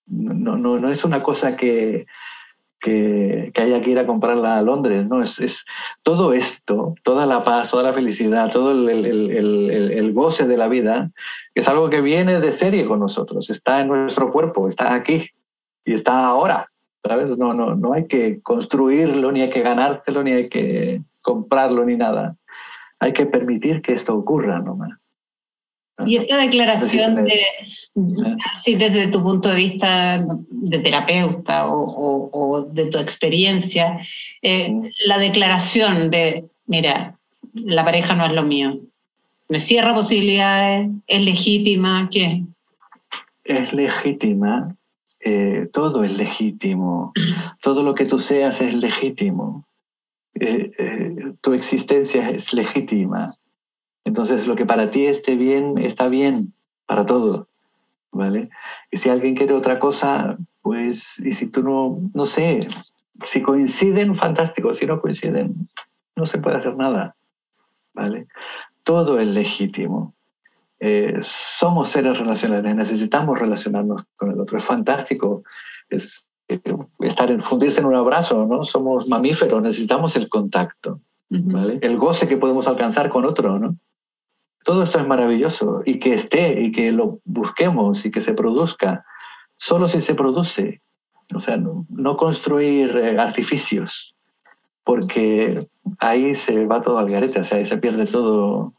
No, 0.06 0.56
no, 0.56 0.78
no 0.78 0.90
es 0.90 1.04
una 1.04 1.22
cosa 1.22 1.56
que, 1.56 2.06
que, 2.80 3.50
que, 3.52 3.62
haya 3.62 3.80
que 3.80 3.90
ir 3.90 3.98
a 3.98 4.06
comprarla 4.06 4.58
a 4.58 4.62
Londres, 4.62 5.06
¿no? 5.06 5.22
Es, 5.22 5.38
es, 5.40 5.64
todo 6.02 6.32
esto, 6.32 6.94
toda 7.02 7.26
la 7.26 7.42
paz, 7.42 7.70
toda 7.70 7.82
la 7.82 7.92
felicidad, 7.92 8.52
todo 8.52 8.72
el, 8.72 8.88
el, 8.88 9.30
el, 9.30 9.70
el, 9.92 10.12
goce 10.12 10.46
de 10.46 10.56
la 10.56 10.68
vida, 10.68 11.10
es 11.54 11.68
algo 11.68 11.90
que 11.90 12.00
viene 12.00 12.40
de 12.40 12.52
serie 12.52 12.86
con 12.86 13.00
nosotros, 13.00 13.50
está 13.50 13.80
en 13.80 13.88
nuestro 13.88 14.30
cuerpo, 14.32 14.68
está 14.68 14.94
aquí 14.94 15.30
y 15.84 15.92
está 15.92 16.26
ahora, 16.26 16.70
¿sabes? 17.06 17.36
No, 17.36 17.54
no, 17.54 17.74
no 17.74 17.92
hay 17.92 18.06
que 18.06 18.40
construirlo, 18.40 19.32
ni 19.32 19.42
hay 19.42 19.50
que 19.50 19.62
ganártelo, 19.62 20.22
ni 20.22 20.32
hay 20.32 20.48
que 20.48 21.00
comprarlo, 21.20 21.84
ni 21.84 21.96
nada. 21.96 22.36
Hay 23.00 23.12
que 23.12 23.26
permitir 23.26 23.82
que 23.82 23.92
esto 23.92 24.14
ocurra 24.14 24.60
nomás. 24.60 24.98
Y 26.06 26.16
esta 26.16 26.36
declaración 26.36 27.24
de, 27.24 27.40
sí, 28.56 28.76
desde 28.76 29.08
tu 29.08 29.20
punto 29.22 29.48
de 29.48 29.56
vista 29.56 30.24
de 30.48 30.78
terapeuta 30.78 31.66
o, 31.66 31.82
o, 31.82 32.30
o 32.32 32.62
de 32.62 32.86
tu 32.86 32.98
experiencia, 32.98 33.98
eh, 34.42 34.72
la 35.06 35.18
declaración 35.18 36.10
de, 36.10 36.44
mira, 36.66 37.18
la 37.52 37.84
pareja 37.84 38.14
no 38.14 38.26
es 38.26 38.32
lo 38.32 38.44
mío, 38.44 38.78
me 39.48 39.58
cierra 39.58 39.94
posibilidades, 39.94 40.90
es 41.06 41.22
legítima, 41.22 42.08
¿qué? 42.12 42.44
Es 43.44 43.72
legítima, 43.72 44.76
todo 45.72 46.04
es 46.04 46.12
legítimo, 46.12 47.12
todo 47.62 47.82
lo 47.82 47.94
que 47.94 48.04
tú 48.06 48.18
seas 48.18 48.60
es 48.60 48.74
legítimo, 48.74 49.66
eh, 50.34 50.70
eh, 50.78 51.34
tu 51.40 51.52
existencia 51.52 52.30
es 52.30 52.52
legítima. 52.52 53.36
Entonces, 54.04 54.46
lo 54.46 54.56
que 54.56 54.66
para 54.66 54.90
ti 54.90 55.06
esté 55.06 55.36
bien, 55.36 55.78
está 55.78 56.08
bien 56.08 56.54
para 56.86 57.04
todo, 57.04 57.48
¿vale? 58.12 58.48
Y 58.90 58.96
si 58.98 59.10
alguien 59.10 59.34
quiere 59.34 59.54
otra 59.54 59.78
cosa, 59.78 60.38
pues, 60.62 61.18
y 61.20 61.32
si 61.32 61.46
tú 61.46 61.62
no, 61.62 61.98
no 62.14 62.26
sé, 62.26 62.60
si 63.26 63.42
coinciden, 63.42 64.16
fantástico, 64.16 64.72
si 64.72 64.86
no 64.86 65.00
coinciden, 65.00 65.68
no 66.16 66.26
se 66.26 66.38
puede 66.38 66.56
hacer 66.56 66.76
nada, 66.76 67.16
¿vale? 67.94 68.26
Todo 68.84 69.18
es 69.18 69.26
legítimo. 69.26 70.14
Eh, 70.80 71.18
somos 71.22 71.88
seres 71.88 72.18
relacionales, 72.18 72.74
necesitamos 72.74 73.38
relacionarnos 73.38 74.02
con 74.16 74.30
el 74.30 74.40
otro. 74.40 74.58
Es 74.58 74.64
fantástico 74.64 75.42
es, 75.90 76.28
eh, 76.48 76.60
estar 77.00 77.30
en, 77.30 77.42
fundirse 77.42 77.80
en 77.80 77.86
un 77.86 77.94
abrazo, 77.94 78.46
¿no? 78.46 78.64
Somos 78.64 79.08
mamíferos, 79.08 79.62
necesitamos 79.62 80.16
el 80.16 80.28
contacto, 80.28 81.00
¿vale? 81.28 81.78
El 81.82 81.98
goce 81.98 82.28
que 82.28 82.36
podemos 82.36 82.68
alcanzar 82.68 83.10
con 83.10 83.24
otro, 83.24 83.58
¿no? 83.58 83.76
Todo 84.64 84.82
esto 84.82 84.98
es 84.98 85.06
maravilloso 85.06 85.82
y 85.84 85.98
que 85.98 86.14
esté 86.14 86.60
y 86.60 86.72
que 86.72 86.92
lo 86.92 87.20
busquemos 87.24 88.04
y 88.04 88.10
que 88.10 88.20
se 88.20 88.34
produzca, 88.34 89.04
solo 89.56 89.88
si 89.88 90.00
se 90.00 90.14
produce. 90.14 90.82
O 91.34 91.40
sea, 91.40 91.56
no, 91.56 91.86
no 91.90 92.16
construir 92.16 92.96
eh, 92.96 93.18
artificios, 93.18 94.14
porque 94.84 95.68
ahí 95.98 96.34
se 96.34 96.64
va 96.66 96.82
todo 96.82 96.98
al 96.98 97.10
garete, 97.10 97.40
o 97.40 97.44
sea, 97.44 97.58
ahí 97.58 97.66
se 97.66 97.76
pierde 97.76 98.06
todo 98.06 98.72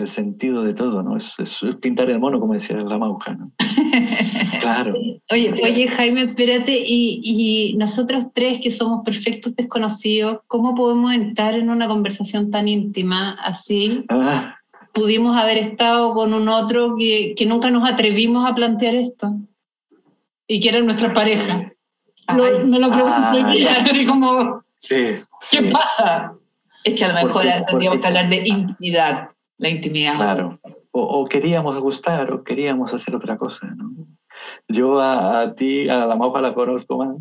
el 0.00 0.10
sentido 0.10 0.62
de 0.64 0.74
todo, 0.74 1.02
¿no? 1.02 1.16
Es, 1.16 1.34
es 1.38 1.60
pintar 1.80 2.10
el 2.10 2.18
mono, 2.18 2.40
como 2.40 2.54
decía 2.54 2.76
la 2.76 2.98
mauja, 2.98 3.34
¿no? 3.34 3.52
claro. 4.60 4.94
Oye, 5.30 5.52
oye, 5.62 5.88
Jaime, 5.88 6.22
espérate, 6.24 6.76
y, 6.78 7.20
y 7.22 7.76
nosotros 7.76 8.26
tres 8.34 8.60
que 8.62 8.70
somos 8.70 9.04
perfectos 9.04 9.54
desconocidos, 9.56 10.38
¿cómo 10.46 10.74
podemos 10.74 11.12
entrar 11.12 11.54
en 11.54 11.70
una 11.70 11.86
conversación 11.88 12.50
tan 12.50 12.68
íntima 12.68 13.38
así? 13.44 14.04
Ah, 14.08 14.56
Pudimos 14.92 15.36
haber 15.36 15.58
estado 15.58 16.12
con 16.14 16.34
un 16.34 16.48
otro 16.48 16.94
que, 16.98 17.34
que 17.36 17.46
nunca 17.46 17.70
nos 17.70 17.88
atrevimos 17.88 18.48
a 18.50 18.54
plantear 18.54 18.96
esto 18.96 19.34
y 20.48 20.58
que 20.58 20.68
era 20.68 20.80
nuestra 20.80 21.12
pareja. 21.14 21.72
Lo- 22.36 22.66
me 22.66 22.78
lo 22.80 22.90
pregunto 22.90 23.16
ay. 23.22 23.42
hoy 23.44 23.58
día, 23.58 23.70
así 23.80 24.04
como, 24.04 24.62
sí, 24.82 24.96
¿qué 25.50 25.58
sí, 25.58 25.64
pasa? 25.70 26.32
Es 26.82 26.94
que 26.94 27.04
a 27.04 27.08
lo 27.08 27.14
mejor 27.26 27.44
tendríamos 27.68 28.00
que 28.00 28.06
hablar 28.06 28.28
de 28.28 28.42
intimidad, 28.48 29.28
la 29.60 29.68
intimidad. 29.68 30.16
Claro. 30.16 30.58
O, 30.90 31.02
o 31.02 31.28
queríamos 31.28 31.78
gustar 31.78 32.32
o 32.32 32.42
queríamos 32.42 32.92
hacer 32.94 33.14
otra 33.14 33.36
cosa, 33.36 33.66
¿no? 33.76 33.90
Yo 34.68 34.98
a, 35.00 35.40
a 35.42 35.54
ti, 35.54 35.88
a 35.88 36.06
la 36.06 36.16
mauja 36.16 36.40
la 36.40 36.54
conozco 36.54 36.96
más, 36.96 37.16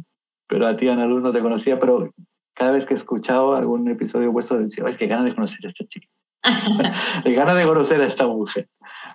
pero 0.47 0.65
a 0.65 0.77
ti, 0.77 0.87
Ana 0.87 1.05
Luz, 1.05 1.21
no 1.21 1.31
te 1.33 1.41
conocía, 1.41 1.79
pero 1.79 2.11
cada 2.53 2.71
vez 2.71 2.85
que 2.85 2.93
escuchaba 2.93 3.57
algún 3.57 3.89
episodio 3.89 4.31
vuestro 4.31 4.57
decía, 4.57 4.85
ay, 4.87 4.95
qué 4.95 5.07
ganas 5.07 5.25
de 5.25 5.35
conocer 5.35 5.59
a 5.65 5.69
esta 5.69 5.85
chica. 5.85 6.07
qué 7.23 7.33
ganas 7.33 7.57
de 7.57 7.65
conocer 7.65 8.01
a 8.01 8.07
esta 8.07 8.25
mujer. 8.25 8.69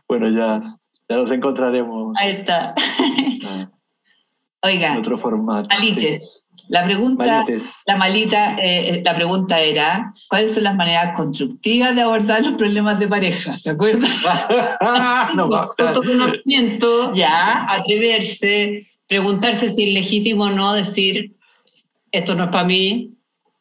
Bueno, 0.07 0.29
ya, 0.29 0.77
ya 1.09 1.17
nos 1.17 1.31
encontraremos 1.31 2.15
Ahí 2.19 2.33
está. 2.33 2.75
ah, 3.47 3.71
Oiga, 4.63 4.93
en 4.93 4.99
otro 4.99 5.17
formato. 5.17 5.69
La 6.69 6.85
pregunta, 6.85 7.45
la 7.87 7.97
malita, 7.97 8.57
eh, 8.59 9.03
la 9.05 9.15
pregunta 9.15 9.61
era, 9.61 10.13
¿cuáles 10.29 10.55
son 10.55 10.65
las 10.65 10.75
maneras 10.75 11.15
constructivas 11.17 11.95
de 11.95 12.03
abordar 12.03 12.43
los 12.43 12.53
problemas 12.53 12.99
de 12.99 13.09
pareja? 13.09 13.53
¿Se 13.55 13.71
acuerdan? 13.71 14.11
no, 15.37 15.49
va, 15.51 15.69
Autoconocimiento, 15.79 17.13
Ya. 17.15 17.67
atreverse, 17.69 18.87
preguntarse 19.07 19.71
si 19.71 19.85
es 19.89 19.95
legítimo 19.95 20.45
o 20.45 20.51
no 20.51 20.73
decir 20.75 21.33
esto 22.13 22.35
no 22.35 22.45
es 22.45 22.51
para 22.51 22.65
mí 22.65 23.11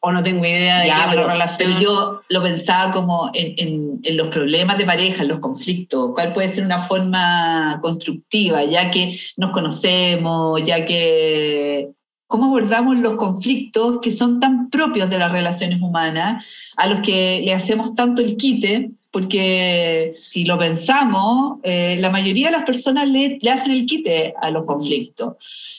o 0.00 0.12
no 0.12 0.22
tengo 0.22 0.44
idea 0.44 0.80
de 0.80 0.86
Ya, 0.88 1.04
qué 1.10 1.16
pero, 1.16 1.28
relación. 1.28 1.70
pero 1.72 1.80
yo 1.82 2.20
lo 2.28 2.42
pensaba 2.42 2.92
como 2.92 3.30
en, 3.34 3.54
en- 3.56 4.00
en 4.04 4.16
los 4.18 4.28
problemas 4.28 4.76
de 4.76 4.84
pareja, 4.84 5.22
en 5.22 5.28
los 5.28 5.38
conflictos. 5.40 6.10
¿Cuál 6.14 6.34
puede 6.34 6.48
ser 6.52 6.62
una 6.64 6.82
forma 6.82 7.78
constructiva, 7.80 8.62
ya 8.64 8.90
que 8.90 9.18
nos 9.38 9.50
conocemos, 9.50 10.62
ya 10.62 10.84
que... 10.84 11.88
¿Cómo 12.26 12.46
abordamos 12.46 12.96
los 12.96 13.16
conflictos 13.16 14.00
que 14.00 14.10
son 14.10 14.40
tan 14.40 14.70
propios 14.70 15.10
de 15.10 15.18
las 15.18 15.30
relaciones 15.30 15.80
humanas, 15.80 16.46
a 16.76 16.86
los 16.86 17.00
que 17.00 17.42
le 17.44 17.54
hacemos 17.54 17.94
tanto 17.94 18.22
el 18.22 18.36
quite? 18.36 18.90
Porque 19.14 20.16
si 20.28 20.44
lo 20.44 20.58
pensamos, 20.58 21.58
eh, 21.62 21.96
la 22.00 22.10
mayoría 22.10 22.46
de 22.46 22.52
las 22.56 22.64
personas 22.64 23.08
le, 23.08 23.38
le 23.40 23.50
hacen 23.50 23.70
el 23.70 23.86
quite 23.86 24.34
a 24.42 24.50
los 24.50 24.64
conflictos. 24.64 25.34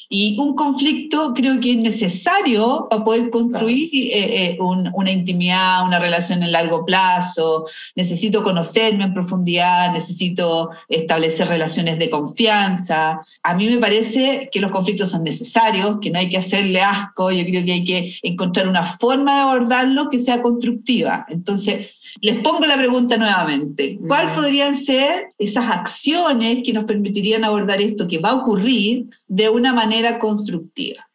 Y 0.08 0.38
un 0.40 0.56
conflicto 0.56 1.34
creo 1.34 1.60
que 1.60 1.72
es 1.72 1.78
necesario 1.78 2.88
para 2.90 3.04
poder 3.04 3.30
construir 3.30 3.90
eh, 3.92 4.12
eh, 4.54 4.58
un- 4.62 4.90
una 4.94 5.12
intimidad, 5.12 5.86
una 5.86 6.00
relación 6.00 6.44
en 6.44 6.54
largo 6.54 6.86
plazo. 6.86 7.66
Necesito 7.96 8.42
conocerme 8.42 9.04
en 9.04 9.14
profundidad, 9.14 9.92
necesito 9.92 10.70
establecer 10.88 11.50
relaciones 11.50 12.00
de 12.00 12.10
confianza. 12.10 13.20
A 13.44 13.54
mí 13.56 13.68
me 13.68 13.78
parece 13.80 14.48
que 14.50 14.62
los 14.62 14.72
conflictos 14.72 15.10
son 15.10 15.24
necesarios, 15.24 15.98
que 16.02 16.10
no 16.12 16.20
hay 16.20 16.30
que 16.30 16.38
hacerle 16.38 16.80
asco. 16.82 17.32
Yo 17.32 17.44
creo 17.44 17.66
que 17.66 17.74
hay 17.74 17.84
que 17.84 18.14
encontrar 18.24 18.70
una 18.70 18.86
forma 18.86 19.36
de 19.36 19.42
abordarlo 19.42 20.10
que 20.10 20.20
sea 20.20 20.42
constructiva. 20.42 21.26
Entonces, 21.28 21.88
les 22.22 22.40
pongo 22.40 22.66
la 22.66 22.78
pregunta 22.78 23.18
nuevamente. 23.18 24.00
¿Cuáles 24.08 24.34
podrían 24.34 24.76
ser 24.76 25.28
esas 25.38 25.70
acciones 25.70 26.60
que 26.64 26.74
nos 26.74 26.86
permitirían 26.86 27.44
abordar 27.44 27.82
esto 27.82 28.08
que 28.08 28.20
va 28.20 28.30
a 28.30 28.36
ocurrir 28.36 29.06
de 29.28 29.50
una 29.50 29.74
manera 29.74 30.20
constructiva? 30.20 31.08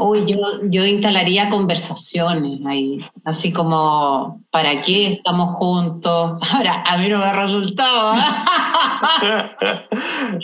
Uy, 0.00 0.24
yo, 0.26 0.38
yo 0.70 0.86
instalaría 0.86 1.50
conversaciones 1.50 2.64
ahí, 2.64 3.00
así 3.24 3.50
como, 3.52 4.44
¿para 4.52 4.80
qué 4.80 5.14
estamos 5.14 5.56
juntos? 5.56 6.40
Ahora, 6.54 6.84
a 6.86 6.96
mí 6.98 7.08
no 7.08 7.18
me 7.18 7.24
ha 7.24 7.32
resultado. 7.32 8.12
¿ah? 8.14 9.56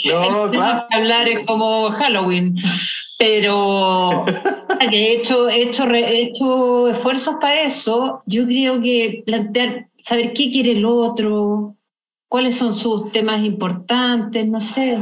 no, 0.07 0.51
claro. 0.51 0.87
Hablar 0.91 1.29
es 1.29 1.47
como 1.47 1.89
Halloween, 1.93 2.57
pero 3.17 4.25
que 4.91 4.97
he 4.97 5.13
hecho, 5.19 5.49
he 5.49 5.63
hecho, 5.63 5.89
he 5.89 6.23
hecho 6.23 6.89
esfuerzos 6.89 7.37
para 7.41 7.63
eso. 7.63 8.23
Yo 8.27 8.47
creo 8.47 8.81
que 8.81 9.23
plantear, 9.25 9.87
saber 9.99 10.33
qué 10.33 10.51
quiere 10.51 10.73
el 10.73 10.85
otro, 10.85 11.77
cuáles 12.29 12.57
son 12.57 12.75
sus 12.75 13.13
temas 13.13 13.45
importantes, 13.45 14.49
no 14.49 14.59
sé. 14.59 14.99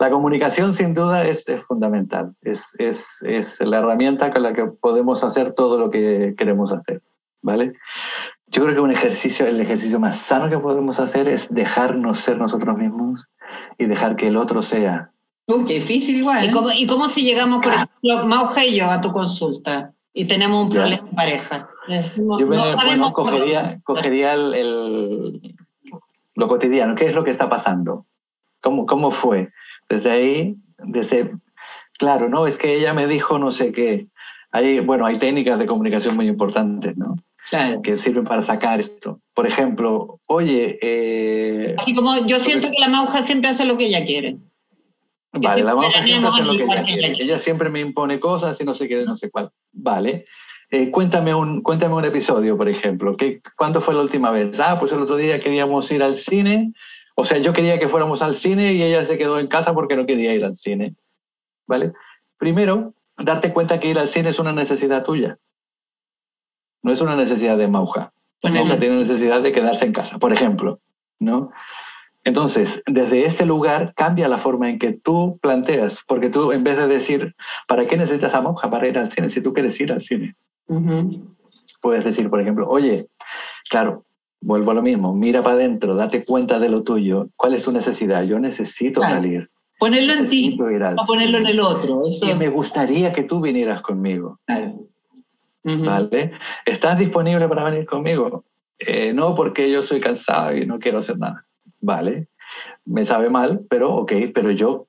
La 0.00 0.10
comunicación 0.10 0.72
sin 0.72 0.94
duda 0.94 1.26
es, 1.28 1.46
es 1.46 1.62
fundamental, 1.62 2.34
es, 2.40 2.74
es, 2.78 3.22
es 3.22 3.60
la 3.60 3.80
herramienta 3.80 4.30
con 4.32 4.42
la 4.42 4.54
que 4.54 4.64
podemos 4.64 5.22
hacer 5.22 5.52
todo 5.52 5.78
lo 5.78 5.90
que 5.90 6.34
queremos 6.38 6.72
hacer, 6.72 7.02
¿vale? 7.42 7.74
Yo 8.46 8.62
creo 8.62 8.74
que 8.74 8.80
un 8.80 8.90
ejercicio, 8.90 9.46
el 9.46 9.60
ejercicio 9.60 10.00
más 10.00 10.16
sano 10.16 10.48
que 10.48 10.58
podemos 10.58 10.98
hacer 10.98 11.28
es 11.28 11.48
dejarnos 11.52 12.18
ser 12.18 12.38
nosotros 12.38 12.78
mismos 12.78 13.26
y 13.76 13.84
dejar 13.84 14.16
que 14.16 14.28
el 14.28 14.38
otro 14.38 14.62
sea. 14.62 15.10
Uy, 15.46 15.66
qué 15.66 15.74
difícil 15.74 16.16
igual. 16.16 16.46
¿Y 16.46 16.48
¿eh? 16.48 16.50
cómo, 16.50 16.68
¿Y 16.74 16.86
cómo 16.86 17.06
si 17.06 17.22
llegamos, 17.22 17.62
por 17.62 17.72
ejemplo, 17.74 18.26
Mauja 18.26 18.64
y 18.64 18.76
yo 18.76 18.90
a 18.90 19.02
tu 19.02 19.12
consulta 19.12 19.92
y 20.14 20.24
tenemos 20.24 20.64
un 20.64 20.70
Ya. 20.72 20.80
problema 20.80 21.08
en 21.10 21.14
pareja? 21.14 21.68
Decimos, 21.86 22.40
Yo 22.40 22.46
me, 22.46 22.56
no 22.56 22.62
bueno, 22.74 23.12
cogería, 23.12 23.78
cogería 23.84 24.32
el, 24.32 24.54
el- 24.54 25.56
lo 26.36 26.48
cotidiano, 26.48 26.94
¿qué 26.94 27.04
es 27.04 27.14
lo 27.14 27.22
que 27.22 27.30
está 27.32 27.50
pasando? 27.50 28.06
¿Cómo, 28.62 28.86
¿Cómo 28.86 29.10
fue? 29.10 29.50
Desde 29.90 30.10
ahí, 30.10 30.56
desde, 30.78 31.32
claro, 31.98 32.28
no, 32.28 32.46
es 32.46 32.56
que 32.56 32.74
ella 32.74 32.94
me 32.94 33.08
dijo 33.08 33.38
no 33.38 33.50
sé 33.50 33.72
qué. 33.72 34.06
Hay, 34.52 34.80
bueno, 34.80 35.04
hay 35.04 35.18
técnicas 35.18 35.58
de 35.58 35.66
comunicación 35.66 36.16
muy 36.16 36.28
importantes, 36.28 36.96
¿no? 36.96 37.16
Claro. 37.48 37.82
que 37.82 37.98
sirven 37.98 38.24
para 38.24 38.42
sacar 38.42 38.78
esto. 38.78 39.18
Por 39.34 39.46
ejemplo, 39.46 40.20
oye, 40.26 40.78
eh, 40.80 41.74
Así 41.76 41.94
como 41.94 42.24
yo 42.26 42.38
siento 42.38 42.70
que 42.70 42.78
la 42.78 42.88
Mauja 42.88 43.22
siempre 43.22 43.50
hace 43.50 43.64
lo 43.64 43.76
que 43.76 43.86
ella 43.86 44.04
quiere. 44.04 44.36
vale, 45.32 45.64
la 45.64 45.74
mamá 45.74 45.88
siempre 46.04 46.28
hace 46.28 46.44
lo 46.44 46.52
que 46.52 46.62
ella 46.62 46.66
que 46.66 46.80
ella 46.80 46.84
quiere. 46.84 47.12
quiere. 47.12 47.24
Ella 47.24 47.38
siempre 47.40 47.68
me 47.70 47.80
impone 47.80 48.20
cosas 48.20 48.60
y 48.60 48.64
no 48.64 48.74
sé 48.74 48.86
qué, 48.86 49.04
no 49.04 49.16
sé 49.16 49.30
cuál. 49.30 49.50
Vale. 49.72 50.26
Eh, 50.70 50.90
cuéntame, 50.90 51.34
un, 51.34 51.62
cuéntame 51.62 51.94
un 51.94 52.04
episodio, 52.04 52.56
por 52.56 52.68
ejemplo. 52.68 53.16
¿Qué, 53.16 53.40
¿Cuándo 53.56 53.80
fue 53.80 53.94
la 53.94 54.02
última 54.02 54.30
vez? 54.30 54.60
Ah, 54.60 54.78
pues 54.78 54.92
el 54.92 55.00
otro 55.00 55.16
día 55.16 55.40
queríamos 55.40 55.90
ir 55.90 56.02
al 56.04 56.16
cine. 56.16 56.72
O 57.20 57.24
sea, 57.26 57.36
yo 57.36 57.52
quería 57.52 57.78
que 57.78 57.88
fuéramos 57.88 58.22
al 58.22 58.36
cine 58.36 58.72
y 58.72 58.82
ella 58.82 59.04
se 59.04 59.18
quedó 59.18 59.38
en 59.38 59.46
casa 59.46 59.74
porque 59.74 59.94
no 59.94 60.06
quería 60.06 60.32
ir 60.34 60.42
al 60.42 60.56
cine. 60.56 60.94
¿Vale? 61.66 61.92
Primero, 62.38 62.94
darte 63.18 63.52
cuenta 63.52 63.78
que 63.78 63.88
ir 63.88 63.98
al 63.98 64.08
cine 64.08 64.30
es 64.30 64.38
una 64.38 64.54
necesidad 64.54 65.04
tuya. 65.04 65.36
No 66.82 66.92
es 66.92 67.02
una 67.02 67.16
necesidad 67.16 67.58
de 67.58 67.68
Mauja. 67.68 68.12
Ponerle- 68.40 68.60
Mauja 68.64 68.80
tiene 68.80 68.96
necesidad 68.96 69.42
de 69.42 69.52
quedarse 69.52 69.84
en 69.84 69.92
casa, 69.92 70.18
por 70.18 70.32
ejemplo. 70.32 70.80
¿no? 71.18 71.50
Entonces, 72.24 72.82
desde 72.86 73.26
este 73.26 73.44
lugar 73.44 73.92
cambia 73.94 74.26
la 74.26 74.38
forma 74.38 74.70
en 74.70 74.78
que 74.78 74.92
tú 74.94 75.38
planteas, 75.42 75.98
porque 76.08 76.30
tú 76.30 76.52
en 76.52 76.64
vez 76.64 76.78
de 76.78 76.86
decir, 76.88 77.34
¿para 77.68 77.86
qué 77.86 77.98
necesitas 77.98 78.32
a 78.32 78.40
Mauja 78.40 78.70
para 78.70 78.88
ir 78.88 78.98
al 78.98 79.12
cine 79.12 79.28
si 79.28 79.42
tú 79.42 79.52
quieres 79.52 79.78
ir 79.78 79.92
al 79.92 80.00
cine? 80.00 80.34
Puedes 81.82 82.02
decir, 82.04 82.30
por 82.30 82.40
ejemplo, 82.40 82.66
oye, 82.66 83.08
claro, 83.68 84.04
vuelvo 84.40 84.70
a 84.70 84.74
lo 84.74 84.82
mismo, 84.82 85.14
mira 85.14 85.42
para 85.42 85.56
adentro, 85.56 85.94
date 85.94 86.24
cuenta 86.24 86.58
de 86.58 86.68
lo 86.68 86.82
tuyo, 86.82 87.28
¿cuál 87.36 87.54
es 87.54 87.62
tu 87.64 87.72
necesidad? 87.72 88.24
Yo 88.24 88.38
necesito 88.38 89.00
Claro. 89.00 89.16
salir. 89.16 89.50
Ponerlo 89.78 90.12
en 90.12 90.26
ti, 90.28 90.56
necesito 90.56 90.66
al 90.86 90.94
no 90.96 91.06
ponerlo 91.06 91.38
en 91.38 91.46
el 91.46 91.60
otro. 91.60 92.02
Eso, 92.06 92.30
Y 92.30 92.34
me 92.34 92.48
gustaría 92.48 93.12
que 93.12 93.22
tú 93.22 93.40
vinieras 93.40 93.80
conmigo, 93.82 94.38
claro. 94.46 94.74
Ujú. 95.62 95.84
¿vale? 95.84 96.32
¿Estás 96.64 96.98
disponible 96.98 97.46
para 97.48 97.64
venir 97.64 97.86
conmigo? 97.86 98.44
Eh, 98.78 99.12
no, 99.12 99.34
porque 99.34 99.70
yo 99.70 99.80
estoy 99.80 100.00
cansado 100.00 100.56
y 100.56 100.66
no 100.66 100.78
quiero 100.78 100.98
hacer 100.98 101.18
nada. 101.18 101.44
Vale, 101.80 102.28
me 102.84 103.04
sabe 103.04 103.28
mal, 103.30 103.60
pero 103.68 103.94
ok, 103.94 104.12
pero 104.34 104.50
yo 104.50 104.86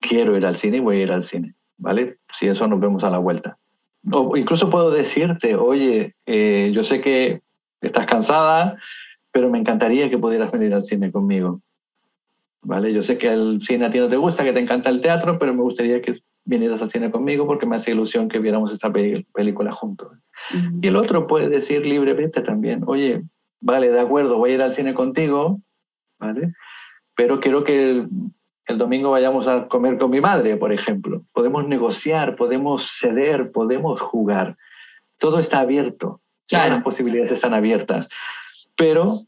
quiero 0.00 0.36
ir 0.36 0.44
al 0.46 0.58
cine 0.58 0.78
y 0.78 0.80
voy 0.80 0.96
a 0.98 1.02
ir 1.02 1.12
al 1.12 1.24
cine, 1.24 1.54
¿vale? 1.78 2.18
Si 2.32 2.46
eso 2.46 2.66
nos 2.66 2.80
vemos 2.80 3.04
a 3.04 3.10
la 3.10 3.18
vuelta. 3.18 3.58
O 4.12 4.36
incluso 4.36 4.68
puedo 4.68 4.90
decirte, 4.90 5.56
oye, 5.56 6.14
eh, 6.26 6.70
yo 6.74 6.84
sé 6.84 7.00
que 7.00 7.40
estás 7.86 8.06
cansada, 8.06 8.78
pero 9.32 9.50
me 9.50 9.58
encantaría 9.58 10.08
que 10.10 10.18
pudieras 10.18 10.50
venir 10.52 10.72
al 10.74 10.82
cine 10.82 11.10
conmigo. 11.12 11.60
¿vale? 12.62 12.92
Yo 12.92 13.02
sé 13.02 13.18
que 13.18 13.28
el 13.32 13.60
cine 13.62 13.86
a 13.86 13.90
ti 13.90 13.98
no 13.98 14.08
te 14.08 14.16
gusta, 14.16 14.44
que 14.44 14.52
te 14.52 14.60
encanta 14.60 14.90
el 14.90 15.00
teatro, 15.00 15.38
pero 15.38 15.52
me 15.54 15.62
gustaría 15.62 16.00
que 16.00 16.20
vinieras 16.44 16.82
al 16.82 16.90
cine 16.90 17.10
conmigo 17.10 17.46
porque 17.46 17.66
me 17.66 17.76
hace 17.76 17.90
ilusión 17.92 18.28
que 18.28 18.38
viéramos 18.38 18.72
esta 18.72 18.92
pe- 18.92 19.26
película 19.34 19.72
juntos. 19.72 20.12
Y 20.82 20.88
el 20.88 20.96
otro 20.96 21.26
puede 21.26 21.48
decir 21.48 21.86
libremente 21.86 22.42
también, 22.42 22.82
oye, 22.86 23.22
vale, 23.60 23.90
de 23.90 24.00
acuerdo, 24.00 24.38
voy 24.38 24.52
a 24.52 24.54
ir 24.54 24.62
al 24.62 24.74
cine 24.74 24.94
contigo, 24.94 25.60
¿vale? 26.18 26.52
Pero 27.14 27.40
quiero 27.40 27.64
que 27.64 27.90
el, 27.90 28.08
el 28.66 28.78
domingo 28.78 29.10
vayamos 29.10 29.46
a 29.46 29.68
comer 29.68 29.98
con 29.98 30.10
mi 30.10 30.20
madre, 30.20 30.56
por 30.56 30.72
ejemplo. 30.72 31.22
Podemos 31.32 31.66
negociar, 31.66 32.36
podemos 32.36 32.90
ceder, 32.98 33.52
podemos 33.52 34.00
jugar. 34.00 34.56
Todo 35.18 35.38
está 35.38 35.60
abierto. 35.60 36.20
Todas 36.46 36.64
Claro. 36.64 36.74
las 36.76 36.82
posibilidades 36.84 37.32
están 37.32 37.54
abiertas. 37.54 38.08
Pero 38.76 39.20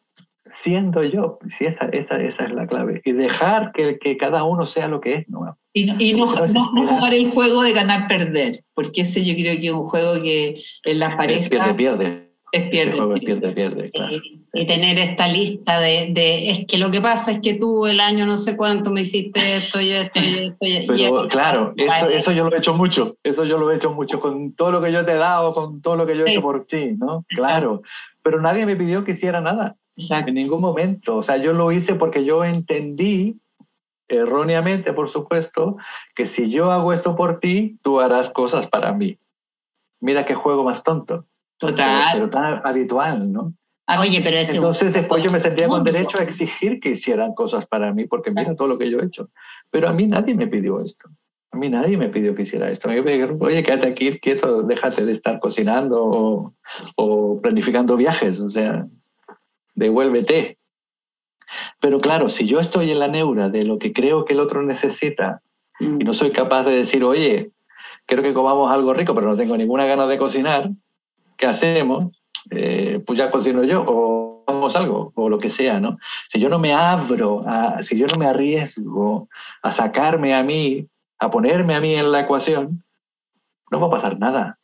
siendo 0.64 1.02
yo, 1.04 1.38
sí, 1.58 1.64
esa, 1.66 1.86
esa, 1.86 2.16
esa 2.20 2.44
es 2.44 2.52
la 2.52 2.66
clave. 2.66 3.00
Y 3.04 3.12
dejar 3.12 3.72
que, 3.72 3.98
que 3.98 4.16
cada 4.16 4.44
uno 4.44 4.66
sea 4.66 4.88
lo 4.88 5.00
que 5.00 5.14
es, 5.14 5.28
¿no? 5.28 5.56
Y, 5.72 5.84
no, 5.86 5.94
y 5.98 6.14
no- 6.14 6.26
Pero 6.32 6.46
no- 6.52 6.70
no 6.72 6.84
es- 6.84 6.90
jugar 6.90 7.14
el 7.14 7.30
juego 7.30 7.62
de 7.62 7.72
ganar-perder, 7.72 8.64
porque 8.74 9.02
ese 9.02 9.24
yo 9.24 9.34
creo 9.34 9.56
que 9.60 9.66
es 9.66 9.72
un 9.72 9.88
juego 9.88 10.22
que 10.22 10.62
en 10.84 10.98
las 10.98 11.14
parejas 11.16 11.48
pierde, 11.48 11.74
pierde. 11.74 12.25
Es 12.56 12.68
pierde. 12.70 12.92
juego 12.96 13.14
es 13.16 13.24
pierde, 13.24 13.52
pierde, 13.52 13.90
claro. 13.90 14.14
Y, 14.16 14.40
y 14.54 14.66
tener 14.66 14.98
esta 14.98 15.28
lista 15.28 15.80
de, 15.80 16.08
de, 16.12 16.50
es 16.50 16.66
que 16.66 16.78
lo 16.78 16.90
que 16.90 17.00
pasa 17.00 17.32
es 17.32 17.40
que 17.40 17.54
tú 17.54 17.86
el 17.86 18.00
año 18.00 18.26
no 18.26 18.36
sé 18.38 18.56
cuánto 18.56 18.90
me 18.90 19.02
hiciste 19.02 19.56
esto 19.56 19.80
y 19.80 19.90
esto 19.90 20.20
y 20.20 20.34
esto. 20.36 20.66
y- 20.66 20.86
Pero 20.86 21.24
y- 21.24 21.28
claro, 21.28 21.74
eso, 21.76 22.08
eso 22.10 22.32
yo 22.32 22.48
lo 22.48 22.54
he 22.54 22.58
hecho 22.58 22.74
mucho, 22.74 23.16
eso 23.22 23.44
yo 23.44 23.58
lo 23.58 23.70
he 23.70 23.76
hecho 23.76 23.92
mucho 23.92 24.18
con 24.20 24.52
todo 24.52 24.72
lo 24.72 24.80
que 24.80 24.92
yo 24.92 25.04
te 25.04 25.12
he 25.12 25.16
dado, 25.16 25.52
con 25.52 25.80
todo 25.82 25.96
lo 25.96 26.06
que 26.06 26.16
yo 26.16 26.24
he 26.24 26.28
Sí. 26.28 26.32
hecho 26.32 26.42
por 26.42 26.66
ti, 26.66 26.92
¿no? 26.98 27.24
Claro, 27.28 27.82
pero 28.22 28.40
nadie 28.40 28.66
me 28.66 28.76
pidió 28.76 29.04
que 29.04 29.12
hiciera 29.12 29.40
nada, 29.40 29.76
Exacto. 29.96 30.28
en 30.28 30.34
ningún 30.34 30.60
momento. 30.60 31.16
O 31.16 31.22
sea, 31.22 31.36
yo 31.36 31.52
lo 31.52 31.70
hice 31.72 31.94
porque 31.94 32.24
yo 32.24 32.44
entendí, 32.44 33.36
erróneamente 34.08 34.92
por 34.92 35.10
supuesto, 35.10 35.76
que 36.14 36.26
si 36.26 36.50
yo 36.50 36.70
hago 36.70 36.92
esto 36.92 37.16
por 37.16 37.40
ti, 37.40 37.76
tú 37.82 38.00
harás 38.00 38.30
cosas 38.30 38.68
para 38.68 38.92
mí. 38.92 39.18
Mira 40.00 40.24
qué 40.24 40.34
juego 40.34 40.62
más 40.62 40.82
tonto, 40.82 41.24
Total. 41.58 42.12
pero 42.14 42.30
tan 42.30 42.60
habitual, 42.64 43.32
¿no? 43.32 43.54
Oye, 44.00 44.20
pero 44.22 44.36
ese 44.36 44.56
Entonces 44.56 44.92
después 44.92 45.22
yo 45.22 45.30
me 45.30 45.38
sentía 45.38 45.68
con 45.68 45.84
derecho 45.84 46.18
a 46.18 46.22
exigir 46.22 46.80
que 46.80 46.90
hicieran 46.90 47.34
cosas 47.34 47.66
para 47.66 47.92
mí, 47.94 48.06
porque 48.06 48.32
mira 48.32 48.54
todo 48.56 48.66
lo 48.68 48.78
que 48.78 48.90
yo 48.90 48.98
he 48.98 49.06
hecho. 49.06 49.30
Pero 49.70 49.88
a 49.88 49.92
mí 49.92 50.06
nadie 50.06 50.34
me 50.34 50.48
pidió 50.48 50.80
esto. 50.80 51.08
A 51.52 51.56
mí 51.56 51.68
nadie 51.68 51.96
me 51.96 52.08
pidió 52.08 52.34
que 52.34 52.42
hiciera 52.42 52.70
esto. 52.70 52.88
A 52.88 52.92
mí 52.92 53.00
me 53.00 53.12
dijeron, 53.12 53.36
oye, 53.40 53.62
quédate 53.62 53.86
aquí 53.86 54.18
quieto, 54.18 54.62
déjate 54.62 55.06
de 55.06 55.12
estar 55.12 55.38
cocinando 55.38 56.04
o, 56.04 56.52
o 56.96 57.40
planificando 57.40 57.96
viajes, 57.96 58.40
o 58.40 58.48
sea, 58.48 58.86
devuélvete. 59.74 60.58
Pero 61.80 62.00
claro, 62.00 62.28
si 62.28 62.46
yo 62.46 62.58
estoy 62.58 62.90
en 62.90 62.98
la 62.98 63.08
neura 63.08 63.48
de 63.48 63.64
lo 63.64 63.78
que 63.78 63.92
creo 63.92 64.24
que 64.24 64.34
el 64.34 64.40
otro 64.40 64.62
necesita 64.62 65.42
Mm. 65.78 66.00
y 66.00 66.04
no 66.04 66.12
soy 66.12 66.32
capaz 66.32 66.64
de 66.64 66.72
decir, 66.72 67.04
oye, 67.04 67.50
quiero 68.06 68.22
que 68.22 68.32
comamos 68.32 68.70
algo 68.70 68.94
rico, 68.94 69.14
pero 69.14 69.28
no 69.28 69.36
tengo 69.36 69.56
ninguna 69.56 69.84
gana 69.86 70.06
de 70.06 70.18
cocinar, 70.18 70.70
¿qué 71.36 71.46
hacemos? 71.46 72.06
Eh, 72.50 73.02
pues 73.04 73.18
ya 73.18 73.30
cocino 73.30 73.64
yo 73.64 73.84
o 73.86 74.44
hagamos 74.46 74.76
algo 74.76 75.12
o 75.14 75.28
lo 75.28 75.38
que 75.38 75.50
sea, 75.50 75.80
¿no? 75.80 75.98
Si 76.28 76.38
yo 76.38 76.48
no 76.48 76.58
me 76.58 76.72
abro, 76.72 77.40
si 77.82 77.96
yo 77.96 78.06
no 78.06 78.18
me 78.18 78.26
arriesgo 78.26 79.28
a 79.62 79.72
sacarme 79.72 80.34
a 80.34 80.42
mí, 80.42 80.86
a 81.18 81.30
ponerme 81.30 81.74
a 81.74 81.80
mí 81.80 81.94
en 81.94 82.12
la 82.12 82.20
ecuación, 82.20 82.84
no 83.70 83.80
va 83.80 83.88
a 83.88 83.90
pasar 83.90 84.18
nada. 84.18 84.58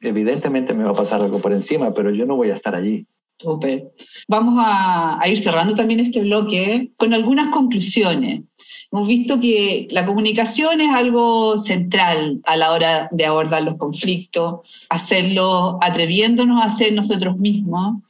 Evidentemente 0.00 0.74
me 0.74 0.84
va 0.84 0.90
a 0.90 0.94
pasar 0.94 1.20
algo 1.20 1.40
por 1.40 1.52
encima, 1.52 1.92
pero 1.92 2.10
yo 2.10 2.26
no 2.26 2.36
voy 2.36 2.50
a 2.50 2.54
estar 2.54 2.74
allí. 2.74 3.06
Súper. 3.38 3.92
Vamos 4.28 4.54
a, 4.58 5.20
a 5.20 5.28
ir 5.28 5.38
cerrando 5.38 5.74
también 5.74 6.00
este 6.00 6.22
bloque 6.22 6.90
con 6.96 7.12
algunas 7.12 7.48
conclusiones. 7.48 8.42
Hemos 8.90 9.08
visto 9.08 9.40
que 9.40 9.88
la 9.90 10.06
comunicación 10.06 10.80
es 10.80 10.90
algo 10.92 11.58
central 11.58 12.40
a 12.44 12.56
la 12.56 12.72
hora 12.72 13.08
de 13.10 13.26
abordar 13.26 13.62
los 13.62 13.76
conflictos, 13.76 14.60
hacerlo 14.88 15.78
atreviéndonos 15.82 16.62
a 16.62 16.70
ser 16.70 16.92
nosotros 16.92 17.36
mismos 17.36 18.02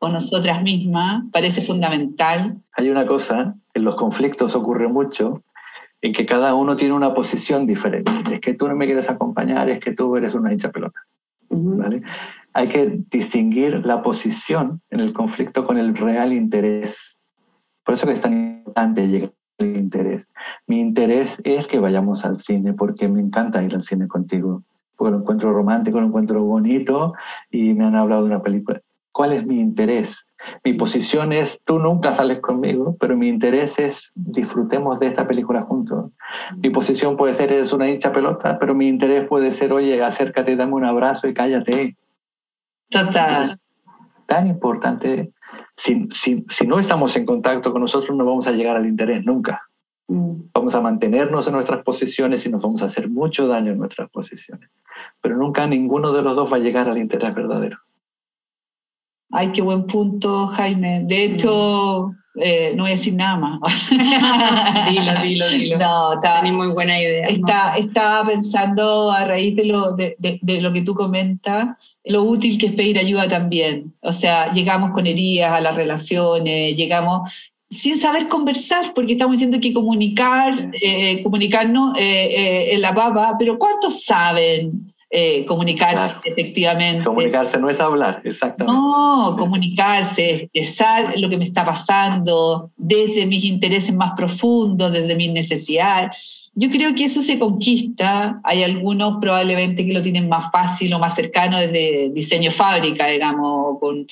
o 0.00 0.08
nosotras 0.08 0.62
mismas, 0.62 1.24
parece 1.32 1.62
fundamental. 1.62 2.56
Hay 2.76 2.90
una 2.90 3.06
cosa, 3.06 3.54
en 3.72 3.84
los 3.84 3.94
conflictos 3.94 4.54
ocurre 4.54 4.88
mucho, 4.88 5.42
en 6.02 6.12
que 6.12 6.26
cada 6.26 6.54
uno 6.54 6.76
tiene 6.76 6.92
una 6.92 7.14
posición 7.14 7.66
diferente. 7.66 8.12
Es 8.30 8.40
que 8.40 8.54
tú 8.54 8.68
no 8.68 8.76
me 8.76 8.84
quieres 8.84 9.08
acompañar, 9.08 9.70
es 9.70 9.78
que 9.78 9.92
tú 9.92 10.16
eres 10.16 10.34
una 10.34 10.52
hincha 10.52 10.70
pelota. 10.70 11.00
¿vale? 11.48 12.02
Hay 12.54 12.68
que 12.68 13.00
distinguir 13.10 13.84
la 13.84 14.02
posición 14.02 14.80
en 14.90 15.00
el 15.00 15.12
conflicto 15.12 15.66
con 15.66 15.76
el 15.76 15.94
real 15.96 16.32
interés. 16.32 17.18
Por 17.84 17.94
eso 17.94 18.06
que 18.06 18.12
es 18.12 18.20
tan 18.20 18.32
importante 18.32 19.08
llegar 19.08 19.32
al 19.58 19.76
interés. 19.76 20.28
Mi 20.66 20.80
interés 20.80 21.40
es 21.44 21.66
que 21.66 21.80
vayamos 21.80 22.24
al 22.24 22.38
cine 22.38 22.72
porque 22.72 23.08
me 23.08 23.20
encanta 23.20 23.62
ir 23.62 23.74
al 23.74 23.82
cine 23.82 24.08
contigo. 24.08 24.62
Porque 24.96 25.10
lo 25.10 25.18
encuentro 25.18 25.52
romántico, 25.52 26.00
lo 26.00 26.06
encuentro 26.06 26.42
bonito 26.44 27.14
y 27.50 27.74
me 27.74 27.84
han 27.84 27.96
hablado 27.96 28.22
de 28.22 28.30
una 28.30 28.42
película. 28.42 28.80
¿Cuál 29.10 29.32
es 29.32 29.46
mi 29.46 29.60
interés? 29.60 30.26
Mi 30.64 30.72
posición 30.74 31.32
es, 31.32 31.60
tú 31.64 31.78
nunca 31.78 32.12
sales 32.12 32.40
conmigo, 32.40 32.96
pero 32.98 33.16
mi 33.16 33.28
interés 33.28 33.78
es 33.78 34.12
disfrutemos 34.14 34.98
de 34.98 35.06
esta 35.06 35.26
película 35.26 35.62
juntos. 35.62 36.10
Mi 36.56 36.70
posición 36.70 37.16
puede 37.16 37.32
ser, 37.32 37.52
eres 37.52 37.72
una 37.72 37.88
hincha 37.88 38.12
pelota, 38.12 38.58
pero 38.58 38.74
mi 38.74 38.88
interés 38.88 39.26
puede 39.28 39.52
ser, 39.52 39.72
oye, 39.72 40.02
acércate, 40.02 40.56
dame 40.56 40.74
un 40.74 40.84
abrazo 40.84 41.28
y 41.28 41.34
cállate. 41.34 41.96
Total. 42.90 43.58
Tan 44.26 44.46
importante, 44.46 45.32
si, 45.76 46.08
si, 46.12 46.44
si 46.48 46.66
no 46.66 46.78
estamos 46.78 47.16
en 47.16 47.26
contacto 47.26 47.72
con 47.72 47.82
nosotros, 47.82 48.16
no 48.16 48.24
vamos 48.24 48.46
a 48.46 48.52
llegar 48.52 48.76
al 48.76 48.86
interés 48.86 49.24
nunca. 49.24 49.62
Vamos 50.06 50.74
a 50.74 50.80
mantenernos 50.80 51.46
en 51.46 51.54
nuestras 51.54 51.82
posiciones 51.82 52.44
y 52.44 52.50
nos 52.50 52.62
vamos 52.62 52.82
a 52.82 52.86
hacer 52.86 53.08
mucho 53.08 53.48
daño 53.48 53.72
en 53.72 53.78
nuestras 53.78 54.10
posiciones. 54.10 54.70
Pero 55.20 55.36
nunca 55.36 55.66
ninguno 55.66 56.12
de 56.12 56.22
los 56.22 56.36
dos 56.36 56.52
va 56.52 56.56
a 56.56 56.60
llegar 56.60 56.88
al 56.88 56.98
interés 56.98 57.34
verdadero. 57.34 57.78
Ay, 59.30 59.50
qué 59.52 59.62
buen 59.62 59.86
punto, 59.86 60.46
Jaime. 60.48 61.02
De 61.04 61.24
hecho, 61.24 62.12
eh, 62.36 62.72
no 62.74 62.82
voy 62.84 62.92
a 62.92 62.94
decir 62.96 63.14
nada 63.14 63.36
más. 63.36 63.60
Dilo, 64.90 65.12
dilo, 65.22 65.48
dilo. 65.48 65.76
No, 65.78 66.20
Tenés 66.20 66.52
muy 66.52 66.68
buena 66.68 67.00
idea. 67.00 67.26
¿no? 67.26 67.30
Está, 67.30 67.76
estaba 67.76 68.28
pensando 68.28 69.10
a 69.12 69.24
raíz 69.24 69.54
de 69.56 69.64
lo, 69.66 69.92
de, 69.92 70.16
de- 70.18 70.38
de 70.42 70.60
lo 70.60 70.72
que 70.72 70.82
tú 70.82 70.94
comentas, 70.94 71.68
lo 72.04 72.22
útil 72.24 72.58
que 72.58 72.66
es 72.66 72.72
pedir 72.72 72.98
ayuda 72.98 73.28
también. 73.28 73.94
O 74.00 74.12
sea, 74.12 74.52
llegamos 74.52 74.90
con 74.90 75.06
heridas 75.06 75.52
a 75.52 75.60
las 75.60 75.74
relaciones, 75.76 76.76
llegamos 76.76 77.30
sin 77.70 77.96
saber 77.98 78.28
conversar, 78.28 78.92
porque 78.94 79.14
estamos 79.14 79.32
diciendo 79.32 79.58
que 79.60 79.72
comunicar, 79.72 80.54
eh, 80.80 81.22
comunicarnos 81.22 81.96
eh, 81.96 82.26
eh, 82.36 82.74
en 82.74 82.80
la 82.82 82.94
papa, 82.94 83.34
pero 83.38 83.58
¿cuántos 83.58 84.04
saben 84.04 84.93
eh, 85.10 85.44
comunicarse 85.46 85.94
Claro. 86.14 86.20
efectivamente? 86.24 87.04
Comunicarse 87.04 87.58
no 87.58 87.70
es 87.70 87.78
hablar, 87.80 88.20
exactamente. 88.24 88.72
No, 88.72 89.36
comunicarse, 89.38 90.34
expresar 90.52 91.18
lo 91.18 91.28
que 91.30 91.36
me 91.38 91.44
está 91.44 91.64
pasando 91.64 92.70
desde 92.76 93.26
mis 93.26 93.44
intereses 93.44 93.94
más 93.94 94.12
profundos, 94.16 94.92
desde 94.92 95.14
mis 95.14 95.32
necesidades. 95.32 96.50
Yo 96.56 96.70
creo 96.70 96.94
que 96.94 97.04
eso 97.04 97.20
se 97.20 97.38
conquista. 97.38 98.40
Hay 98.44 98.62
algunos 98.62 99.18
probablemente 99.20 99.84
que 99.84 99.92
lo 99.92 100.02
tienen 100.02 100.28
más 100.28 100.52
fácil 100.52 100.92
o 100.94 100.98
más 101.00 101.14
cercano 101.14 101.58
desde 101.58 102.10
diseño 102.10 102.50
fábrica, 102.52 103.06
digamos, 103.08 103.78
con, 103.80 104.06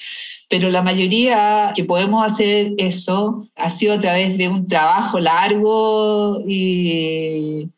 pero 0.49 0.69
la 0.69 0.83
mayoría 0.83 1.73
que 1.75 1.85
podemos 1.85 2.25
hacer 2.27 2.73
eso 2.79 3.47
ha 3.55 3.71
sido 3.71 3.95
a 3.95 4.01
través 4.01 4.37
de 4.39 4.49
un 4.49 4.67
trabajo 4.67 5.21
largo 5.21 6.39
y, 6.47 7.69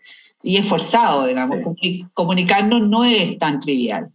y 0.44 0.56
esforzado, 0.58 1.26
digamos. 1.26 1.56
Sí. 1.58 1.62
Comuni- 1.64 2.08
Comunicarnos 2.14 2.86
no 2.86 3.04
es 3.04 3.38
tan 3.38 3.58
trivial. 3.60 4.10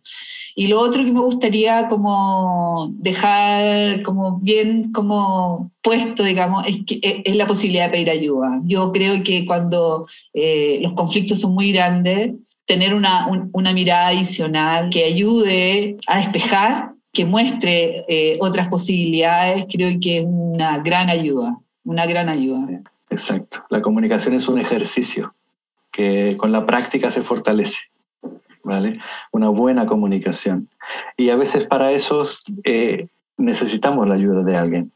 Y 0.55 0.67
lo 0.67 0.79
otro 0.79 1.03
que 1.03 1.11
me 1.11 1.21
gustaría 1.21 1.87
como 1.87 2.89
dejar 2.93 4.01
como 4.03 4.39
bien 4.39 4.91
como 4.91 5.71
puesto, 5.81 6.23
digamos, 6.23 6.67
es, 6.67 6.79
que, 6.85 6.99
es- 7.01 7.21
es 7.25 7.35
la 7.35 7.47
posibilidad 7.47 7.85
de 7.85 7.91
pedir 7.91 8.09
ayuda. 8.09 8.59
Yo 8.65 8.91
creo 8.91 9.23
que 9.23 9.45
cuando 9.45 10.05
eh, 10.33 10.79
los 10.81 10.93
conflictos 10.93 11.39
son 11.41 11.53
muy 11.53 11.71
grandes, 11.71 12.31
tener 12.65 12.93
una, 12.93 13.27
un- 13.27 13.49
una 13.53 13.73
mirada 13.73 14.07
adicional 14.07 14.89
que 14.91 15.05
ayude 15.05 15.97
a 16.07 16.19
despejar, 16.19 16.91
que 17.11 17.25
muestre 17.25 18.03
eh, 18.07 18.37
otras 18.39 18.67
posibilidades, 18.67 19.65
creo 19.71 19.97
que 19.99 20.19
es 20.19 20.25
una 20.27 20.77
gran 20.79 21.09
ayuda, 21.09 21.57
una 21.83 22.05
gran 22.05 22.29
ayuda. 22.29 22.81
Exacto. 23.09 23.63
La 23.69 23.81
comunicación 23.81 24.35
es 24.35 24.47
un 24.47 24.59
ejercicio 24.59 25.33
que 25.91 26.37
con 26.37 26.51
la 26.51 26.65
práctica 26.65 27.11
se 27.11 27.21
fortalece. 27.21 27.77
¿Vale? 28.63 28.99
Una 29.31 29.49
buena 29.49 29.85
comunicación. 29.85 30.67
Y 31.17 31.29
a 31.29 31.35
veces 31.35 31.65
para 31.65 31.91
eso 31.91 32.23
eh, 32.65 33.07
necesitamos 33.37 34.07
la 34.07 34.15
ayuda 34.15 34.43
de 34.43 34.57
alguien, 34.57 34.91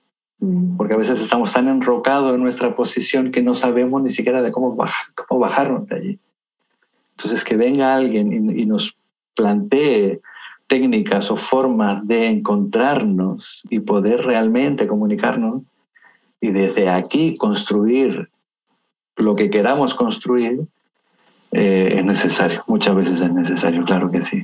porque 0.78 0.94
a 0.94 0.98
veces 0.98 1.20
estamos 1.22 1.54
tan 1.54 1.68
enrocados 1.70 2.36
en 2.36 2.44
nuestra 2.44 2.76
posición 2.76 3.32
que 3.32 3.42
no 3.42 3.56
sabemos 3.56 4.04
ni 4.04 4.12
siquiera 4.12 4.42
de 4.42 4.52
cómo, 4.52 4.76
bajar, 4.76 5.08
cómo 5.16 5.40
bajarnos 5.40 5.88
de 5.88 5.96
allí. 5.96 6.20
Entonces, 7.12 7.44
que 7.44 7.56
venga 7.56 7.96
alguien 7.96 8.52
y, 8.52 8.62
y 8.62 8.66
nos 8.66 8.96
plantee 9.34 10.20
técnicas 10.68 11.32
o 11.32 11.36
formas 11.36 12.06
de 12.08 12.28
encontrarnos 12.28 13.64
y 13.70 13.80
poder 13.80 14.26
realmente 14.26 14.88
comunicarnos 14.88 15.62
y 16.42 16.52
desde 16.52 16.90
aquí 16.90 17.38
construir 17.38 18.30
lo 19.16 19.36
que 19.36 19.50
queramos 19.50 19.94
construir, 19.94 20.68
eh, 21.54 21.96
es 21.98 22.06
necesario. 22.06 22.64
Muchas 22.68 22.96
veces 22.96 23.22
es 23.22 23.32
necesario, 23.32 23.86
claro 23.86 24.10
que 24.10 24.22
sí. 24.22 24.44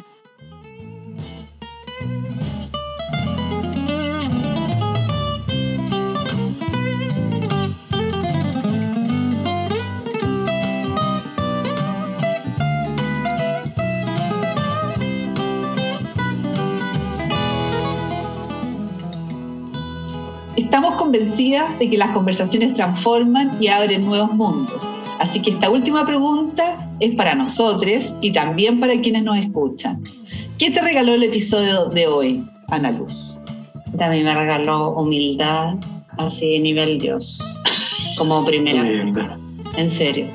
Estamos 20.55 20.95
convencidas 20.95 21.79
de 21.79 21.89
que 21.89 21.97
las 21.97 22.11
conversaciones 22.11 22.75
transforman 22.75 23.57
y 23.59 23.69
abren 23.69 24.05
nuevos 24.05 24.31
mundos. 24.33 24.98
Así 25.19 25.41
que 25.41 25.51
esta 25.51 25.69
última 25.69 26.05
pregunta 26.05 26.89
es 26.99 27.13
para 27.15 27.35
nosotros 27.35 28.15
y 28.21 28.31
también 28.31 28.79
para 28.79 28.99
quienes 29.01 29.23
nos 29.23 29.37
escuchan. 29.37 30.01
¿Qué 30.57 30.71
te 30.71 30.81
regaló 30.81 31.13
el 31.13 31.23
episodio 31.23 31.85
de 31.85 32.07
hoy, 32.07 32.43
Ana 32.69 32.91
Luz? 32.91 33.35
También 33.97 34.23
me 34.23 34.33
regaló 34.33 34.91
humildad, 34.91 35.75
así 36.17 36.59
nivel 36.59 36.99
Dios, 36.99 37.43
como 38.17 38.45
primera. 38.45 39.37
En 39.77 39.89
serio. 39.89 40.27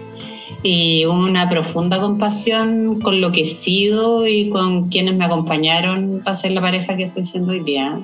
Y 0.62 1.04
una 1.06 1.48
profunda 1.48 2.00
compasión 2.00 3.00
con 3.00 3.20
lo 3.20 3.32
que 3.32 3.42
he 3.42 3.46
sido 3.46 4.26
y 4.26 4.50
con 4.50 4.88
quienes 4.88 5.14
me 5.16 5.24
acompañaron 5.24 6.20
para 6.24 6.34
ser 6.34 6.52
la 6.52 6.60
pareja 6.60 6.96
que 6.96 7.04
estoy 7.04 7.24
siendo 7.24 7.52
hoy 7.52 7.60
día. 7.60 8.00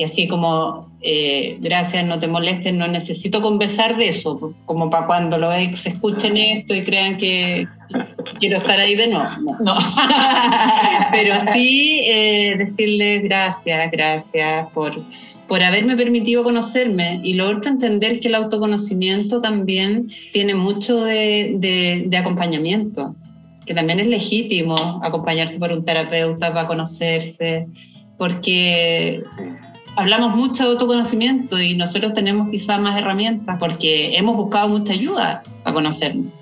Y 0.00 0.04
así 0.04 0.26
como, 0.26 0.88
eh, 1.02 1.58
gracias, 1.60 2.06
no 2.06 2.18
te 2.18 2.26
molestes, 2.26 2.72
no 2.72 2.88
necesito 2.88 3.42
conversar 3.42 3.98
de 3.98 4.08
eso, 4.08 4.54
como 4.64 4.88
para 4.88 5.06
cuando 5.06 5.36
los 5.36 5.54
ex 5.54 5.84
escuchen 5.84 6.38
esto 6.38 6.74
y 6.74 6.84
crean 6.84 7.18
que 7.18 7.66
quiero 8.38 8.56
estar 8.56 8.80
ahí 8.80 8.94
de 8.94 9.08
nuevo. 9.08 9.28
No, 9.42 9.58
no. 9.60 9.74
Pero 11.12 11.34
sí 11.52 12.00
eh, 12.06 12.54
decirles 12.56 13.24
gracias, 13.24 13.90
gracias 13.90 14.68
por, 14.72 15.04
por 15.46 15.62
haberme 15.62 15.98
permitido 15.98 16.44
conocerme 16.44 17.20
y 17.22 17.34
luego 17.34 17.60
entender 17.62 18.20
que 18.20 18.28
el 18.28 18.36
autoconocimiento 18.36 19.42
también 19.42 20.10
tiene 20.32 20.54
mucho 20.54 21.04
de, 21.04 21.56
de, 21.56 22.04
de 22.06 22.16
acompañamiento, 22.16 23.14
que 23.66 23.74
también 23.74 24.00
es 24.00 24.06
legítimo 24.06 24.76
acompañarse 25.04 25.58
por 25.58 25.70
un 25.72 25.84
terapeuta 25.84 26.54
para 26.54 26.66
conocerse, 26.66 27.66
porque 28.16 29.22
hablamos 29.96 30.34
mucho 30.34 30.64
de 30.64 30.70
autoconocimiento 30.70 31.60
y 31.60 31.74
nosotros 31.74 32.14
tenemos 32.14 32.48
quizás 32.50 32.80
más 32.80 32.98
herramientas 32.98 33.56
porque 33.58 34.16
hemos 34.16 34.36
buscado 34.36 34.68
mucha 34.68 34.92
ayuda 34.92 35.42
para 35.62 35.74
conocernos. 35.74 36.32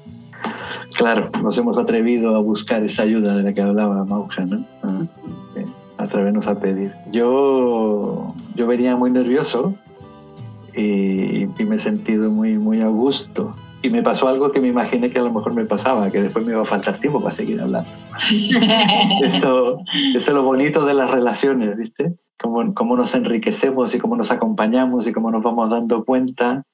Claro, 0.97 1.31
nos 1.43 1.57
hemos 1.59 1.79
atrevido 1.79 2.35
a 2.35 2.41
buscar 2.41 2.83
esa 2.83 3.03
ayuda 3.03 3.37
de 3.37 3.43
la 3.43 3.53
que 3.53 3.61
hablaba 3.61 4.05
Mauja, 4.05 4.45
¿no? 4.45 4.65
Ah, 4.83 5.03
sí, 5.55 5.63
atrevernos 5.97 6.47
a 6.47 6.59
pedir. 6.59 6.93
Yo, 7.13 8.35
yo 8.55 8.67
venía 8.67 8.97
muy 8.97 9.11
nervioso 9.11 9.75
y, 10.75 11.43
y 11.45 11.65
me 11.67 11.77
he 11.77 11.79
sentido 11.79 12.31
muy, 12.31 12.59
muy 12.59 12.81
a 12.81 12.89
gusto. 12.89 13.55
Y 13.81 13.91
me 13.91 14.03
pasó 14.03 14.27
algo 14.27 14.51
que 14.51 14.61
me 14.61 14.69
imaginé 14.69 15.09
que 15.09 15.21
a 15.21 15.23
lo 15.23 15.33
mejor 15.33 15.55
me 15.55 15.65
pasaba, 15.65 16.11
que 16.11 16.21
después 16.21 16.45
me 16.45 16.53
iba 16.53 16.63
a 16.63 16.65
faltar 16.65 16.99
tiempo 16.99 17.23
para 17.23 17.35
seguir 17.35 17.61
hablando. 17.61 17.89
esto, 19.23 19.79
esto 20.17 20.19
es 20.19 20.29
lo 20.29 20.43
bonito 20.43 20.85
de 20.85 20.95
las 20.95 21.11
relaciones, 21.11 21.77
¿viste? 21.77 22.13
Cómo, 22.41 22.75
cómo 22.75 22.97
nos 22.97 23.15
enriquecemos 23.15 23.95
y 23.95 23.99
cómo 23.99 24.17
nos 24.17 24.31
acompañamos 24.31 25.07
y 25.07 25.13
cómo 25.13 25.31
nos 25.31 25.43
vamos 25.43 25.71
dando 25.71 26.05
cuenta 26.05 26.65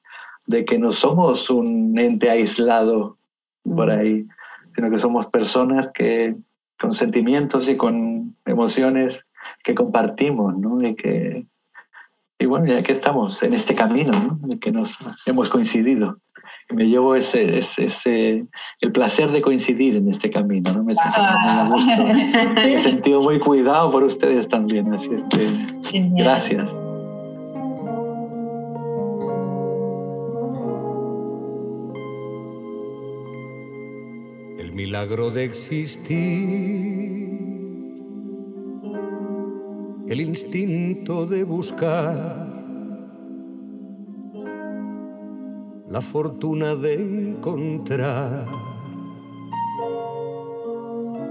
de 0.46 0.64
que 0.64 0.78
no 0.78 0.92
somos 0.92 1.48
un 1.50 1.98
ente 1.98 2.30
aislado 2.30 3.16
por 3.64 3.90
ahí, 3.90 4.26
sino 4.74 4.90
que 4.90 4.98
somos 4.98 5.26
personas 5.26 5.88
que 5.94 6.36
con 6.78 6.94
sentimientos 6.94 7.68
y 7.68 7.76
con 7.76 8.36
emociones 8.44 9.24
que 9.62 9.74
compartimos, 9.74 10.56
¿no? 10.58 10.82
Y 10.82 10.94
que 10.96 11.46
y 12.38 12.46
bueno, 12.46 12.66
ya 12.66 12.82
que 12.82 12.92
estamos 12.92 13.42
en 13.42 13.54
este 13.54 13.74
camino, 13.74 14.12
¿no? 14.12 14.38
En 14.50 14.58
que 14.58 14.72
nos 14.72 14.98
hemos 15.24 15.48
coincidido. 15.48 16.18
Me 16.74 16.86
llevo 16.88 17.14
ese, 17.14 17.58
ese, 17.58 17.84
ese, 17.84 18.46
el 18.80 18.92
placer 18.92 19.30
de 19.30 19.40
coincidir 19.40 19.96
en 19.96 20.08
este 20.08 20.30
camino, 20.30 20.72
¿no? 20.72 20.82
Me 20.82 20.94
siento 20.94 21.20
muy 21.20 21.28
a 21.28 21.68
gusto. 21.68 22.04
Me 22.54 22.72
he 22.74 22.78
sentido 22.78 23.22
muy 23.22 23.38
cuidado 23.38 23.92
por 23.92 24.02
ustedes 24.02 24.48
también, 24.48 24.92
así 24.92 25.08
es 25.12 25.22
que 25.30 25.46
gracias. 26.16 26.68
El 34.58 34.72
milagro 34.72 35.30
de 35.30 35.44
existir, 35.44 36.04
el 40.08 40.20
instinto 40.20 41.26
de 41.26 41.44
buscar, 41.44 42.53
la 45.94 46.00
fortuna 46.00 46.74
de 46.74 46.94
encontrar, 46.94 48.48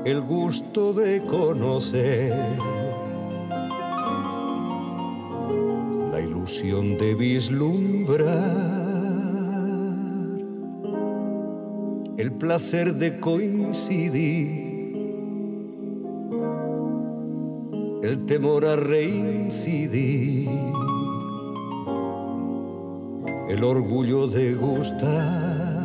el 0.06 0.22
gusto 0.22 0.94
de 0.94 1.20
conocer, 1.26 2.32
la 6.14 6.22
ilusión 6.22 6.98
de 6.98 7.14
vislumbrar. 7.14 8.84
el 12.16 12.32
placer 12.32 12.94
de 12.94 13.20
coincidir, 13.20 14.48
el 18.02 18.26
temor 18.26 18.66
a 18.66 18.78
reincidir, 18.78 20.48
el 23.54 23.64
orgullo 23.64 24.28
de 24.28 24.54
gustar. 24.56 25.84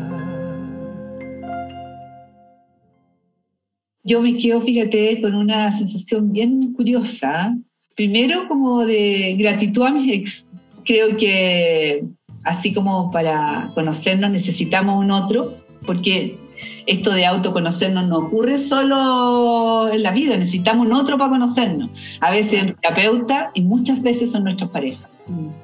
Yo 4.03 4.23
me 4.23 4.39
quedo, 4.39 4.62
fíjate, 4.62 5.21
con 5.21 5.35
una 5.35 5.71
sensación 5.77 6.33
bien 6.33 6.73
curiosa. 6.73 7.55
Primero, 7.95 8.49
como 8.49 8.87
de 8.87 9.37
gratitud 9.39 9.83
a 9.83 9.93
mis 9.93 10.11
ex. 10.11 10.49
Creo 10.85 11.16
que 11.19 12.05
así 12.45 12.73
como 12.73 13.11
para 13.11 13.71
conocernos 13.75 14.31
necesitamos 14.31 14.97
un 15.05 15.11
otro, 15.11 15.55
porque 15.85 16.39
esto 16.87 17.12
de 17.12 17.27
autoconocernos 17.27 18.09
no 18.09 18.19
ocurre 18.19 18.57
solo 18.57 19.91
en 19.93 20.03
la 20.03 20.12
vida, 20.12 20.39
necesitamos 20.39 20.87
un 20.87 20.95
otro 20.95 21.19
para 21.19 21.31
conocernos. 21.31 21.91
A 22.21 22.31
veces 22.31 22.62
un 22.62 22.75
terapeuta 22.75 23.51
y 23.53 23.61
muchas 23.61 24.01
veces 24.01 24.33
son 24.33 24.45
nuestras 24.45 24.71
parejas. 24.71 25.08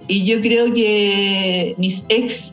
Y 0.09 0.25
yo 0.25 0.41
creo 0.41 0.73
que 0.73 1.75
mis 1.79 2.05
ex, 2.09 2.53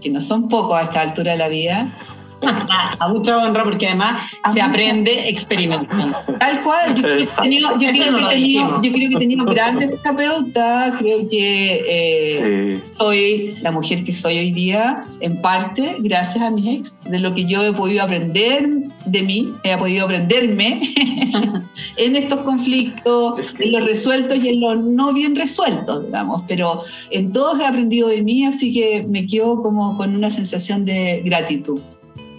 que 0.00 0.10
no 0.10 0.20
son 0.20 0.48
pocos 0.48 0.78
a 0.78 0.82
esta 0.82 1.00
altura 1.02 1.32
de 1.32 1.38
la 1.38 1.48
vida, 1.48 1.96
a 2.42 3.08
mucha 3.08 3.36
honra 3.38 3.64
porque 3.64 3.86
además 3.88 4.30
A 4.42 4.52
se 4.52 4.60
mucha- 4.60 4.70
aprende 4.70 5.28
experimentando. 5.28 6.16
Tal 6.38 6.62
cual, 6.62 6.94
yo 6.94 7.02
creo 7.02 7.16
que 7.16 7.22
he 7.24 7.42
tenido, 7.42 7.70
yo 7.78 7.88
creo 7.90 8.16
que 8.16 8.22
he 8.24 8.28
tenido, 8.28 8.82
yo 8.82 8.92
creo 8.92 9.08
que 9.10 9.14
he 9.16 9.18
tenido 9.18 9.44
grandes 9.44 9.90
terapeutas, 10.02 10.92
creo 10.98 11.28
que 11.28 11.84
eh, 11.88 12.80
Sí. 12.86 12.90
soy 12.94 13.54
la 13.60 13.72
mujer 13.72 14.04
que 14.04 14.12
soy 14.12 14.38
hoy 14.38 14.50
día, 14.52 15.04
en 15.20 15.40
parte 15.40 15.96
gracias 15.98 16.42
a 16.44 16.50
mis 16.50 16.66
ex, 16.78 16.98
de 17.04 17.18
lo 17.18 17.34
que 17.34 17.44
yo 17.46 17.64
he 17.64 17.72
podido 17.72 18.02
aprender 18.02 18.68
de 19.04 19.22
mí, 19.22 19.52
he 19.64 19.76
podido 19.76 20.04
aprenderme 20.04 20.80
en 21.96 22.16
estos 22.16 22.40
conflictos, 22.42 23.38
Es 23.40 23.52
que- 23.52 23.64
en 23.64 23.72
los 23.72 23.84
resueltos 23.84 24.38
y 24.42 24.48
en 24.48 24.60
los 24.60 24.78
no 24.84 25.12
bien 25.12 25.34
resueltos, 25.36 26.04
digamos, 26.06 26.42
pero 26.46 26.84
en 27.10 27.32
todos 27.32 27.58
he 27.60 27.66
aprendido 27.66 28.08
de 28.08 28.22
mí, 28.22 28.44
así 28.44 28.72
que 28.72 29.04
me 29.08 29.26
quedo 29.26 29.62
como 29.62 29.96
con 29.96 30.14
una 30.14 30.30
sensación 30.30 30.84
de 30.84 31.22
gratitud. 31.24 31.80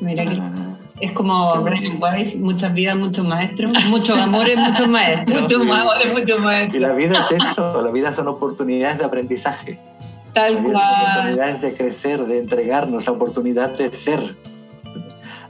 Mira 0.01 0.25
que 0.25 0.37
Ah, 0.39 0.51
es 1.01 1.11
como 1.13 1.61
Brian 1.61 1.97
Weiss, 2.01 2.35
muchas 2.35 2.73
vidas, 2.73 2.97
muchos 2.97 3.25
maestros, 3.25 3.71
muchos 3.89 4.19
amores, 4.19 4.57
muchos 4.57 4.87
maestros. 4.87 5.41
Mucho 5.41 5.63
más, 5.63 5.85
mucho 6.13 6.39
más. 6.39 6.73
Y 6.73 6.79
la 6.79 6.91
vida 6.93 7.25
es 7.31 7.41
esto, 7.43 7.81
la 7.81 7.91
vida 7.91 8.13
son 8.13 8.27
oportunidades 8.27 8.97
de 8.99 9.05
aprendizaje. 9.05 9.79
La 10.27 10.33
Tal 10.33 10.53
son 10.55 10.63
cual. 10.71 11.09
oportunidades 11.11 11.61
de 11.61 11.73
crecer, 11.75 12.25
de 12.25 12.39
entregarnos, 12.39 13.05
la 13.05 13.11
oportunidad 13.13 13.69
de 13.77 13.91
ser. 13.93 14.35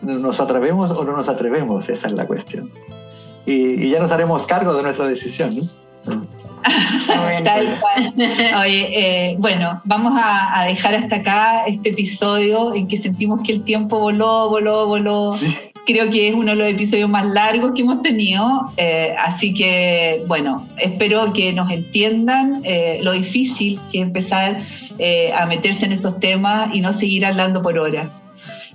¿Nos 0.02 0.40
atrevemos 0.40 0.92
o 0.92 1.04
no 1.04 1.18
nos 1.18 1.28
atrevemos? 1.28 1.90
Esa 1.90 2.08
es 2.08 2.14
la 2.14 2.26
cuestión. 2.26 2.72
Y, 3.46 3.86
y 3.86 3.90
ya 3.90 4.00
nos 4.00 4.12
haremos 4.12 4.46
cargo 4.48 4.74
de 4.76 4.84
nuestra 4.84 5.08
decisión. 5.08 5.52
¿no? 6.06 6.22
Tal 7.44 7.80
cual. 7.80 8.14
Oye, 8.62 8.90
eh, 9.32 9.36
bueno, 9.40 9.82
vamos 9.86 10.14
a, 10.16 10.60
a 10.60 10.66
dejar 10.66 10.96
hasta 10.96 11.18
acá 11.18 11.66
este 11.66 11.90
episodio 11.90 12.74
en 12.74 12.88
que 12.88 12.98
sentimos 12.98 13.42
que 13.44 13.54
el 13.54 13.64
tiempo 13.64 14.00
voló, 14.00 14.50
voló, 14.50 14.86
voló. 14.88 15.38
Sí. 15.38 15.56
creo 15.90 16.12
que 16.12 16.28
es 16.28 16.36
uno 16.36 16.52
de 16.52 16.56
los 16.56 16.68
episodios 16.68 17.10
más 17.10 17.26
largos 17.26 17.72
que 17.74 17.82
hemos 17.82 18.04
tenido, 18.04 18.72
eh, 18.78 19.16
así 19.18 19.56
que 19.56 20.24
bueno, 20.28 20.68
espero 20.78 21.34
que 21.34 21.52
nos 21.52 21.72
entiendan 21.72 22.62
eh, 22.64 23.00
lo 23.02 23.12
difícil 23.14 23.80
que 23.92 23.98
es 23.98 24.04
empezar 24.04 24.62
eh, 25.00 25.32
a 25.34 25.48
meterse 25.48 25.86
en 25.86 25.94
estos 25.94 26.20
temas 26.20 26.74
y 26.76 26.82
no 26.82 26.94
seguir 26.94 27.26
hablando 27.26 27.64
por 27.64 27.80
horas. 27.80 28.22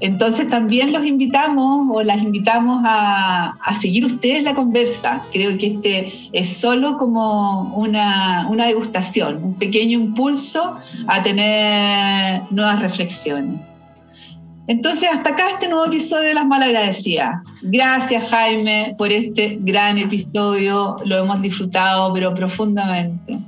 Entonces 0.01 0.49
también 0.49 0.92
los 0.92 1.05
invitamos 1.05 1.86
o 1.90 2.03
las 2.03 2.22
invitamos 2.22 2.82
a, 2.84 3.55
seguir 3.80 4.05
ustedes 4.05 4.42
la 4.42 4.55
conversa. 4.55 5.22
Creo 5.32 5.57
que 5.59 5.66
este 5.66 6.12
es 6.32 6.57
solo 6.57 6.97
como 6.97 7.74
una, 7.74 8.47
una 8.49 8.66
degustación, 8.66 9.42
un 9.42 9.55
pequeño 9.55 9.99
impulso 9.99 10.78
a 11.07 11.22
tener 11.22 12.42
nuevas 12.51 12.80
reflexiones. 12.80 13.61
Entonces, 14.66 15.11
hasta 15.12 15.30
acá 15.30 15.51
este 15.51 15.68
nuevo 15.68 15.84
episodio 15.86 16.28
de 16.28 16.34
Las 16.34 16.47
Malagradecidas. 16.47 17.42
Gracias, 17.61 18.30
Jaime, 18.30 18.95
por 18.97 19.12
este 19.12 19.59
gran 19.61 19.99
episodio. 19.99 20.97
Lo 21.05 21.18
hemos 21.18 21.42
disfrutado, 21.42 22.12
pero 22.14 22.34
profundamente. 22.34 23.38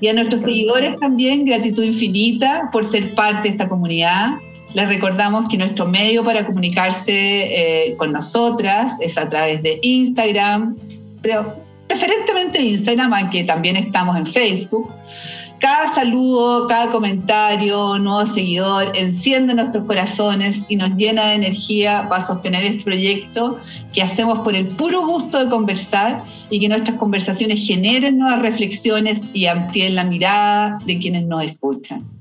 Y 0.00 0.08
a 0.08 0.12
nuestros 0.12 0.42
seguidores 0.42 0.96
también, 1.00 1.46
gratitud 1.46 1.82
infinita 1.82 2.68
por 2.70 2.84
ser 2.84 3.14
parte 3.14 3.48
de 3.48 3.54
esta 3.54 3.70
comunidad. 3.70 4.34
Les 4.74 4.88
recordamos 4.88 5.48
que 5.48 5.56
nuestro 5.56 5.86
medio 5.86 6.24
para 6.24 6.44
comunicarse 6.44 7.12
eh, 7.12 7.96
con 7.96 8.12
nosotras 8.12 8.94
es 9.00 9.16
a 9.16 9.28
través 9.28 9.62
de 9.62 9.78
Instagram, 9.82 10.76
pero 11.22 11.54
preferentemente 11.86 12.60
Instagram, 12.60 13.14
aunque 13.14 13.44
también 13.44 13.76
estamos 13.76 14.16
en 14.16 14.26
Facebook. 14.26 14.90
Cada 15.60 15.86
saludo, 15.86 16.66
cada 16.66 16.90
comentario, 16.90 17.98
nuevo 17.98 18.26
seguidor 18.26 18.92
enciende 18.96 19.54
nuestros 19.54 19.86
corazones 19.86 20.62
y 20.68 20.76
nos 20.76 20.90
llena 20.96 21.26
de 21.26 21.36
energía 21.36 22.06
para 22.08 22.22
sostener 22.22 22.66
este 22.66 22.82
proyecto 22.82 23.60
que 23.92 24.02
hacemos 24.02 24.40
por 24.40 24.56
el 24.56 24.66
puro 24.66 25.06
gusto 25.06 25.42
de 25.42 25.48
conversar 25.48 26.22
y 26.50 26.58
que 26.58 26.68
nuestras 26.68 26.98
conversaciones 26.98 27.64
generen 27.66 28.18
nuevas 28.18 28.42
reflexiones 28.42 29.22
y 29.32 29.46
amplíen 29.46 29.94
la 29.94 30.04
mirada 30.04 30.78
de 30.84 30.98
quienes 30.98 31.24
nos 31.24 31.44
escuchan. 31.44 32.13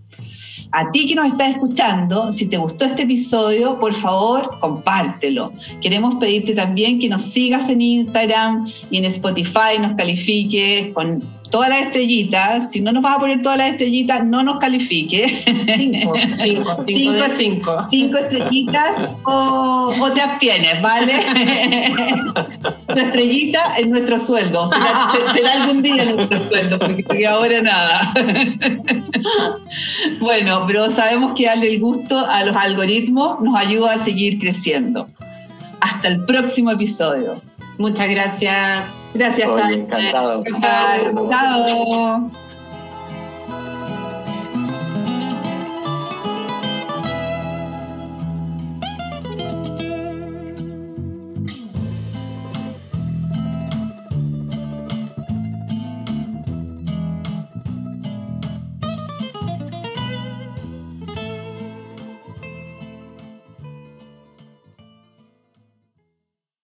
A 0.76 0.90
ti 0.92 1.06
que 1.08 1.14
nos 1.14 1.28
estás 1.28 1.52
escuchando, 1.52 2.34
si 2.34 2.48
te 2.48 2.58
gustó 2.58 2.86
este 2.86 3.04
episodio, 3.04 3.80
por 3.80 3.94
favor, 3.94 4.58
compártelo. 4.60 5.54
Queremos 5.80 6.16
pedirte 6.16 6.56
también 6.56 6.98
que 6.98 7.08
nos 7.08 7.22
sigas 7.22 7.70
en 7.70 7.80
Instagram 7.80 8.68
y 8.90 8.98
en 8.98 9.06
Spotify, 9.06 9.78
nos 9.80 9.94
califiques 9.94 10.92
con 10.96 11.22
todas 11.54 11.70
las 11.70 11.82
estrellitas. 11.82 12.72
Si 12.72 12.82
no 12.82 12.92
nos 12.92 13.04
vas 13.04 13.18
a 13.18 13.20
poner 13.20 13.44
todas 13.44 13.60
las 13.60 13.74
estrellitas, 13.74 14.26
no 14.26 14.42
nos 14.42 14.58
califique. 14.58 15.30
Cinco, 15.78 16.16
cinco, 16.36 16.76
cinco 16.88 17.12
de 17.12 17.36
cinco. 17.38 17.88
Cinco 17.92 18.18
estrellitas 18.18 18.98
o, 19.24 19.94
o 20.02 20.12
te 20.12 20.22
abstienes, 20.22 20.82
¿vale? 20.82 21.14
Tu 22.92 23.00
estrellita 23.00 23.76
es 23.78 23.88
nuestro 23.88 24.18
sueldo. 24.18 24.68
Será, 24.68 25.12
será 25.32 25.52
algún 25.62 25.84
día 25.84 26.06
nuestro 26.06 26.40
sueldo, 26.50 26.80
porque 26.80 27.28
ahora 27.28 27.62
nada. 27.62 28.12
Bueno, 30.20 30.66
pero 30.68 30.92
sabemos 30.92 31.34
que 31.36 31.46
darle 31.46 31.68
el 31.68 31.80
gusto 31.80 32.18
a 32.18 32.44
los 32.44 32.56
algoritmos 32.56 33.40
nos 33.40 33.56
ayuda 33.56 33.94
a 33.94 33.98
seguir 33.98 34.38
creciendo. 34.38 35.08
Hasta 35.80 36.10
el 36.10 36.26
próximo 36.26 36.72
episodio. 36.72 37.42
Muchas 37.78 38.10
gracias. 38.10 39.06
Gracias, 39.14 39.50
Jaime. 39.50 39.84
encantado. 39.84 40.44
Chao. 41.30 42.30